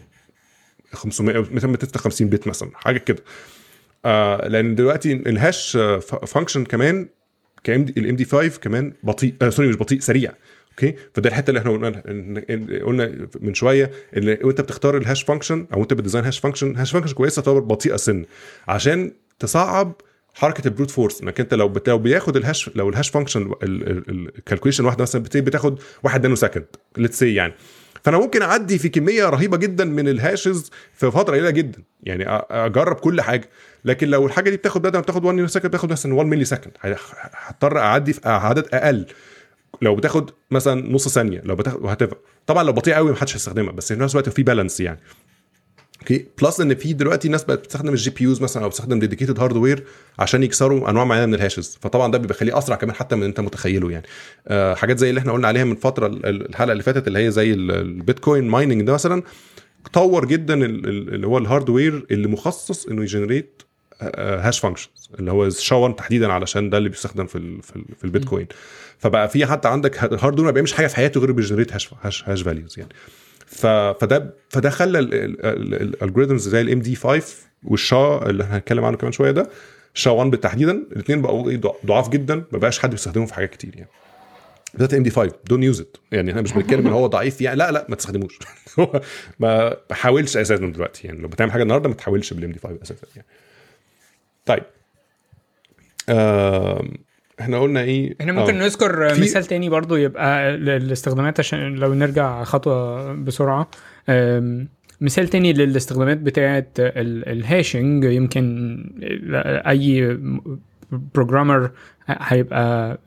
[0.92, 3.22] 500 256 bit مثلا حاجة كده.
[4.04, 5.76] آه لأن دلوقتي ال hash
[6.26, 7.08] function كمان
[7.64, 10.32] كام ال MD 5 كمان بطيء آه sorry مش بطيء سريع.
[10.70, 12.02] okay؟ فده الحتة اللي إحنا قلنا
[12.84, 16.76] قلنا من شوية إن وأنت بتختار ال hash function أو انت بت design hash function
[16.76, 18.24] hash function كويسة تعتبر بطيئة سن.
[18.68, 19.92] عشان تصعب
[20.34, 23.54] حركة ال brute force إنك أنت لو لو بياخد ال hash لو ال hash function
[23.62, 26.66] ال calculation واحدة مثلا بتاخد 1 nanosecond
[26.96, 27.52] let's say يعني.
[28.04, 32.24] فأنا ممكن أعدي في كمية رهيبة جدا من ال hashes في فترة قليلة جدا يعني
[32.50, 33.50] أجرب كل حاجة.
[33.84, 36.72] لكن لو الحاجة دي بتاخد بدل ما بتاخد 1 nanosecond بتاخد مثلا 1 millisecond
[37.32, 39.06] هضطر أعدي في عدد أقل.
[39.82, 43.92] لو بتاخد مثلا نص ثانية لو بتاخد وهتفق طبعا لو بطيء قوي محدش هيستخدمها بس
[43.92, 45.00] في نفس الوقت في balance يعني.
[46.00, 49.84] okay plus إن في دلوقتي ناس بقت بتستخدم ال GPUs مثلا أو بتستخدم dedicated hardware
[50.18, 53.40] عشان يكسروا أنواع معينة من ال hashes فطبعا ده بيخليه أسرع كمان حتى من أنت
[53.40, 54.06] متخيله يعني.
[54.48, 57.52] آه حاجات زي اللي إحنا قلنا عليها من فترة الحلقة اللي فاتت اللي هي زي
[57.52, 59.22] البيتكوين mining ده مثلا
[59.92, 63.62] طور جدا اللي هو ال hardware اللي مخصص إنه ي generate
[64.18, 67.84] hash functions اللي هو SHA 1 تحديدا علشان ده اللي بيستخدم في ال في, ال
[67.98, 68.46] في البيتكوين.
[68.98, 72.28] فبقى في حتى عندك hardware ما بيعملش حاجة في حياته غير بي generate hash hash
[72.28, 72.92] hash values يعني.
[73.46, 78.96] فده فده خلى ال algorithms زي ال MD 5 وال SHA اللي إحنا هنتكلم عنه
[78.96, 79.50] كمان شوية ده
[79.94, 83.90] SHA 1 بالتحديدا الاثنين بقوا ضعاف جدا ما بقاش حد بيستخدمهم في حاجات كتير يعني.
[84.74, 87.70] بالذات MD 5 don't use it يعني إحنا مش بنتكلم إن هو ضعيف يعني لا
[87.72, 88.38] لا ما تستخدموش.
[89.40, 93.06] ما بحاولش أساسا دلوقتي يعني لو بتعمل حاجة النهارده ما تحاولش بال MD 5 أساسا
[93.16, 93.28] يعني.
[94.54, 94.62] طيب.
[96.08, 96.84] آه
[97.40, 98.64] إحنا قلنا إيه؟ إحنا ممكن آه.
[98.64, 99.20] نذكر في...
[99.20, 103.70] مثال تاني برضو يبقى للاستخدامات عشان لو نرجع خطوة بسرعة.
[105.00, 108.04] مثال تاني للاستخدامات بتاعه ال hashing.
[108.04, 108.84] يمكن
[109.66, 110.18] أي
[111.14, 111.70] programmer
[112.06, 112.98] هيبقى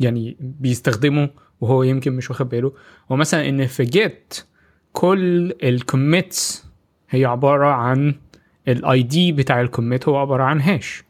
[0.00, 2.72] يعني بيستخدمه وهو يمكن مش واخد باله.
[3.12, 4.34] هو مثلا إن في Git
[4.92, 6.66] كل ال commits
[7.10, 8.14] هي عبارة عن
[8.68, 11.04] ال ID بتاع ال commit هو عبارة عن hash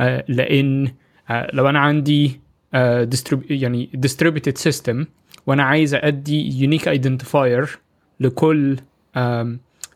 [0.00, 0.92] آه لأن
[1.30, 2.40] آه لو أنا عندي
[2.74, 3.08] آه
[3.50, 4.96] يعني distributed system
[5.46, 7.68] وأنا عايز أدي unique identifier
[8.20, 8.76] لكل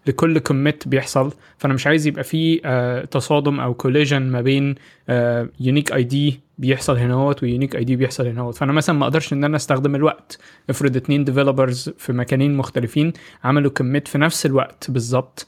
[0.06, 2.58] لكل commit بيحصل فأنا مش عايز يبقى في
[3.10, 4.74] تصادم أو collision ما بين
[5.60, 9.32] unique ID بيحصل هنا هوت و unique ID بيحصل هنا هوت فأنا مثلا ما أقدرش
[9.32, 10.38] إن أنا أستخدم الوقت.
[10.70, 13.12] افرض اتنين developers في مكانين مختلفين
[13.44, 15.46] عملوا commit في نفس الوقت بالظبط.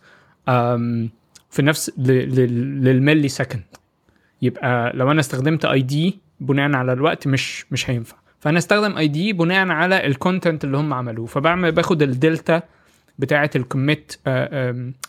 [1.51, 3.63] في نفس لل millisecond
[4.43, 9.69] يبقى لو أنا استخدمت ID بناء على الوقت مش مش هينفع فانا استخدم ID بناء
[9.69, 12.63] على ال content اللي هم عملوه فبعمل باخد الدلتا
[13.19, 14.17] بتاعه ال commit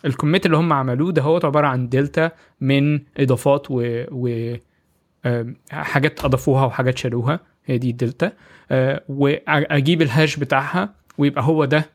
[0.06, 2.32] ال commit اللي هم عملوه ده هو عباره عن دلتا
[2.62, 4.56] من اضافات و, و
[5.72, 8.32] حاجات اضافوها وحاجات شالوها هي دي الدلتا
[9.10, 11.86] واجيب ال hash بتاعها ويبقى هو ده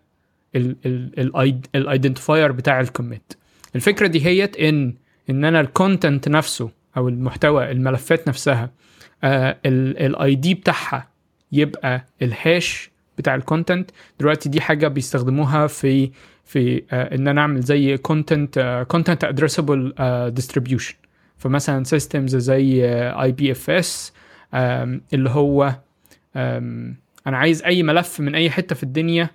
[1.74, 3.32] ال identifier بتاع ال commit
[3.76, 4.94] الفكرة دي هي إن
[5.30, 8.70] إن أنا ال content نفسه أو المحتوى الملفات نفسها
[9.24, 11.08] ال ID بتاعها
[11.52, 16.10] يبقى ال hash بتاع ال content دلوقتي دي حاجة بيستخدموها في
[16.44, 19.92] في آه إن أنا أعمل زي content content addressable
[20.34, 20.94] distribution
[21.38, 22.84] فمثلا systems زي
[23.22, 24.12] IPFS
[24.54, 25.74] اللي هو
[27.26, 29.30] أنا عايز أي ملف من أي حتة في الدنيا آه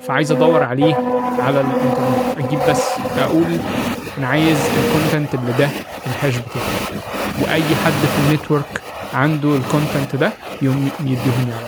[0.00, 0.94] فعايز أدور عليه
[1.38, 2.38] على الإنترنت.
[2.38, 2.82] أجيب بس
[3.18, 3.58] أقول
[4.18, 5.68] أنا عايز ال content اللي ده
[6.06, 7.00] ال hash بتاعي.
[7.42, 8.80] وأي حد في ال network
[9.14, 10.32] عنده ال content ده
[10.62, 11.66] يقوم يديهوني على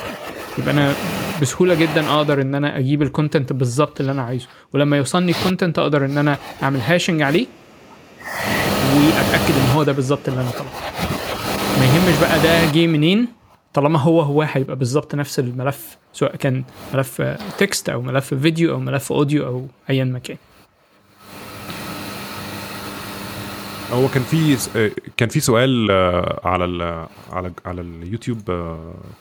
[0.59, 0.93] يبقى أنا
[1.43, 4.47] بسهولة جدا أقدر إن أنا أجيب ال content بالظبط اللي أنا عايزه.
[4.73, 7.47] ولما يوصلني ال content أقدر إن أنا أعمل hashing عليه
[8.97, 10.81] وأتأكد إن هو ده بالظبط اللي أنا طلبته.
[11.79, 13.40] ما يهمش بقى ده جه منين.
[13.75, 16.65] طالما هو هو هيبقى بالظبط نفس الملف سواء كان
[16.95, 17.23] ملف
[17.59, 20.37] text أو ملف فيديو أو ملف audio أو ايا ما كان
[23.93, 24.57] هو كان في
[25.17, 25.91] كان في سؤال
[26.45, 28.39] على ال على على اليوتيوب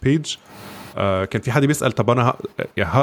[0.03, 0.35] page
[1.31, 2.34] كان في حد بيسأل طب أنا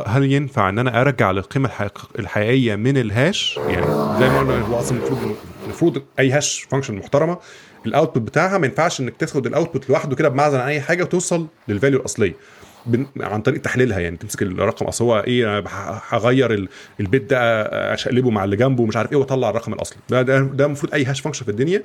[0.06, 1.70] هل ينفع إن أنا أرجع للقيمة
[2.18, 3.86] الحقيقية من ال hash؟ يعني
[4.18, 5.36] زي ما قلنا هو أصلا المفروض
[5.66, 7.38] المفروض أي hash function محترمة
[7.86, 11.02] ال output بتاعها ما ينفعش إنك تاخد ال output لوحده كده بمعزل عن أي حاجة
[11.02, 12.34] وتوصل لل value الأصلية.
[13.20, 15.64] عن طريق تحليلها يعني تمسك الرقم أصل هو إيه
[16.08, 16.68] هغير
[17.00, 17.62] ال bit ده
[17.94, 19.98] أشقلبه مع اللي جنبه ومش عارف إيه وأطلع الرقم الأصلي.
[20.10, 21.82] ده ده المفروض أي hash function في الدنيا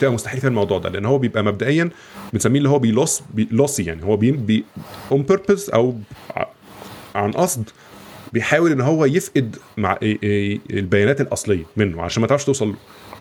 [0.00, 1.90] تبقى مستحيل في الموضوع ده لأن هو بيبقى مبدئيا
[2.32, 4.04] بنسميه اللي هو بي loss بي lossy يعني.
[4.04, 4.64] هو بي, بي
[5.12, 5.94] on purpose أو
[7.14, 7.70] عن قصد
[8.32, 12.74] بيحاول إن هو يفقد مع البيانات الأصلية منه عشان ما تعرفش توصل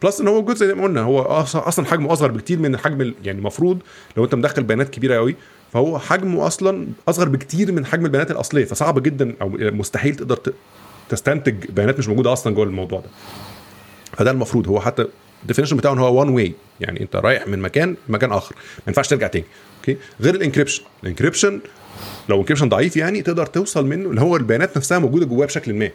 [0.03, 3.39] plus إن هو جزء زي ما قلنا هو أصلا حجمه أصغر بكتير من الحجم يعني
[3.39, 3.79] المفروض
[4.17, 5.35] لو أنت مدخل بيانات كبيرة قوي
[5.73, 10.39] فهو حجمه أصلا أصغر بكتير من حجم البيانات الأصلية فصعب جدا أو مستحيل تقدر
[11.09, 13.09] تستنتج بيانات مش موجودة أصلا جوه الموضوع ده.
[14.13, 15.05] فده المفروض هو حتى
[15.41, 18.83] ال definition بتاعه إن هو one way يعني أنت رايح من مكان لمكان آخر ما
[18.87, 19.45] ينفعش ترجع تاني
[19.79, 21.59] okay؟ غير ال encryption ال encryption
[22.29, 25.89] لو encryption ضعيف يعني تقدر توصل منه اللي هو البيانات نفسها موجودة جواه بشكل ما.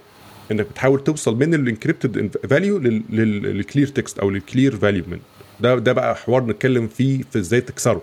[0.50, 5.18] انك بتحاول توصل من ال encrypted value لل clear text أو لل clear value من
[5.60, 8.02] ده ده بقى حوار نتكلم فيه في إزاي تكسره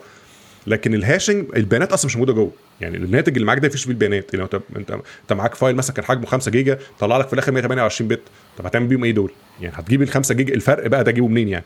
[0.67, 2.51] لكن ال hashing البيانات أصلا مش موجودة جوه
[2.81, 4.91] يعني الناتج اللي معاك ده مفيش فيه البيانات يعني انت
[5.21, 8.21] انت معاك file مثلا كان حجمه 5 جيجا طلع لك في الآخر 128 bit
[8.57, 11.47] طب هتعمل بيهم إيه دول؟ يعني هتجيب ال 5 جيجا الفرق بقى ده تجيبه منين
[11.47, 11.65] يعني؟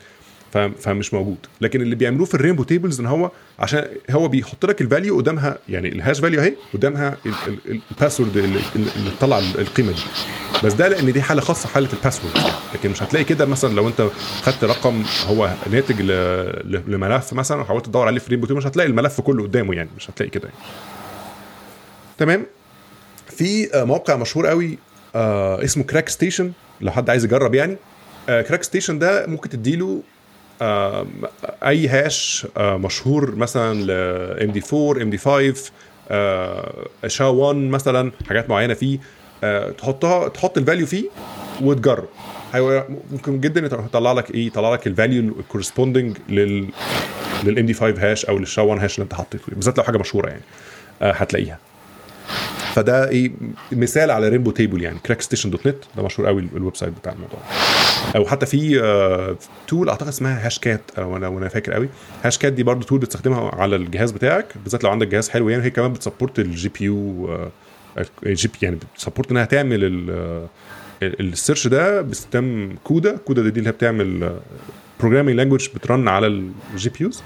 [0.51, 1.37] فمش موجود.
[1.61, 5.17] لكن اللي بيعملوه في ال rainbow tables إن هو عشان هو بيحط لك ال value
[5.17, 7.17] قدامها يعني ال hash value أهي قدامها
[7.91, 10.01] ال password اللي, اللي طلع القيمة دي.
[10.63, 12.33] بس ده لأن دي حالة خاصة حالة ال password
[12.73, 14.07] لكن مش هتلاقي كده مثلا لو أنت
[14.41, 16.01] خدت رقم هو ناتج
[16.87, 20.09] لملف مثلا وحاولت تدور عليه في rainbow table مش هتلاقي الملف كله قدامه يعني مش
[20.09, 20.59] هتلاقي كده يعني.
[22.17, 22.45] تمام؟
[23.29, 24.77] في آه، موقع مشهور قوي
[25.15, 26.51] آه اسمه CrackStation
[26.81, 27.77] لو حد عايز يجرب يعني.
[28.29, 30.10] آه CrackStation ده ممكن تديله آه
[30.61, 33.91] أي hash آه مشهور مثلا ل
[34.43, 35.71] MD 4 MD 5
[36.09, 38.99] آه SHA 1 مثلا حاجات معينة فيه
[39.43, 41.09] آه تحطها تحط ال value فيه
[41.61, 42.07] وتجرب.
[42.53, 46.67] هيبقى ممكن جدا يطلع لك إيه؟ يطلع لك ال value ال corresponding لل
[47.43, 49.97] لل MD 5 hash أو لل SHA 1 hash اللي أنت حطيته بالذات لو حاجة
[49.97, 50.41] مشهورة يعني
[51.01, 51.57] آه هتلاقيها.
[52.73, 53.31] فده إيه
[53.71, 54.99] مثال على rainbow table يعني.
[55.05, 57.39] CrackStation dot net ده مشهور قوي ال website بتاع الموضوع
[58.15, 59.35] أو حتى في آه،
[59.67, 61.89] tool أعتقد اسمها Hashcat أو أنا وأنا فاكر قوي.
[62.23, 65.63] Hashcat دي برضو tool بتستخدمها على الجهاز بتاعك بالذات لو عندك جهاز حلو يعني.
[65.63, 67.29] هي كمان بت support ال GPU
[68.25, 70.47] ال GP يعني بت support إنها تعمل ال- آه،
[71.03, 74.39] ال search ده باستخدام CUDA CUDA دي اللي هي بتعمل
[74.99, 77.23] programming language بت run على ال GPUs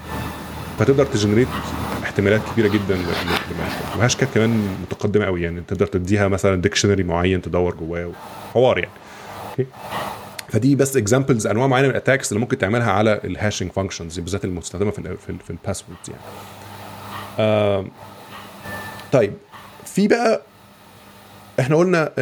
[0.78, 1.48] فتقدر ت generate
[2.02, 5.60] احتمالات كبيرة جدا ل- ل- لما- و Hashcat كمان متقدمة قوي يعني.
[5.68, 8.12] تقدر تديها مثلا dictionary معين تدور جواه
[8.54, 8.90] حوار يعني.
[9.50, 9.66] okay؟
[10.48, 14.18] فدي بس examples أنواع معينة من ال attacks اللي ممكن تعملها على ال hashing functions
[14.18, 16.20] بالذات المستخدمة في ال في, في ال passwords يعني.
[17.38, 17.84] آه
[19.12, 19.32] طيب
[19.84, 20.42] في بقى
[21.60, 22.12] إحنا قلنا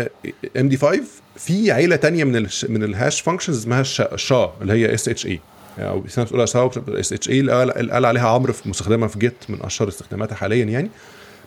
[0.57, 1.01] MD 5
[1.37, 3.83] في عيلة تانية من ال من ال hash functions اسمها
[4.17, 5.41] SHA اللي هي SHA
[5.79, 9.19] أو في ناس بتقولها شا إس إتش اي اللي قال عليها عمرو في مستخدمها في
[9.19, 10.91] Git من أشهر استخداماتها حاليا يعني.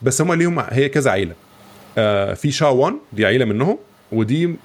[0.02, 1.34] بس هم ليهم هي كذا عيلة.
[1.98, 3.78] آه في SHA 1 دي عيلة منهم
[4.12, 4.56] ودي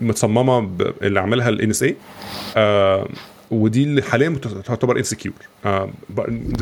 [0.00, 0.70] متصممة
[1.02, 1.96] اللي عملها ال NSA
[3.50, 5.34] ودي اللي حاليا تعتبر insecure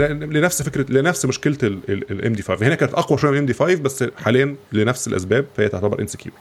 [0.09, 1.57] لنفس فكرة لنفس مشكلة
[1.89, 5.47] ال MD 5 هنا كانت أقوى شوية من ال MD 5 بس حاليا لنفس الأسباب
[5.57, 6.35] فهي تعتبر insecure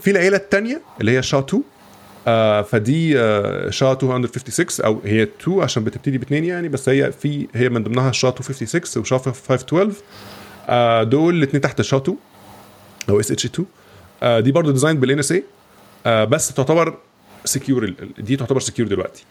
[0.00, 1.62] في العيلة الثانية اللي هي SHA 2
[2.26, 7.46] آه فدي آه SHA 256 أو هي 2 عشان بتبتدي باثنين يعني بس هي في
[7.54, 9.92] هي من ضمنها SHA 256 و SHA 512
[10.68, 12.18] آه دول الاثنين تحت SHA 2
[13.08, 13.66] أو SH 2
[14.22, 15.44] آه دي برضه design بال NSA
[16.06, 16.98] بس تعتبر
[17.44, 19.24] secure دي تعتبر secure دلوقتي.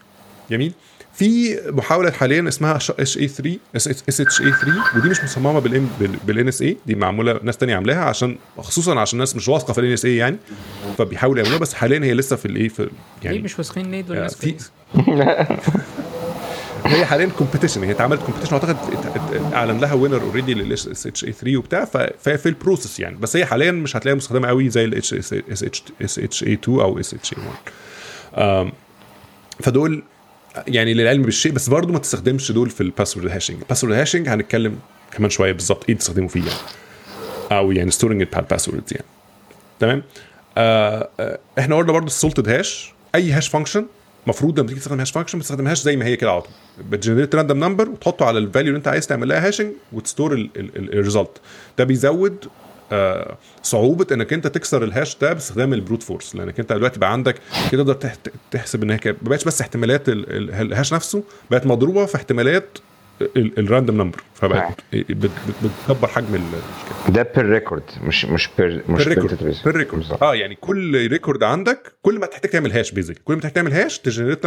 [0.50, 0.72] جميل؟
[1.16, 3.88] في محاولة حاليا اسمها اس اي 3 اس
[4.20, 5.88] اتش اي 3 ودي مش مصممة بالـ
[6.26, 9.92] بال NSA دي معمولة ناس تانية عاملاها عشان خصوصا عشان الناس مش واثقة في ال
[9.92, 10.36] NSA يعني
[10.98, 12.90] فبيحاولوا يعملوها بس حاليا هي لسه في الايه في ليه
[13.22, 14.70] يعني مش واثقين ليه دول آه، ناس في كويسة؟
[16.86, 18.76] هي حاليا competition هي اتعملت competition أعتقد
[19.52, 21.84] أعلن لها winner already لل SHA 3 وبتاع
[22.20, 25.82] فهي في ال process يعني بس هي حاليا مش هتلاقيها مستخدمة قوي زي الاتش اتش
[26.02, 27.42] اس اتش اي 2 أو SHA
[28.34, 28.72] 1
[29.60, 30.02] فدول
[30.68, 34.28] يعني للعلم بالشيء بس برضه ما تستخدمش دول في ال password hashing ال password hashing
[34.28, 34.78] هنتكلم
[35.10, 36.60] كمان شوية بالظبط إيه تستخدمه فيه يعني.
[37.52, 39.06] أو يعني storing ال passwords يعني.
[39.80, 40.02] تمام؟
[40.58, 43.86] آه آه، إحنا قلنا برضه ال salted hash أي hash function
[44.24, 46.52] المفروض لما تيجي تستخدم hash function ما تستخدمهاش زي ما هي كده على طول.
[46.90, 50.08] بت generate random number وتحطه على ال value اللي انت عايز تعمل لها hashing وت
[50.08, 51.40] store ال result
[51.78, 52.46] ده بيزود
[53.62, 57.12] صعوبة إنك أنت تكسر ال hash ده باستخدام ال brute force لأنك أنت دلوقتي بقى
[57.12, 57.34] عندك
[57.72, 58.10] كده تقدر
[58.50, 62.16] تحسب إن هي ما بقتش بس احتمالات ال- ال- ال hash نفسه بقت مضروبة في
[62.16, 62.78] احتمالات
[63.36, 65.30] ال random number فبقت بت-
[65.88, 67.14] بتكبر حجم المشكلة.
[67.14, 70.04] ده per record مش مش per مش per record per record.
[70.22, 73.72] آه يعني كل record عندك كل ما تحتاج تعمل hash basic كل ما تحتاج تعمل
[73.72, 74.46] hash ت generate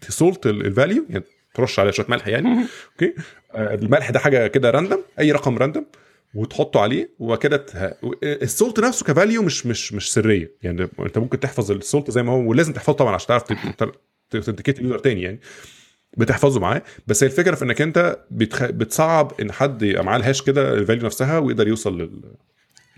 [0.00, 1.24] ت salt ال value يعني
[1.54, 2.48] ترش عليها شوية ملح يعني.
[2.92, 3.14] okay؟
[3.54, 5.86] آه، الملح ده حاجة كده random أي رقم random
[6.34, 7.92] وتحطه عليه وكده ته...
[8.22, 10.52] ال salt نفسه ك value مش مش مش سرية.
[10.62, 13.42] يعني انت ممكن تحفظ ال salt زي ما هو ولازم تحفظه طبعا عشان تعرف
[14.30, 15.40] ت authenticate ال user تاني يعني.
[16.16, 16.82] بتحفظه معاه.
[17.06, 18.64] بس هي الفكرة في انك انت بتخ...
[18.64, 22.22] بتصعب ان حد يبقى معاه ال hash كده ال value نفسها ويقدر يوصل لل...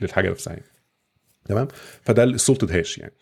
[0.00, 0.64] للحاجة نفسها يعني.
[1.44, 1.68] تمام؟
[2.02, 3.12] فده ال salted hash يعني.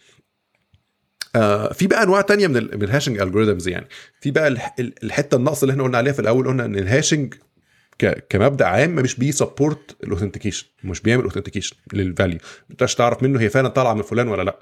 [1.37, 3.89] آه في بقى انواع تانية من ال من ال hashing algorithms يعني.
[4.21, 6.84] في بقى الح- ال- الحتة الناقصه اللي إحنا قلنا عليها في الأول قلنا إن ال
[6.84, 7.35] hashing
[8.31, 12.39] كمبدأ عام مش بي support ال authentication مش بيعمل authentication لل value
[12.69, 14.59] ما تقدرش تعرف منه هي فعلا طالعة من فلان ولا لأ.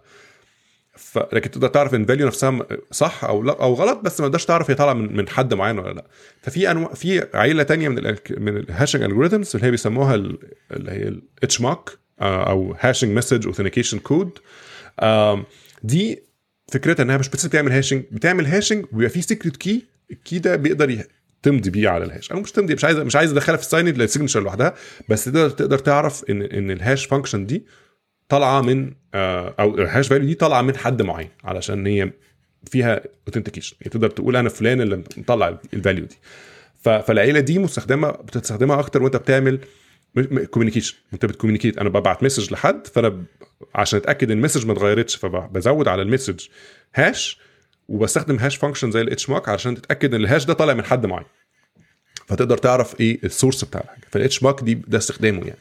[0.96, 1.18] ف...
[1.32, 4.44] لكن تقدر تعرف إن ال value نفسها صح أو لأ أو غلط بس ما تقدرش
[4.44, 6.04] تعرف هي طالعة من من حد معين ولا لأ.
[6.42, 10.38] ففي انواع في عيلة تانية من ال من ال hashing algorithms اللي هي بيسموها ال-
[10.72, 11.90] اللي هي ال HMAC
[12.20, 14.38] أو hashing message authentication code
[15.82, 16.22] دي
[16.72, 20.56] فكرتها إنها مش بس بتعمل hashing بتعمل hashing وبيبقى فيه secret key ال key ده
[20.56, 20.90] بيقدر
[21.47, 22.32] تمضي بيه على ال hash.
[22.32, 24.74] أو مش تمضي مش عايز مش عايز أدخلها في ال sign لل signature لوحدها
[25.09, 27.66] بس تقدر تقدر تعرف ان إن ال hash function دي
[28.28, 32.10] طالعة من آه، أو ال hash value دي طالعة من حد معين علشان هي
[32.70, 36.16] فيها authentication يعني تقدر تقول أنا فلان اللي مطلع ال value دي.
[36.82, 39.59] فالعيلة دي مستخدمه بتستخدمها أكتر وأنت بتعمل
[40.50, 43.23] communication انت بت communicate أنا ببعت message لحد فأنا
[43.74, 46.46] عشان أتأكد إن ال message ما اتغيرتش فبزود على ال message
[46.94, 47.38] hash
[47.89, 51.06] وبستخدم hash function زي ال HMAC عشان تتأكد إن ال hash ده طالع من حد
[51.06, 51.27] معين.
[52.26, 55.58] فتقدر تعرف إيه ال source بتاع الحاجة فال HMAC دي ده استخدامه يعني.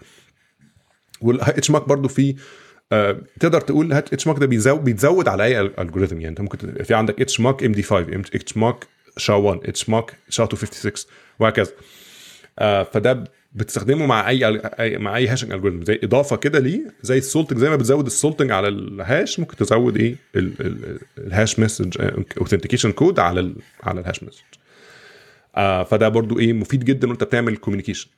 [1.21, 2.35] وال HMAC برضو في
[2.91, 6.27] آه تقدر تقول HMAC ده بيزود بيتزود على أي algorithm يعني.
[6.27, 8.05] انت ممكن في عندك HMAC MD 5
[8.35, 8.87] HMAC
[9.17, 10.91] SHA 1 HMAC SHA 256
[11.39, 11.71] وهكذا.
[12.59, 13.23] آه فده
[13.53, 14.61] بتستخدمه مع أي
[14.97, 18.11] مع أي hashing algorithm زي إضافة كده ليه زي ال salting زي ما بتزود ال
[18.11, 21.97] salting على ال hash ممكن تزود إيه ال- ال- ال hash message
[22.37, 24.41] authentication code على على ال hash message
[25.55, 28.09] آه فده برضو إيه مفيد جدا وأنت بتعمل communication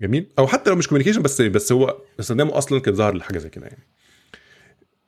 [0.00, 3.48] جميل؟ أو حتى لو مش communication بس بس هو استخدامه أصلا كان ظاهر لحاجة زي
[3.48, 3.82] كده يعني.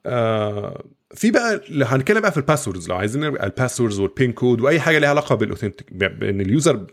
[0.06, 0.84] آه
[1.14, 4.80] في بقى هنتكلم بقى في ال passwords لو عايزين ال passwords وال PIN code وأي
[4.80, 6.86] حاجة ليها علاقة بال authentic بإن ال user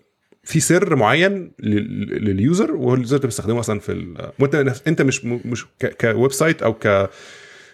[0.44, 4.56] في سر معين لل- لل user وال user بيستخدمه مثلا في وأنت
[4.88, 5.66] أنت مش مش
[6.02, 7.10] ك website أو ك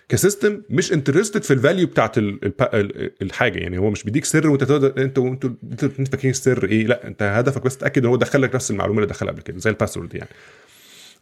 [0.09, 2.15] ك system مش interested في ال value بتاعت
[3.21, 3.59] الحاجة.
[3.59, 6.87] يعني هو مش بيديك سر وانت تقدر انت وانتوا أنتوا أنتوا فاكرين السر إيه.
[6.87, 9.57] لا انت هدفك بس تتاكد إن هو دخل لك نفس المعلومة اللي دخلها قبل كده
[9.57, 10.29] زي ال password يعني.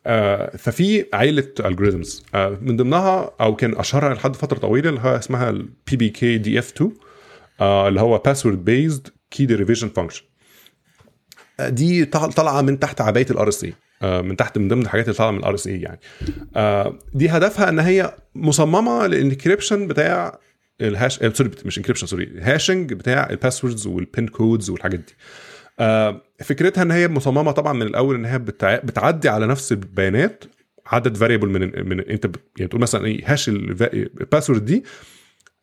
[0.05, 5.15] آه ففي عائلة algorithms آه من ضمنها أو كان أشهرها لحد فترة طويلة اللي هو
[5.15, 6.91] اسمها ال PBKDF 2
[7.61, 10.23] آه اللي هو password based key derivation function
[11.69, 13.73] دي طال- طالعة من تحت عباية ال RSA
[14.21, 15.99] من تحت من ضمن الحاجات اللي طالعة من ال RSA يعني
[16.55, 20.39] آه، دي هدفها إن هي مصممة لل encryption بتاع
[20.81, 24.99] ال hash آه، sorry مش encryption sorry hashing بتاع ال passwords وال PIN codes والحاجات
[24.99, 25.13] دي
[25.79, 28.75] آه، فكرتها إن هي مصممة طبعا من الأول إن هي بتع...
[28.75, 30.43] بتعدي على نفس البيانات
[30.87, 32.25] عدد variable من من أنت.
[32.57, 34.83] يعني تقول مثلا إيه hash ال password دي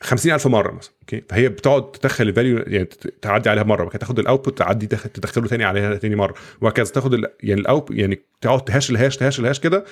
[0.01, 2.85] 50000 مرة مثلا okay؟ فهي بتقعد تدخل ال value يعني
[3.23, 6.35] تعدي عليها مرة بعد كده تاخد ال output تعدي تدخل- تدخله تاني عليها تاني مرة
[6.61, 6.93] وهكذا.
[6.93, 7.25] تاخد.
[7.43, 9.85] يعني ال out يعني تقعد تهاش الهاش تهاش الهاش كده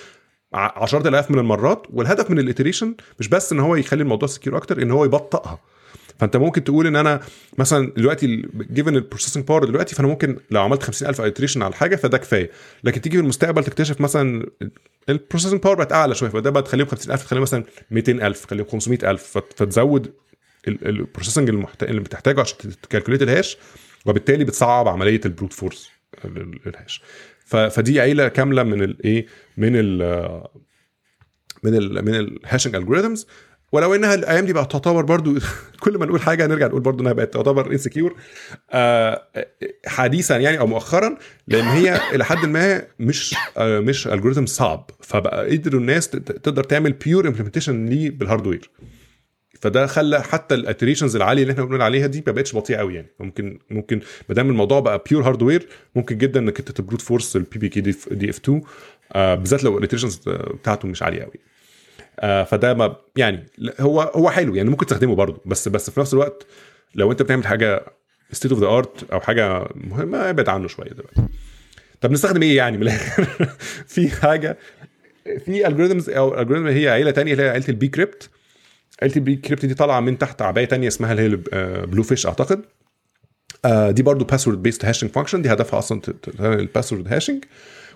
[0.54, 1.86] ع- عشرات الاف من المرات.
[1.90, 5.58] والهدف من ال iteration مش بس إن هو يخلي الموضوع secure أكتر إن هو يبطئها.
[6.18, 7.20] فانت ممكن تقول ان أنا
[7.58, 11.96] مثلا دلوقتي given ال processing power دلوقتي فانا ممكن لو عملت 50000 iteration على حاجة
[11.96, 12.50] فده كفاية
[12.84, 14.46] لكن تيجي في المستقبل تكتشف مثلا
[15.08, 19.22] ال processing power بقت أعلى شوية فده بقى تخليهم 50000 تخليهم مثلا 200000 تخليهم 500000
[19.22, 20.12] فت- فتزود
[20.68, 21.48] ال processing.
[21.82, 23.56] اللي بتحتاجه عشان ت calculate ال hash
[24.06, 25.90] وبالتالي بتصعب عملية ال brute force
[26.66, 27.02] ال hash.
[27.46, 29.26] فدي عيلة كاملة من الايه
[29.56, 29.98] من ال
[31.62, 33.26] من ال من ال hashing algorithms
[33.72, 35.34] ولو إنها الأيام دي بقت تعتبر برضو
[35.82, 38.16] كل ما نقول حاجة نرجع نقول برضو إنها بقت تعتبر insecure
[39.86, 41.16] حديثا يعني أو مؤخرا
[41.48, 44.90] لأن هي إلى حد ما مش آه مش algorithm صعب.
[45.00, 48.70] فبقى قدروا الناس تقدر تعمل pure implementation ليه بال hardware
[49.60, 52.94] فده خلى حتى ال iterations العالية اللي إحنا بنقول عليها دي ما بقتش بطيئة قوي
[52.94, 53.08] يعني.
[53.20, 57.36] ممكن ممكن ما دام الموضوع بقى pure hardware ممكن جدا إنك أنت ت brute force
[57.36, 58.62] ال PBKDF 2
[59.12, 61.55] آه بالذات لو ال iterations بتاعته مش عالية قوي آه
[62.22, 63.46] فده ما يعني
[63.80, 66.46] هو هو حلو يعني ممكن تستخدمه برضه بس بس في نفس الوقت
[66.94, 67.84] لو انت بتعمل حاجة
[68.32, 71.22] state of the art أو حاجة مهمة ابعد عنه شوية دلوقتي.
[72.00, 73.24] طب نستخدم إيه يعني من الآخر؟
[73.94, 74.58] في حاجة
[75.24, 78.30] في algorithms أو algorithm هي عيلة تانية اللي هي عيلة ال bcrypt
[79.02, 81.36] عيلة ال bcrypt دي طالعة من تحت عباية تانية اسمها اللي هي
[81.86, 82.64] Blowfish أعتقد.
[83.64, 86.02] آه، دي برضو password based hashing function دي هدفها أصلا
[86.40, 87.44] ال password hashing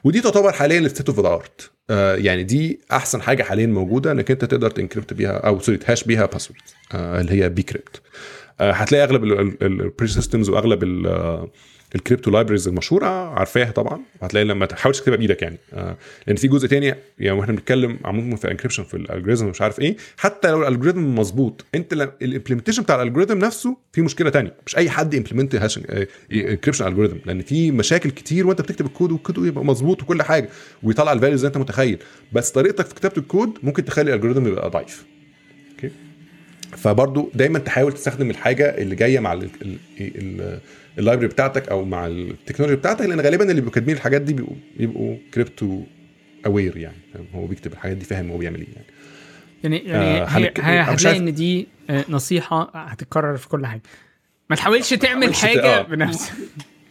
[0.04, 1.70] ودي تعتبر حاليا ال state of the art
[2.16, 5.84] يعني دي أحسن حاجة حاليا موجودة إنك أنت تقدر ت encrypt بيها أو sorry ت
[5.84, 6.60] hash بيها password
[6.94, 8.00] اللي هي bcrypt
[8.60, 9.24] هتلاقي أغلب
[9.62, 10.84] ال operating systems وأغلب
[11.94, 15.58] ال crypto libraries المشهورة عارفاها طبعا هتلاقي لما تحاول تكتبها بإيدك يعني.
[15.72, 15.96] آه،
[16.26, 19.62] لأن في جزء تاني يعني وإحنا بنتكلم عموما في ال encryption في ال algorithm مش
[19.62, 24.02] عارف إيه حتى لو ال algorithm مظبوط أنت ال implementation بتاع ال algorithm نفسه في
[24.02, 24.54] مشكلة تانية.
[24.66, 25.54] مش أي حد implement
[26.32, 30.48] encryption algorithm لأن في مشاكل كتير وأنت بتكتب الكود والكود يبقى مظبوط وكل حاجة
[30.82, 31.98] ويطلع ال values زي أنت متخيل.
[32.32, 35.04] بس طريقتك في كتابة الكود ممكن تخلي ال algorithm يبقى ضعيف.
[36.76, 39.32] فبرضو دايما تحاول تستخدم الحاجة اللي جاية مع
[40.98, 44.56] ال library بتاعتك أو مع التكنولوجيا بتاعتك لأن غالبا اللي بيبقوا كاتبين الحاجات دي بيبقوا
[44.76, 45.82] بيبقوا كريبتو
[46.46, 46.96] aware يعني؟
[47.34, 51.34] هو بيكتب الحاجات دي فاهم هو بيعمل إيه يعني يعني يعني آه، هي هتلاقي إن
[51.34, 53.82] دي آه، نصيحة هتتكرر في كل حاجة
[54.50, 55.82] ما تحاولش تعمل تحاولش ت- حاجة آه.
[55.82, 56.32] بنفسك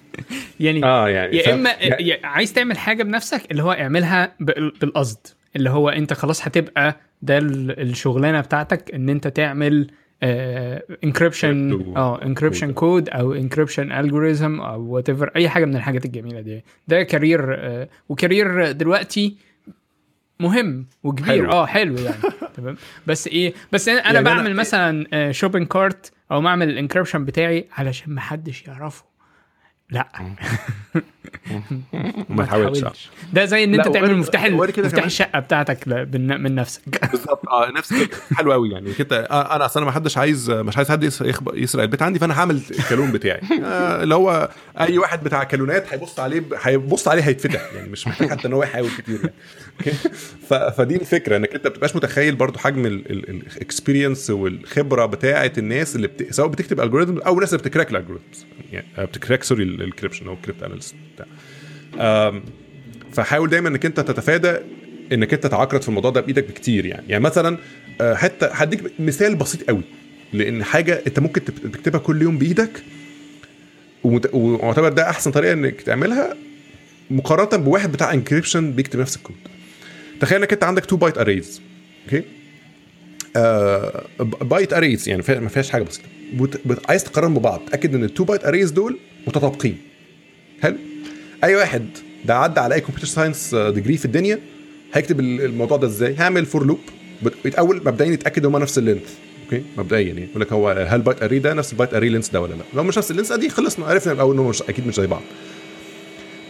[0.60, 5.28] يعني آه يعني يا إما يعني- عايز تعمل حاجة بنفسك اللي هو اعملها بال- بالقصد
[5.56, 9.92] اللي هو أنت خلاص هتبقى ده ال- الشغلانة بتاعتك إن أنت تعمل
[10.24, 12.74] encryption Crypto آه encryption code.
[12.74, 16.64] كود أو encryption algorithm أو whatever أي حاجة من الحاجات الجميلة دي.
[16.88, 19.36] ده career آه، و career دلوقتي
[20.40, 21.26] مهم وكبير.
[21.28, 21.52] حلو.
[21.52, 22.16] آه حلو يعني.
[22.58, 22.78] تمام.
[23.08, 27.66] بس إيه بس أنا يعني أنا- بعمل مثلا shopping cart أو بعمل ال encryption بتاعي
[27.78, 29.04] علشان ما حدش يعرفه.
[29.90, 30.08] لا.
[32.30, 33.10] ما تحاولش.
[33.34, 36.82] ده زي إن أنت تعمل مفتاح مفتاح الشقة بتاعتك من نفسك.
[37.12, 37.48] بالظبط.
[37.48, 37.94] آه نفس
[38.34, 38.94] حلو قوي يعني.
[38.94, 42.02] كده آه أنا أصل أنا ما حدش عايز مش عايز حد يسرق البيت.
[42.02, 43.42] عندي فأنا هعمل الكالون بتاعي.
[43.64, 47.74] آه اللي هو أي واحد بتاع كالونات هيبص عليه هيبص عليه هيتفتح.
[47.76, 49.34] يعني مش محتاج حتى إن هو يحاول كتير يعني.
[50.72, 56.08] فدي الفكرة إنك أنت ما بتبقاش متخيل برضو حجم ال experience والخبرة بتاعه الناس اللي
[56.08, 56.34] بت...
[56.34, 59.64] سواء بتكتب algorithm أو الناس اللي بت crack ال algorithms يعني آه، بت crack sorry
[59.64, 62.28] ال encryption أو ال cryptanalyst بتاع.
[62.28, 62.44] آم،
[63.14, 64.58] فحاول دايما إنك أنت تتفادى
[65.12, 67.06] إنك أنت تعقد في الموضوع ده بإيدك بكتير يعني.
[67.10, 67.58] يعني مثلا
[68.02, 69.82] آه، حتى هديك مثال بسيط قوي.
[70.34, 72.84] لأن حاجة أنت ممكن تب- تكتبها كل يوم بإيدك
[74.04, 76.36] ومعتبر ده أحسن طريقة إنك تعملها
[77.12, 79.36] مقارنة بواحد بتاع encryption بيكتب نفس الكود.
[80.22, 81.62] تخيل إنك أنت عندك 2 byte arrays
[82.06, 82.24] okay؟
[83.36, 84.06] آه
[84.42, 86.08] byte arrays يعني ما فيهاش حاجة بسيطة.
[86.90, 87.62] عايز تقارن ببعض.
[87.72, 89.78] تأكد إن ال two byte arrays دول متطابقين.
[90.62, 90.78] حلو؟
[91.44, 91.86] أي واحد
[92.26, 94.40] ده عدى على أي computer science degree في الدنيا
[94.94, 96.80] هيكتب ال- الموضوع ده إزاي؟ هعمل for loop
[97.46, 99.10] الأول مبدئيا يتأكد إن هم نفس ال length
[99.46, 102.10] okay؟ مبدئيا يعني يقول لك هو هل ال byte array ده نفس ال byte array
[102.10, 104.50] length ده ولا لا؟ لو مش نفس ال length دي خلصنا عرفنا الأول ان هم
[104.50, 105.22] مش أكيد مش زي بعض.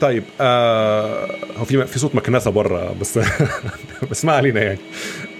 [0.01, 3.19] طيب آه هو في في صوت مكنسة بره بس
[4.11, 4.79] بس ما علينا يعني.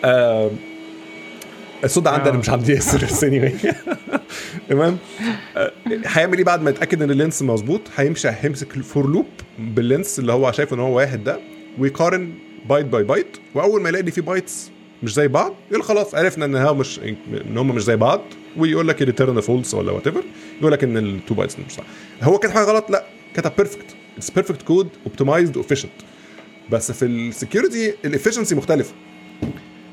[0.06, 0.52] آه
[1.84, 2.38] الصوت ده عندنا آه.
[2.38, 3.00] مش عندي ياسر
[3.30, 3.68] anyway.
[4.70, 4.98] تمام؟
[5.58, 5.72] آه،
[6.06, 9.26] هيعمل إيه بعد ما يتأكد إن ال length مظبوط؟ هيمشي هيمسك ال for loop
[9.60, 11.40] بال length اللي هو شايف إن هو واحد ده
[11.80, 12.34] ويقارن
[12.70, 14.72] byte by byte وأول ما يلاقي إن في bytes
[15.04, 17.00] مش زي بعض يقول خلاص عرفنا إن هو مش
[17.50, 18.22] إن هم مش زي بعض.
[18.58, 20.24] ويقول لك return false ولا whatever
[20.62, 21.84] يقول لك إن ال two bytes مش صح.
[22.22, 23.06] هو كتب حاجة غلط؟ لأ
[23.36, 23.86] كتب perfect
[24.18, 25.92] it's perfect code optimized efficient
[26.70, 28.94] بس في ال security ال efficiency مختلفة.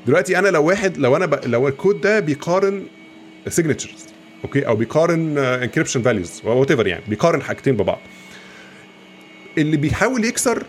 [0.07, 1.45] دلوقتي أنا لو واحد لو أنا ب...
[1.45, 2.83] لو الكود ده بيقارن
[3.47, 4.05] signatures
[4.43, 7.99] okay؟ أو بيقارن encryption values whatever يعني بيقارن حاجتين ببعض.
[9.57, 10.63] اللي بيحاول يكسر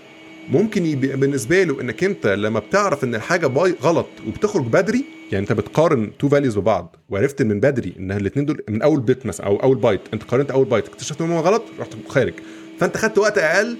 [0.50, 5.42] ممكن يبقى بالنسبة له إنك أنت لما بتعرف إن الحاجة دي غلط وبتخرج بدري يعني
[5.42, 9.46] أنت بتقارن two values ببعض وعرفت من بدري إن الاثنين دول من أول bit مثلا
[9.46, 12.34] أو أول بايت أنت قارنت أول بايت اكتشفت إن هو غلط رحت خارج.
[12.80, 13.76] فأنت خدت وقت أقل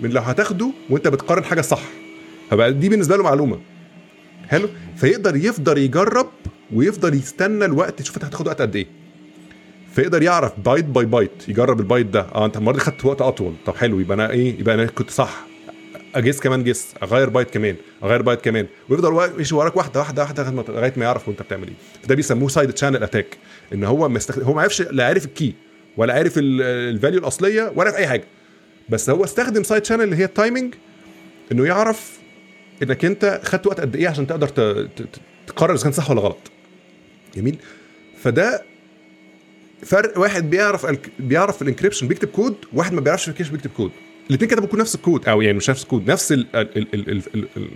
[0.00, 1.82] من لو هتاخده وأنت بتقارن حاجة صح.
[2.50, 3.60] فبقى دي بالنسبة له معلومة.
[4.48, 6.30] حلو؟ فيقدر يفضل يجرب
[6.74, 8.86] ويفضل يستنى الوقت يشوف أنت هتاخد وقت قد إيه.
[9.98, 12.20] فيقدر يعرف byte by byte يجرب البايت ده.
[12.34, 13.54] آه انت المرة دي خدت وقت أطول.
[13.66, 15.46] طب حلو يبقى أنا إيه؟ يبقى أنا كنت صح.
[16.14, 18.66] أ guess كمان guess أغير بايت كمان أغير بايت كمان.
[18.88, 21.74] ويفضل يمشي وراك واحدة واحدة واحدة لغاية ما يعرف وانت بتعمل إيه.
[22.02, 23.38] فده بيسموه side channel attack
[23.74, 25.54] إن هو مستخدم هو ما عرفش لا عارف ال key
[25.96, 28.24] ولا عارف ال value الأصلية ولا عارف أي حاجة.
[28.88, 30.74] بس هو استخدم side channel اللي هي ال timing
[31.52, 32.18] إنه يعرف
[32.82, 35.08] إنك أنت خدت وقت قد إيه عشان تقدر ت- ت-
[35.46, 36.38] تقرر إذا كان صح ولا غلط.
[37.36, 37.58] جميل؟
[38.22, 38.62] فده
[39.82, 40.86] فرق واحد بيعرف
[41.18, 43.90] بيعرف ال encryption بيكتب كود واحد ما بيعرفش ال encryption بيكتب كود.
[44.30, 46.32] الاثنين كتبوا نفس الكود أو يعني مش نفس الكود نفس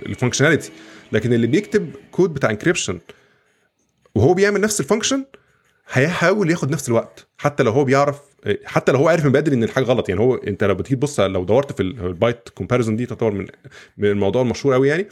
[0.06, 0.70] ال functionality
[1.12, 3.01] لكن اللي بيكتب كود بتاع encryption
[4.15, 5.24] وهو بيعمل نفس ال function
[5.93, 7.27] هيحاول ياخد نفس الوقت.
[7.39, 8.20] حتى لو هو بيعرف
[8.65, 10.09] حتى لو هو عارف من بدري إن الحاجة غلط.
[10.09, 13.47] يعني هو أنت لو بتيجي تبص لو دورت في ال byte comparison دي تعتبر من
[13.97, 15.09] من الموضوع المشهور قوي يعني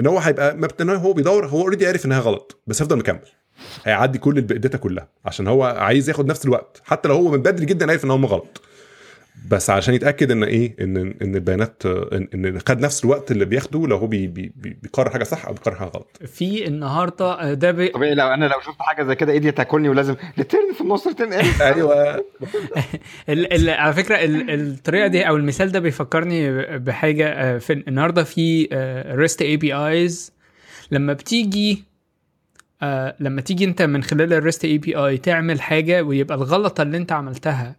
[0.00, 3.20] إن هو هيبقى هو بيدور هو already عارف إنها غلط بس هيفضل مكمل.
[3.84, 6.82] هيعدي كل ال data كلها عشان هو عايز ياخد نفس الوقت.
[6.84, 8.62] حتى لو هو من بدري جدا عارف إن هم غلط
[9.48, 13.86] بس عشان يتأكد إن إيه؟ ان إن البيانات ان, إن خد نفس الوقت اللي بياخده
[13.86, 16.18] لو هو بي بي بي- بيقرر حاجة صح أو بيقرر حاجة غلط.
[16.26, 17.88] في النهارده آه، ده بي...
[17.88, 21.32] طبيعي لو أنا لو شفت حاجة زي كده ايدي تاكلني ولازم return في النص return
[21.42, 21.42] إيه؟
[21.74, 22.14] أيوه.
[23.28, 28.24] ال ال على فكرة ال الطريقة دي أو المثال ده بيفكرني بحاجة آه، في النهارده
[28.24, 28.68] في
[29.14, 30.32] REST APIs
[30.90, 31.84] لما بتيجي
[32.82, 37.12] آه لما تيجي انت من خلال ال REST API تعمل حاجة ويبقى الغلطة اللي انت
[37.12, 37.76] عملتها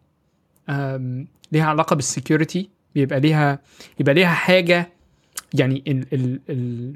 [1.51, 3.59] ليها علاقة بال security بيبقى ليها
[3.99, 4.89] يبقى ليها حاجة
[5.53, 6.95] يعني ال ال ال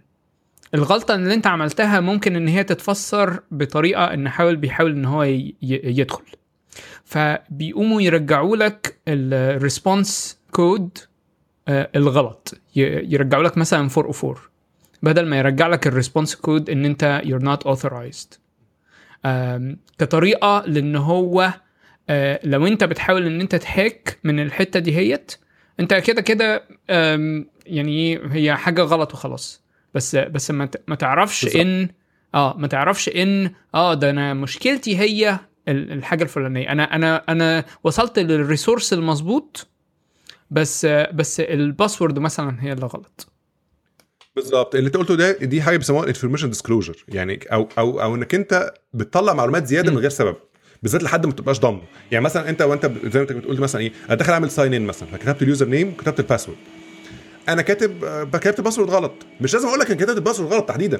[0.74, 5.24] الغلطة اللي انت عملتها ممكن ان هي تتفسر بطريقة ان حاول بيحاول ان هو
[5.62, 6.24] يدخل.
[7.06, 10.98] فبيقوموا يرجعوا لك ال response code
[11.70, 12.54] الغلط.
[12.76, 14.36] ي- يرجعوا لك مثلا 404
[15.04, 18.38] بدل ما يرجع لك ال response code إن أنت you're not authorized.
[19.26, 21.54] آم، كطريقة لإن هو
[22.10, 25.36] آه، لو أنت بتحاول إن أنت ت hack من الحتة دي هيت
[25.80, 26.64] أنت كده كده
[27.66, 29.62] يعني هي حاجة غلط وخلاص.
[29.94, 31.62] بس بس ما تعرفش بالظبط.
[31.62, 31.90] إن
[32.36, 36.72] آه ما تعرفش إن آه ده أنا مشكلتي هي ال- الحاجة الفلانية.
[36.72, 39.68] أنا أنا أنا وصلت لل resource المظبوط
[40.52, 43.32] بس بس ال password مثلا هي اللي غلط.
[44.38, 48.36] بالظبط اللي انت قلته ده دي حاجة بيسموها information disclosure يعني أو أو أو إنك
[48.36, 50.36] أنت بتطلع معلومات زيادة من غير سبب
[50.84, 51.80] بالذات لحد ما تبقاش ضامن
[52.12, 54.86] يعني مثلا أنت وأنت زي ما أنت بتقول مثلا إيه أنا داخل أعمل sign in
[54.86, 56.58] مثلا فكتبت ال user name وكتبت ال password
[57.50, 57.94] أنا كاتب
[58.38, 59.12] كتبت ال password غلط.
[59.42, 61.00] مش لازم أقول لك أنا كتبت ال password غلط تحديدا.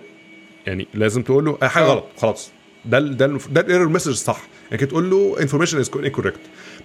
[0.68, 1.88] يعني لازم تقول له حاجة آه.
[1.88, 2.50] غلط خلاص.
[2.86, 6.40] ده ال- ده ال- ده ال error message الصح أنك تقول له information is incorrect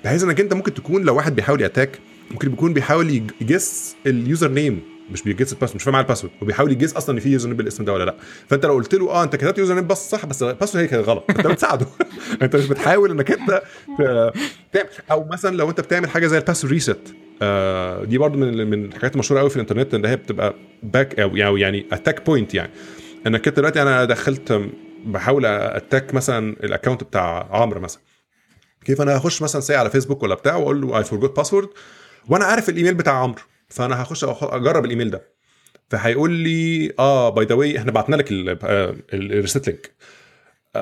[0.05, 1.99] بحيث إنك أنت ممكن تكون لو واحد بيحاول ي attack
[2.31, 4.81] ممكن يكون بيحاول يج- يguess ال user name
[5.11, 7.21] مش بي guess ال password مش فاهم على ال password وبيحاول ي guess أصلا إن
[7.21, 8.15] في user name بالاسم ده ولا لأ.
[8.49, 10.89] فأنت لو قلت له آه أنت كتبت user name بس صح بس ال password هي
[10.89, 11.87] كانت غلط أنت بتساعده.
[12.43, 13.63] أنت مش بتحاول إنك أنت
[14.73, 18.71] تعمل أو مثلا لو أنت بتعمل حاجة زي ال password reset آه دي برضو من
[18.71, 22.55] من الحاجات المشهورة قوي في الإنترنت إن هي بتبقى back أو يعني يعني attack point
[22.55, 22.71] يعني.
[23.27, 24.63] إنك أنت دلوقتي أنا دخلت
[25.07, 28.01] بحاول أ attack مثلا ال account بتاع عمرو مثلا.
[28.85, 31.69] كيف أنا هخش مثلا ساعة على فيسبوك ولا بتاع وأقول له I forgot password
[32.29, 33.43] وأنا عارف الإيميل بتاع عمرو.
[33.73, 35.33] فانا هخش اجرب الايميل ده.
[35.91, 38.27] فهيقول لي آه by the way إحنا بعتنا لك
[39.13, 39.91] ال reset link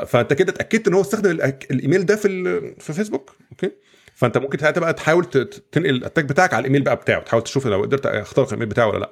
[0.06, 1.30] فأنت كده اتأكدت إن هو استخدم
[1.70, 3.70] الإيميل ده في في فيسبوك okay.
[4.14, 7.22] فأنت ممكن تبقى تحاول ت- ت- تنقل ال attack بتاعك على الإيميل بقى بتاعه.
[7.22, 9.10] تحاول تشوف لو قدرت اخترق الإيميل بتاعه ولا لأ.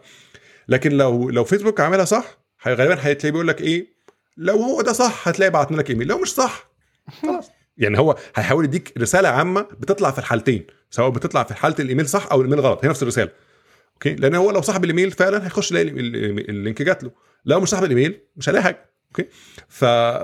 [0.68, 2.38] لكن لو لو فيسبوك عاملها صح
[2.68, 3.86] غالبا هتلاقيه بيقول لك إيه؟
[4.36, 6.08] لو هو ده صح هتلاقي بعتنا لك إيميل.
[6.08, 6.70] لو مش صح
[7.22, 7.50] خلاص.
[7.78, 10.66] يعني هو هيحاول يديك رسالة عامة بتطلع في الحالتين.
[10.90, 12.84] سواء بتطلع في حالة الإيميل صح أو الإيميل غلط.
[12.84, 13.30] هي نفس الرسالة.
[13.98, 17.10] okay لأن هو لو صاحب الإيميل فعلا هيخش يلاقي ال- ال- ال link جات له
[17.44, 19.26] لو مش صاحب الإيميل مش هيلاقي حاجة okay.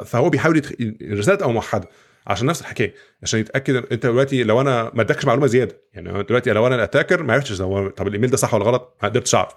[0.05, 0.73] فهو بيحاول يدخ...
[0.81, 1.89] الرسالة تبقى موحدة
[2.27, 6.51] عشان نفس الحكاية عشان يتأكد أنت دلوقتي لو أنا ما ادكش معلومة زيادة يعني دلوقتي
[6.53, 7.59] لو أنا ال attacker ما عرفتش
[7.97, 9.53] طب الإيميل ده صح ولا غلط ما قدرتش أعرف.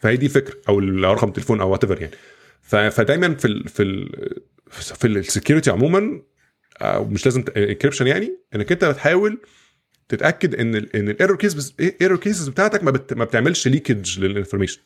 [0.00, 0.78] فهي دي الفكرة أو
[1.12, 2.90] رقم التليفون أو what يعني.
[2.90, 3.68] فدايما في ال...
[3.68, 4.08] في ال...
[4.70, 6.22] في ال security عموما
[6.80, 9.38] أو مش لازم encryption يعني إنك أنت بتحاول
[10.08, 13.68] تتأكد إن ال إن ال error case ال error cases بتاعتك ما, بت ما بتعملش
[13.68, 14.80] leakage لل information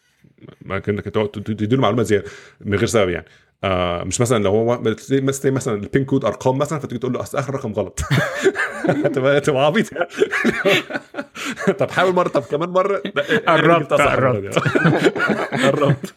[0.62, 2.24] ما كأنك تقعد تدي له معلومات زيادة
[2.60, 3.26] من غير سبب يعني
[3.64, 4.80] آه مش مثلا لو هو
[5.10, 8.00] مثلا مثلا ال PIN code أرقام مثلا فتيجي تقول له أصل آخر رقم غلط
[9.14, 10.06] تبقى تبقى عبيط يعني.
[11.78, 13.02] طب حاول مرة طب كمان مرة
[13.46, 14.42] قربت، صح المرة قربت.
[14.42, 14.60] دي.
[15.66, 16.14] قربت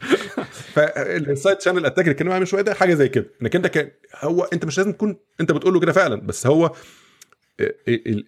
[0.73, 3.87] فال inside channel attack اللي اتكلمنا عنه من شوية ده حاجة زي كده إنك أنت.
[4.19, 6.71] هو أنت مش لازم تكون أنت بتقول له كده فعلا بس هو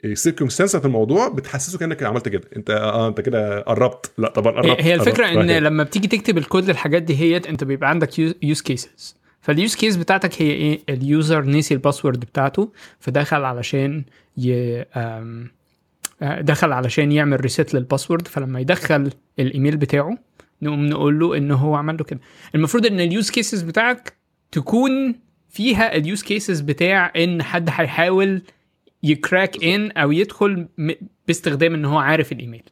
[0.06, 2.50] ال circumstance في الموضوع بتحسسه كأنك عملت كده.
[2.56, 4.12] انت آه انت كده قربت.
[4.18, 4.82] لا طبعا قربت.
[4.82, 5.38] هي الفكرة قربت.
[5.38, 9.76] ان لما بتيجي تكتب الكود للحاجات دي هي انت بيبقى عندك use cases فال use
[9.76, 14.04] case بتاعتك هي إيه؟ ال user نسي ال password بتاعته فدخل علشان
[14.38, 14.82] ي...
[14.96, 15.46] آه،
[16.42, 20.18] دخل علشان يعمل reset لل password فلما يدخل الإيميل بتاعه
[20.62, 22.20] نقوم نقول له إن هو عمل له كده.
[22.56, 24.14] المفروض إن ال use cases بتاعك
[24.52, 25.16] تكون
[25.50, 28.42] فيها ال use cases بتاع إن حد هيحاول
[29.06, 30.68] ي crack in أو يدخل
[31.27, 32.64] باستخدام إن هو عارف الإيميل.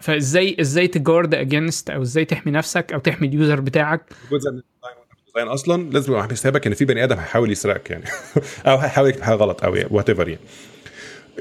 [0.00, 4.50] فازاي إزاي ت guard against أو إزاي تحمي نفسك أو تحمي ال user بتاعك؟ جزء
[4.50, 4.62] من
[5.20, 8.04] ال design أصلا لازم يبقى حسابك إن في بني آدم هيحاول يسرقك يعني.
[8.66, 10.40] أو هيحاول يكتب حاجة غلط أو whatever يعني.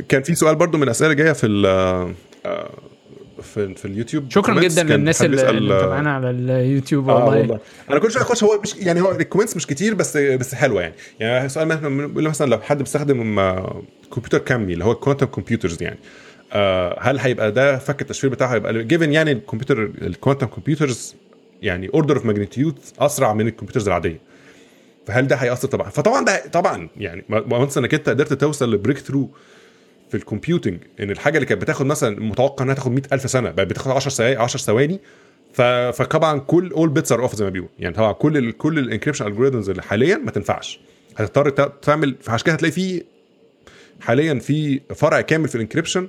[0.10, 1.66] كان في سؤال برضو من الأسئلة جاية في ال
[2.46, 2.72] آه،
[3.42, 4.32] في في اليوتيوب.
[4.32, 4.60] شكرا.
[4.60, 7.60] جدا للناس اللي اللي آه، متابعانا على اليوتيوب والله, والله.
[7.90, 10.82] أنا كل شوية اخش هو مش يعني هو ال comments مش كتير بس بس حلوة
[10.82, 10.94] يعني.
[11.20, 15.84] يعني سؤال مثلا مثلا لو حد بيستخدم آه، كمبيوتر كمي اللي هو ال quantum computers
[15.84, 15.98] يعني
[16.54, 21.16] آه، هل هيبقى ده فك التشفير بتاعه؟ هيبقى given يعني الكمبيوتر ال quantum computers
[21.62, 24.20] يعني order of magnitude أسرع من ال computers العادية.
[25.08, 25.90] فهل ده هيأثر؟ طبعا.
[25.90, 29.30] فطبعا ده طبعا يعني once إنك أنت قدرت توصل ل breakthrough
[30.12, 33.68] في ال computing إن الحاجة اللي كانت بتاخد مثلا متوقع إنها تاخد 100000 سنة بقت
[33.68, 35.00] بتاخد 10 ثواني 10 ثواني
[35.54, 38.84] فطبعا كل all bets are off زي ما بيقول يعني طبعا كل ال كل ال
[38.84, 40.80] encryption algorithms اللي حاليا ما تنفعش.
[41.18, 43.04] هتضطر تعمل فعشان كده هتلاقي في
[44.02, 46.08] حاليا في فرع كامل في ال encryption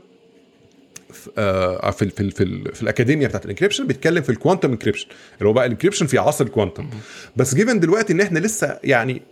[1.12, 4.70] في آه، في في في, ال في الأكاديمية بتاعت ال encryption بيتكلم في ال quantum
[4.70, 5.06] encryption
[5.38, 6.90] اللي هو بقى ال encryption في عصر ال quantum
[7.36, 9.22] بس given دلوقتي إن إحنا لسه يعني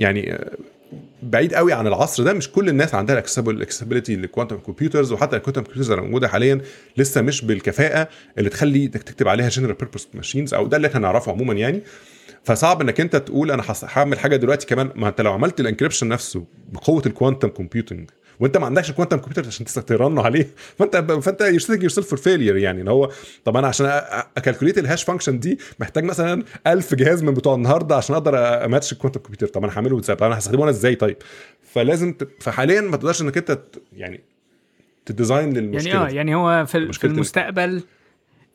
[0.00, 0.38] يعني
[1.22, 2.32] بعيد قوي عن العصر ده.
[2.32, 6.28] مش كل الناس عندها ال accessibility لل quantum computers وحتى ال quantum computers اللي موجودة
[6.28, 6.60] حاليا
[6.96, 8.08] لسه مش بالكفاءة
[8.38, 11.82] اللي تخلي إنك تكتب عليها general purpose machines أو ده اللي إحنا نعرفه عموما يعني.
[12.44, 14.90] فصعب إنك أنت تقول أنا هعمل حاجة دلوقتي كمان.
[14.94, 18.10] ما أنت لو عملت ال encryption نفسه بقوة ال quantum computing
[18.40, 20.48] وانت ما عندكش ال quantum computer عشان ت run ه عليه.
[20.78, 22.80] فانت فانت setting yourself for failure يعني.
[22.82, 23.10] ان هو
[23.44, 23.86] طب أنا عشان
[24.36, 28.64] ا calculate ال hash function دي محتاج مثلا 1000 جهاز من بتوع النهارده عشان أقدر
[28.64, 31.16] ا match ال quantum computer طب أنا هعمله إزاي؟ طب أنا هستخدمه أنا إزاي؟ طيب.
[31.62, 32.28] فلازم ت...
[32.42, 33.58] فحاليا ما تقدرش إنك أنت.
[33.96, 34.20] يعني
[35.06, 36.10] ت design للمشكلة يعني آه.
[36.16, 37.82] يعني هو في, في ال- المستقبل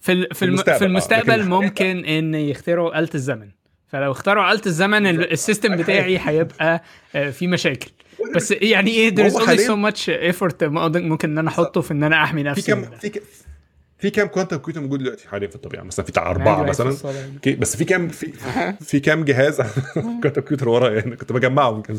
[0.02, 3.50] في في, الم- المستقبل، في آه، المستقبل لكن- ممكن إن يخترعوا آلة الزمن.
[3.88, 6.84] فلو اخترعوا آلة الزمن ال- ال system بتاعي هيبقى
[7.16, 7.90] آه، في مشاكل.
[8.36, 12.04] بس يعني إيه there is only so much effort ممكن إن أنا أحطه في إن
[12.04, 12.98] أنا أحمي في نفسي كم من ده.
[12.98, 13.22] في.
[14.04, 15.84] في كام quantum computer موجود دلوقتي؟ حاليا في الطبيعة.
[15.84, 16.96] مثلا في بتاع أربعة مثلا.
[17.36, 18.32] أوكي بس في كام في
[18.82, 19.62] في كام جهاز
[19.94, 21.84] quantum computer ورايا يعني؟ كنت بجمعهم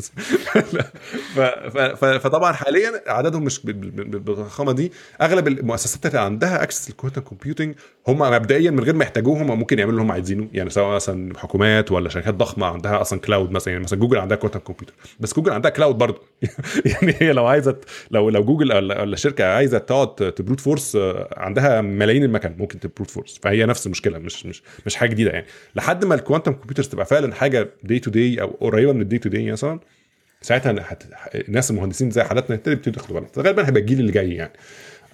[2.19, 4.91] فطبعا حاليا عددهم مش بال- بال- بالضخامة دي.
[5.21, 7.75] أغلب المؤسسات اللي عندها access لل quantum computing
[8.07, 10.47] هم مبدئيا من غير ما يحتاجوهم هم ممكن يعملوا اللي هم عايزينه.
[10.53, 13.71] يعني سواء مثلا حكومات ولا شركات ضخمة عندها أصلا cloud مثلا.
[13.73, 16.21] يعني مثلا جوجل عندها quantum computer بس جوجل عندها cloud برضه.
[16.85, 17.75] يعني هي لو عايزه
[18.11, 22.55] لو لو جوجل ولا ولا شركه عايزة تقعد ت brute force آه، عندها ملايين المكان
[22.57, 25.45] ممكن ت brute force فهي نفس المشكلة مش مش مش حاجة جديدة يعني.
[25.75, 29.05] لحد ما ال quantum computers تبقى فعلا حاجة day to day أو قريبة من ال
[29.05, 29.79] day to day مثلا
[30.41, 31.03] ساعتها هت...
[31.35, 34.51] الناس المهندسين زي حالاتنا يبتدوا ياخدوا بالهم غالبا هيبقى الجيل اللي جاي يعني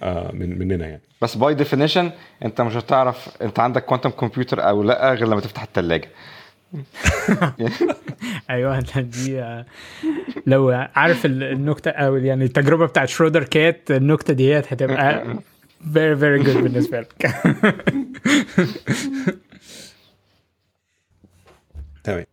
[0.02, 1.02] آه من مننا يعني.
[1.22, 2.10] بس by definition
[2.44, 6.08] أنت مش هتعرف أنت عندك quantum computer أو لأ غير لما تفتح الثلاجه
[8.50, 9.66] أيوه دي آه،
[10.46, 15.36] لو عارف ال- النكتة أو يعني التجربة بتاعت Schrödinger cat النكتة ديت هتبقى
[15.84, 17.12] very very good بالنسبة لك
[22.04, 22.24] تمام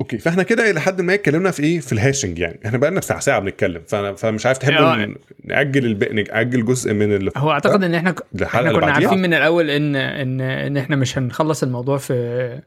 [0.00, 2.90] okay فاحنا كده إلى حد ما اتكلمنا في إيه في ال hashing يعني إحنا بقى
[2.90, 5.14] لنا بتاع ساعة بنتكلم فانا فمش عارف تحب آه.
[5.44, 6.04] نأجل الب...
[6.04, 9.96] نأجل جزء من اللي هو أعتقد إن إحنا ك- إحنا كنا؟ عارفين من الأول ان
[9.96, 12.60] ان إن إحنا مش هنخلص الموضوع في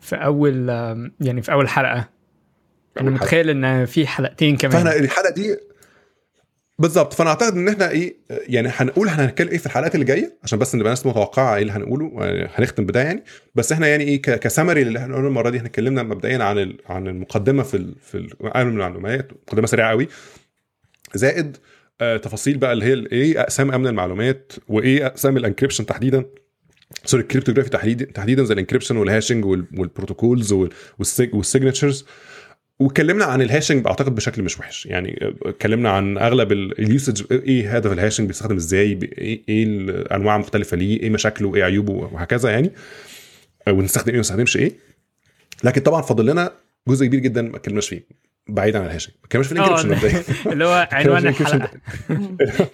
[0.00, 0.68] في أول
[1.20, 2.08] يعني في أول حلقة
[3.00, 3.10] أنا.
[3.10, 5.56] متخيل إن في حلقتين كمان فاحنا الحلقة دي
[6.78, 10.58] بالظبط فانا اعتقد إن إحنا إيه يعني هنقول هنتكلم إيه في الحلقات اللي جاية؟ عشان
[10.58, 13.24] بس نبقى الناس متوقعة إيه اللي هنقوله آه، هنختم بده يعني.
[13.54, 17.06] بس إحنا يعني إيه كسمري اللي إحنا هنقوله المرة دي إحنا اتكلمنا مبدئيا عن عن
[17.08, 20.08] المقدمة في في عالم المعلومات مقدمة سريعة قوي.
[21.14, 21.56] زائد
[22.00, 26.24] آه تفاصيل بقى اللي هي إيه أقسام أمن المعلومات وإيه أقسام ال encryption تحديدا.
[27.04, 32.06] sorry ال cryptography تحديدا تحديدا زي الانكريبشن والهاشنج وال- والبروتوكولز وال- والسيج- والسيجنتشرز
[32.80, 34.86] واتكلمنا عن ال hashing اعتقد بشكل مش وحش.
[34.86, 40.34] يعني اتكلمنا عن أغلب ال usage إيه هدف ال hashing بيستخدم إزاي ب- إيه الأنواع
[40.36, 42.70] المختلفه ليه إيه مشاكله إيه عيوبه وهكذا يعني.
[43.68, 44.72] ونستخدم إيه وما نستخدمش إيه.
[45.64, 46.52] لكن طبعا فاضل لنا
[46.88, 48.00] جزء كبير جدا ما اتكلمناش فيه
[48.48, 49.14] بعيد عن ال hashing.
[49.20, 51.70] ما اتكلمناش في آه ال encryption مبدئيا اللي هو عنوان الحلقة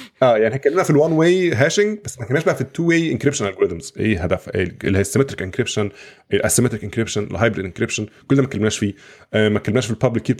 [0.22, 2.88] آه يعني اتكلمنا في ال one way hashing بس ما اتكلمناش بقى في ال two
[2.88, 5.90] way encryption algorithms إيه هدف؟ اللي هي ال symmetric encryption
[6.32, 8.94] ال asymmetric encryption ال hybrid encryption كل ده ما اتكلمناش فيه.
[9.34, 10.34] آه ما اتكلمناش في ال public key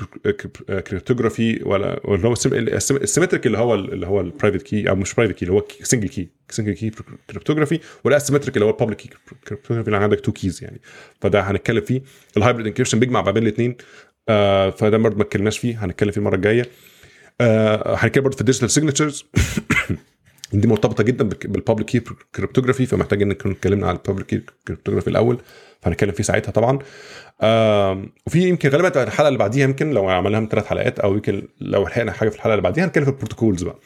[0.80, 5.14] cryptography ولا ولا هو ال symmetric اللي هو اللي هو ال private key أو مش
[5.14, 6.90] private key اللي هو single key single key
[7.30, 9.10] cryptography ولا اللي هو ال public key
[9.48, 10.80] cryptography اللي عندك two keys يعني.
[11.20, 12.02] فده هنتكلم فيه.
[12.36, 13.76] ال hybrid encryption بيجمع ما بين الاثنين
[14.28, 16.66] آه فده برضه ما اتكلمناش فيه هنتكلم فيه المرة الجاية.
[17.40, 19.24] هنتكلم برضه في ال digital signatures
[20.52, 22.02] دي مرتبطة جدا بال public key
[22.34, 25.38] cryptography فمحتاج إن نكون اتكلمنا على ال public key cryptography الأول
[25.82, 26.78] فهنتكلم فيه ساعتها طبعا.
[28.26, 31.84] وفي يمكن غالبا الحلقة اللي بعديها يمكن لو عملناها من ثلاث حلقات أو يمكن لو
[31.84, 33.78] لحقنا حاجة في الحلقة اللي بعديها هنتكلم في ال protocols بقى.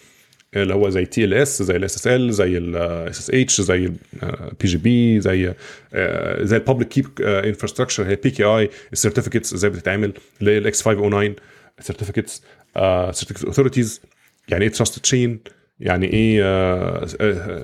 [0.56, 3.76] اللي هو زي TLS زي ال SSL زي ال SSH زي
[4.22, 5.54] ال PGP زي
[5.94, 10.70] آه، زي ال public key infrastructure هي PKI ال certificates إزاي بتتعمل اللي هي ال
[10.70, 11.34] X 509
[11.80, 12.42] certificates certificate
[12.76, 14.00] authorities
[14.48, 15.40] يعني إيه trust chain
[15.80, 16.40] يعني إيه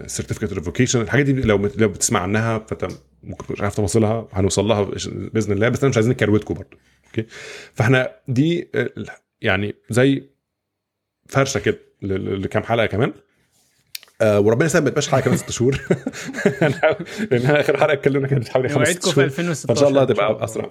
[0.06, 2.89] certificate revocation الحاجات دي لو لو بتسمع عنها فأنت
[3.23, 7.27] ممكن مش عارف تفاصيلها هنوصل لها بإذن الله بس أنا مش عايزين نكروتكم برضه okay؟
[7.74, 8.91] فإحنا دي آه،
[9.41, 10.31] يعني زي
[11.28, 13.12] فرشة كده لكام حلقة كمان.
[14.20, 15.81] آه وربنا يسلم ما تبقاش حلقة كمان ست شهور.
[17.31, 19.24] لأن إحنا آخر حلقة اتكلمنا كانت حوالي خمس نوعدكم في شهور.
[19.24, 20.45] 2016 فإن شاء الله تبقى.
[20.45, 20.69] أسرع.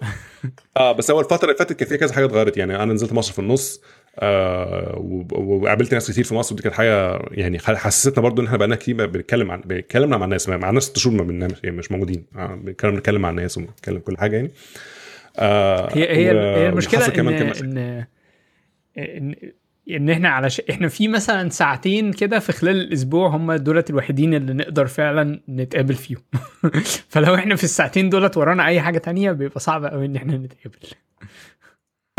[0.77, 3.33] آه بس هو الفترة اللي فاتت كان فيها كذا حاجة اتغيرت يعني أنا نزلت مصر
[3.33, 3.81] في النص.
[4.19, 4.95] آه
[5.31, 9.05] وقابلت ناس كتير في مصر ودي كانت حاجة يعني حسستنا برضو إن إحنا بقالنا كتير
[9.05, 12.25] بنتكلم عن بنتكلم مع الناس مع الناس ست شهور ما يعني مش موجودين.
[12.35, 14.51] آه بنتكلم بنتكلم مع الناس وبنتكلم كل حاجة يعني.
[15.39, 17.49] آه هي هي و- هي المشكلة ان كمان.
[17.49, 17.65] مشاكل.
[17.77, 18.05] ان
[18.97, 19.35] ان
[19.89, 24.53] إن إحنا على إحنا في مثلا ساعتين كده في خلال الأسبوع هم دولت الوحيدين اللي
[24.53, 26.21] نقدر فعلا نتقابل فيهم.
[27.09, 30.77] فلو إحنا في الساعتين دولت ورانا أي حاجة تانية بيبقى صعب قوي إن إحنا نتقابل.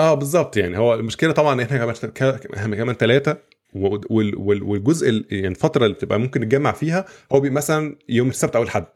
[0.01, 3.37] آه بالظبط يعني هو المشكلة طبعا إحنا كمان كمان ثلاثة
[3.75, 8.87] والجزء ال- يعني الفترة اللي بتبقى ممكن نتجمع فيها هو مثلا يوم السبت أو الحد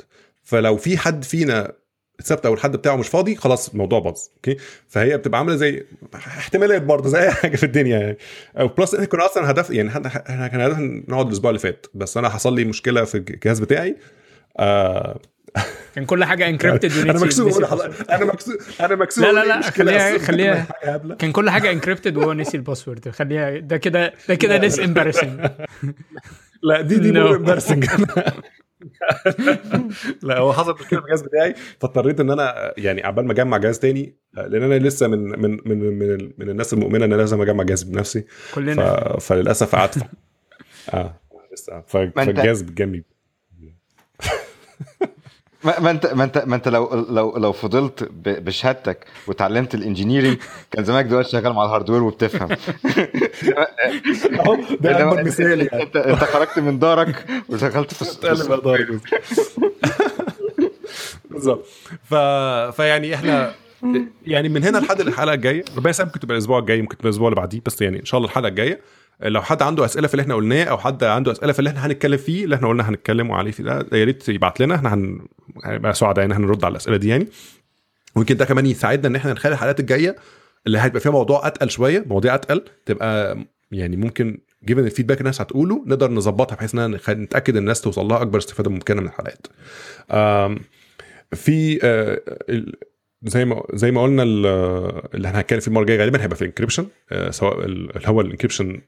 [0.43, 1.73] فلو في حد فينا
[2.21, 4.19] السبت أو الحد بتاعه مش فاضي خلاص الموضوع باظ.
[4.37, 4.57] okay؟
[4.89, 8.17] فهي بتبقى عاملة زي احتمالات برضه زي أي حاجة في الدنيا يعني.
[8.79, 11.87] plus إحنا كنا أصلا هدف يعني إحنا كان هدفنا نقعد الأسبوع اللي فات.
[11.95, 13.97] بس أنا حصل لي مشكلة في الجهاز بتاعي.
[14.59, 15.21] آه
[15.95, 17.59] كان كل حاجة encrypted أنا مكسوف
[18.11, 19.25] أنا مكسوف أنا مكسوف.
[19.25, 20.19] لا، لا، لا، خليها-.
[20.19, 20.67] خليها-.
[21.21, 23.09] كان كل حاجة encrypted وهو نسي ال password.
[23.09, 25.47] خليها ده كده ده كده less embarrassing
[26.63, 27.17] لا دي دي No.
[27.17, 27.85] more embarrassing
[30.23, 33.79] لا هو حصل مشكلة في الجهاز بتاعي فاضطريت إن أنا يعني عبال ما أجمع جهاز
[33.79, 37.65] تاني لأن أنا لسه من من من من, من الناس المؤمنة إن أنا لازم أجمع
[37.65, 38.25] جهاز بنفسي.
[38.29, 38.55] ف...
[38.55, 39.99] كلنا فللأسف قعدت.
[40.95, 41.21] آه
[41.53, 41.81] لسه.
[41.87, 43.05] فالجهاز بتجنبي
[45.65, 50.37] ما ما انت ما انت ما انت لو لو لو فضلت بشهادتك وتعلمت ال engineering
[50.71, 52.49] كان زمانك دلوقتي شغال مع ال hardware وبتفهم.
[54.81, 55.83] ده أكبر مثال يعني.
[55.83, 58.99] إنت إنت خرجت من دارك ودخلت في الس- في الس- تقلب على
[61.31, 61.67] بالظبط.
[62.05, 62.15] ف...
[62.77, 63.53] فيعني إحنا
[64.27, 67.37] يعني من هنا لحد الحلقة الجاية ربنا يسلمك تبقى الأسبوع الجاي ممكن تبقى الأسبوع اللي
[67.41, 68.81] بعديه بس يعني إن شاء الله الحلقة الجاية
[69.23, 71.87] لو حد عنده أسئلة في اللي إحنا قلناه أو حد عنده أسئلة في اللي إحنا
[71.87, 75.27] هنتكلم فيه اللي إحنا قلنا هنتكلم عليه في ده يا ريت يبعت لنا إحنا هن...
[75.65, 77.29] هنبقى سعداء إن إحنا نرد على الأسئلة دي يعني
[78.17, 80.17] ويمكن ده كمان يساعدنا إن إحنا نخلي الحلقات الجاية
[80.67, 83.39] اللي هيبقى فيها موضوع أتقل شوية مواضيع أتقل تبقى
[83.73, 88.23] يعني ممكن given ال feedback الناس هتقوله نقدر نظبطها بحيث ان نتأكد الناس توصل لها
[88.23, 89.47] أكبر استفادة ممكنة من الحلقات.
[91.35, 92.21] في آه،
[93.23, 94.47] زي ما زي ما قلنا ال-
[95.15, 96.87] اللي إحنا هنتكلم فيه المرة الجاية غالبا هيبقى في ال encryption
[97.31, 98.81] سواء ال- اللي هو ال encryption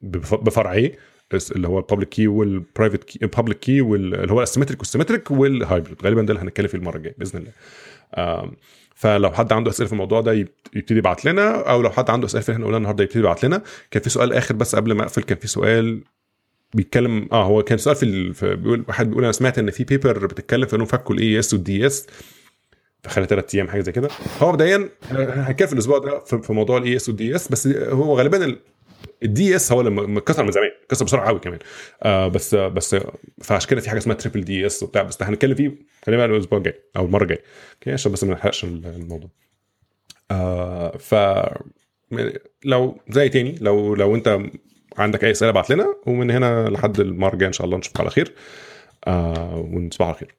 [0.00, 0.92] بفرعيه
[1.30, 4.46] بس اللي هو ال public key وال private key ال public key اللي هو ال
[4.46, 8.50] symmetric وال asymmetric وال hybrid غالبا ده اللي هنتكلم فيه المرة الجاية بإذن الله.
[8.94, 12.26] فلو حد عنده أسئلة في الموضوع ده يبت- يبتدي يبعت لنا أو لو حد عنده
[12.26, 13.62] أسئلة في اللي إحنا قلناه النهارده يبتدي يبعت لنا.
[13.90, 16.00] كان في سؤال آخر بس قبل ما أقفل كان في سؤال
[16.74, 18.56] بيتكلم آه هو كان سؤال في, ال...
[18.56, 21.86] بيقول واحد بيقول أنا سمعت إن في paper بتتكلم في إنهم فكوا ال AES وال
[21.86, 22.06] DES
[23.02, 24.08] في خلال ثلاث أيام حاجة زي كده.
[24.40, 28.44] هو مبدئيا هنتكلم في الأسبوع ده في موضوع ال AES وال DES بس هو غالبا
[28.44, 28.58] ال...
[29.22, 31.58] ال DES هو اللي متكسر من زمان اتكسر بسرعة قوي كمان.
[32.02, 32.96] آه بس بس
[33.42, 35.72] فعشان كده في حاجة اسمها triple DES وبتاع بس هنتكلم فيه
[36.08, 37.42] غالبا الأسبوع الجاي أو المرة الجاية.
[37.74, 39.30] okay؟ عشان بس ما نحرقش الموضوع.
[40.30, 41.14] آه ف
[42.64, 44.40] لو زي تاني لو لو أنت
[44.98, 48.10] عندك أي أسئلة ابعت لنا ومن هنا لحد المرة الجاية إن شاء الله نشوفك على
[48.10, 48.32] خير.
[49.06, 50.34] آه ونصبح على خير.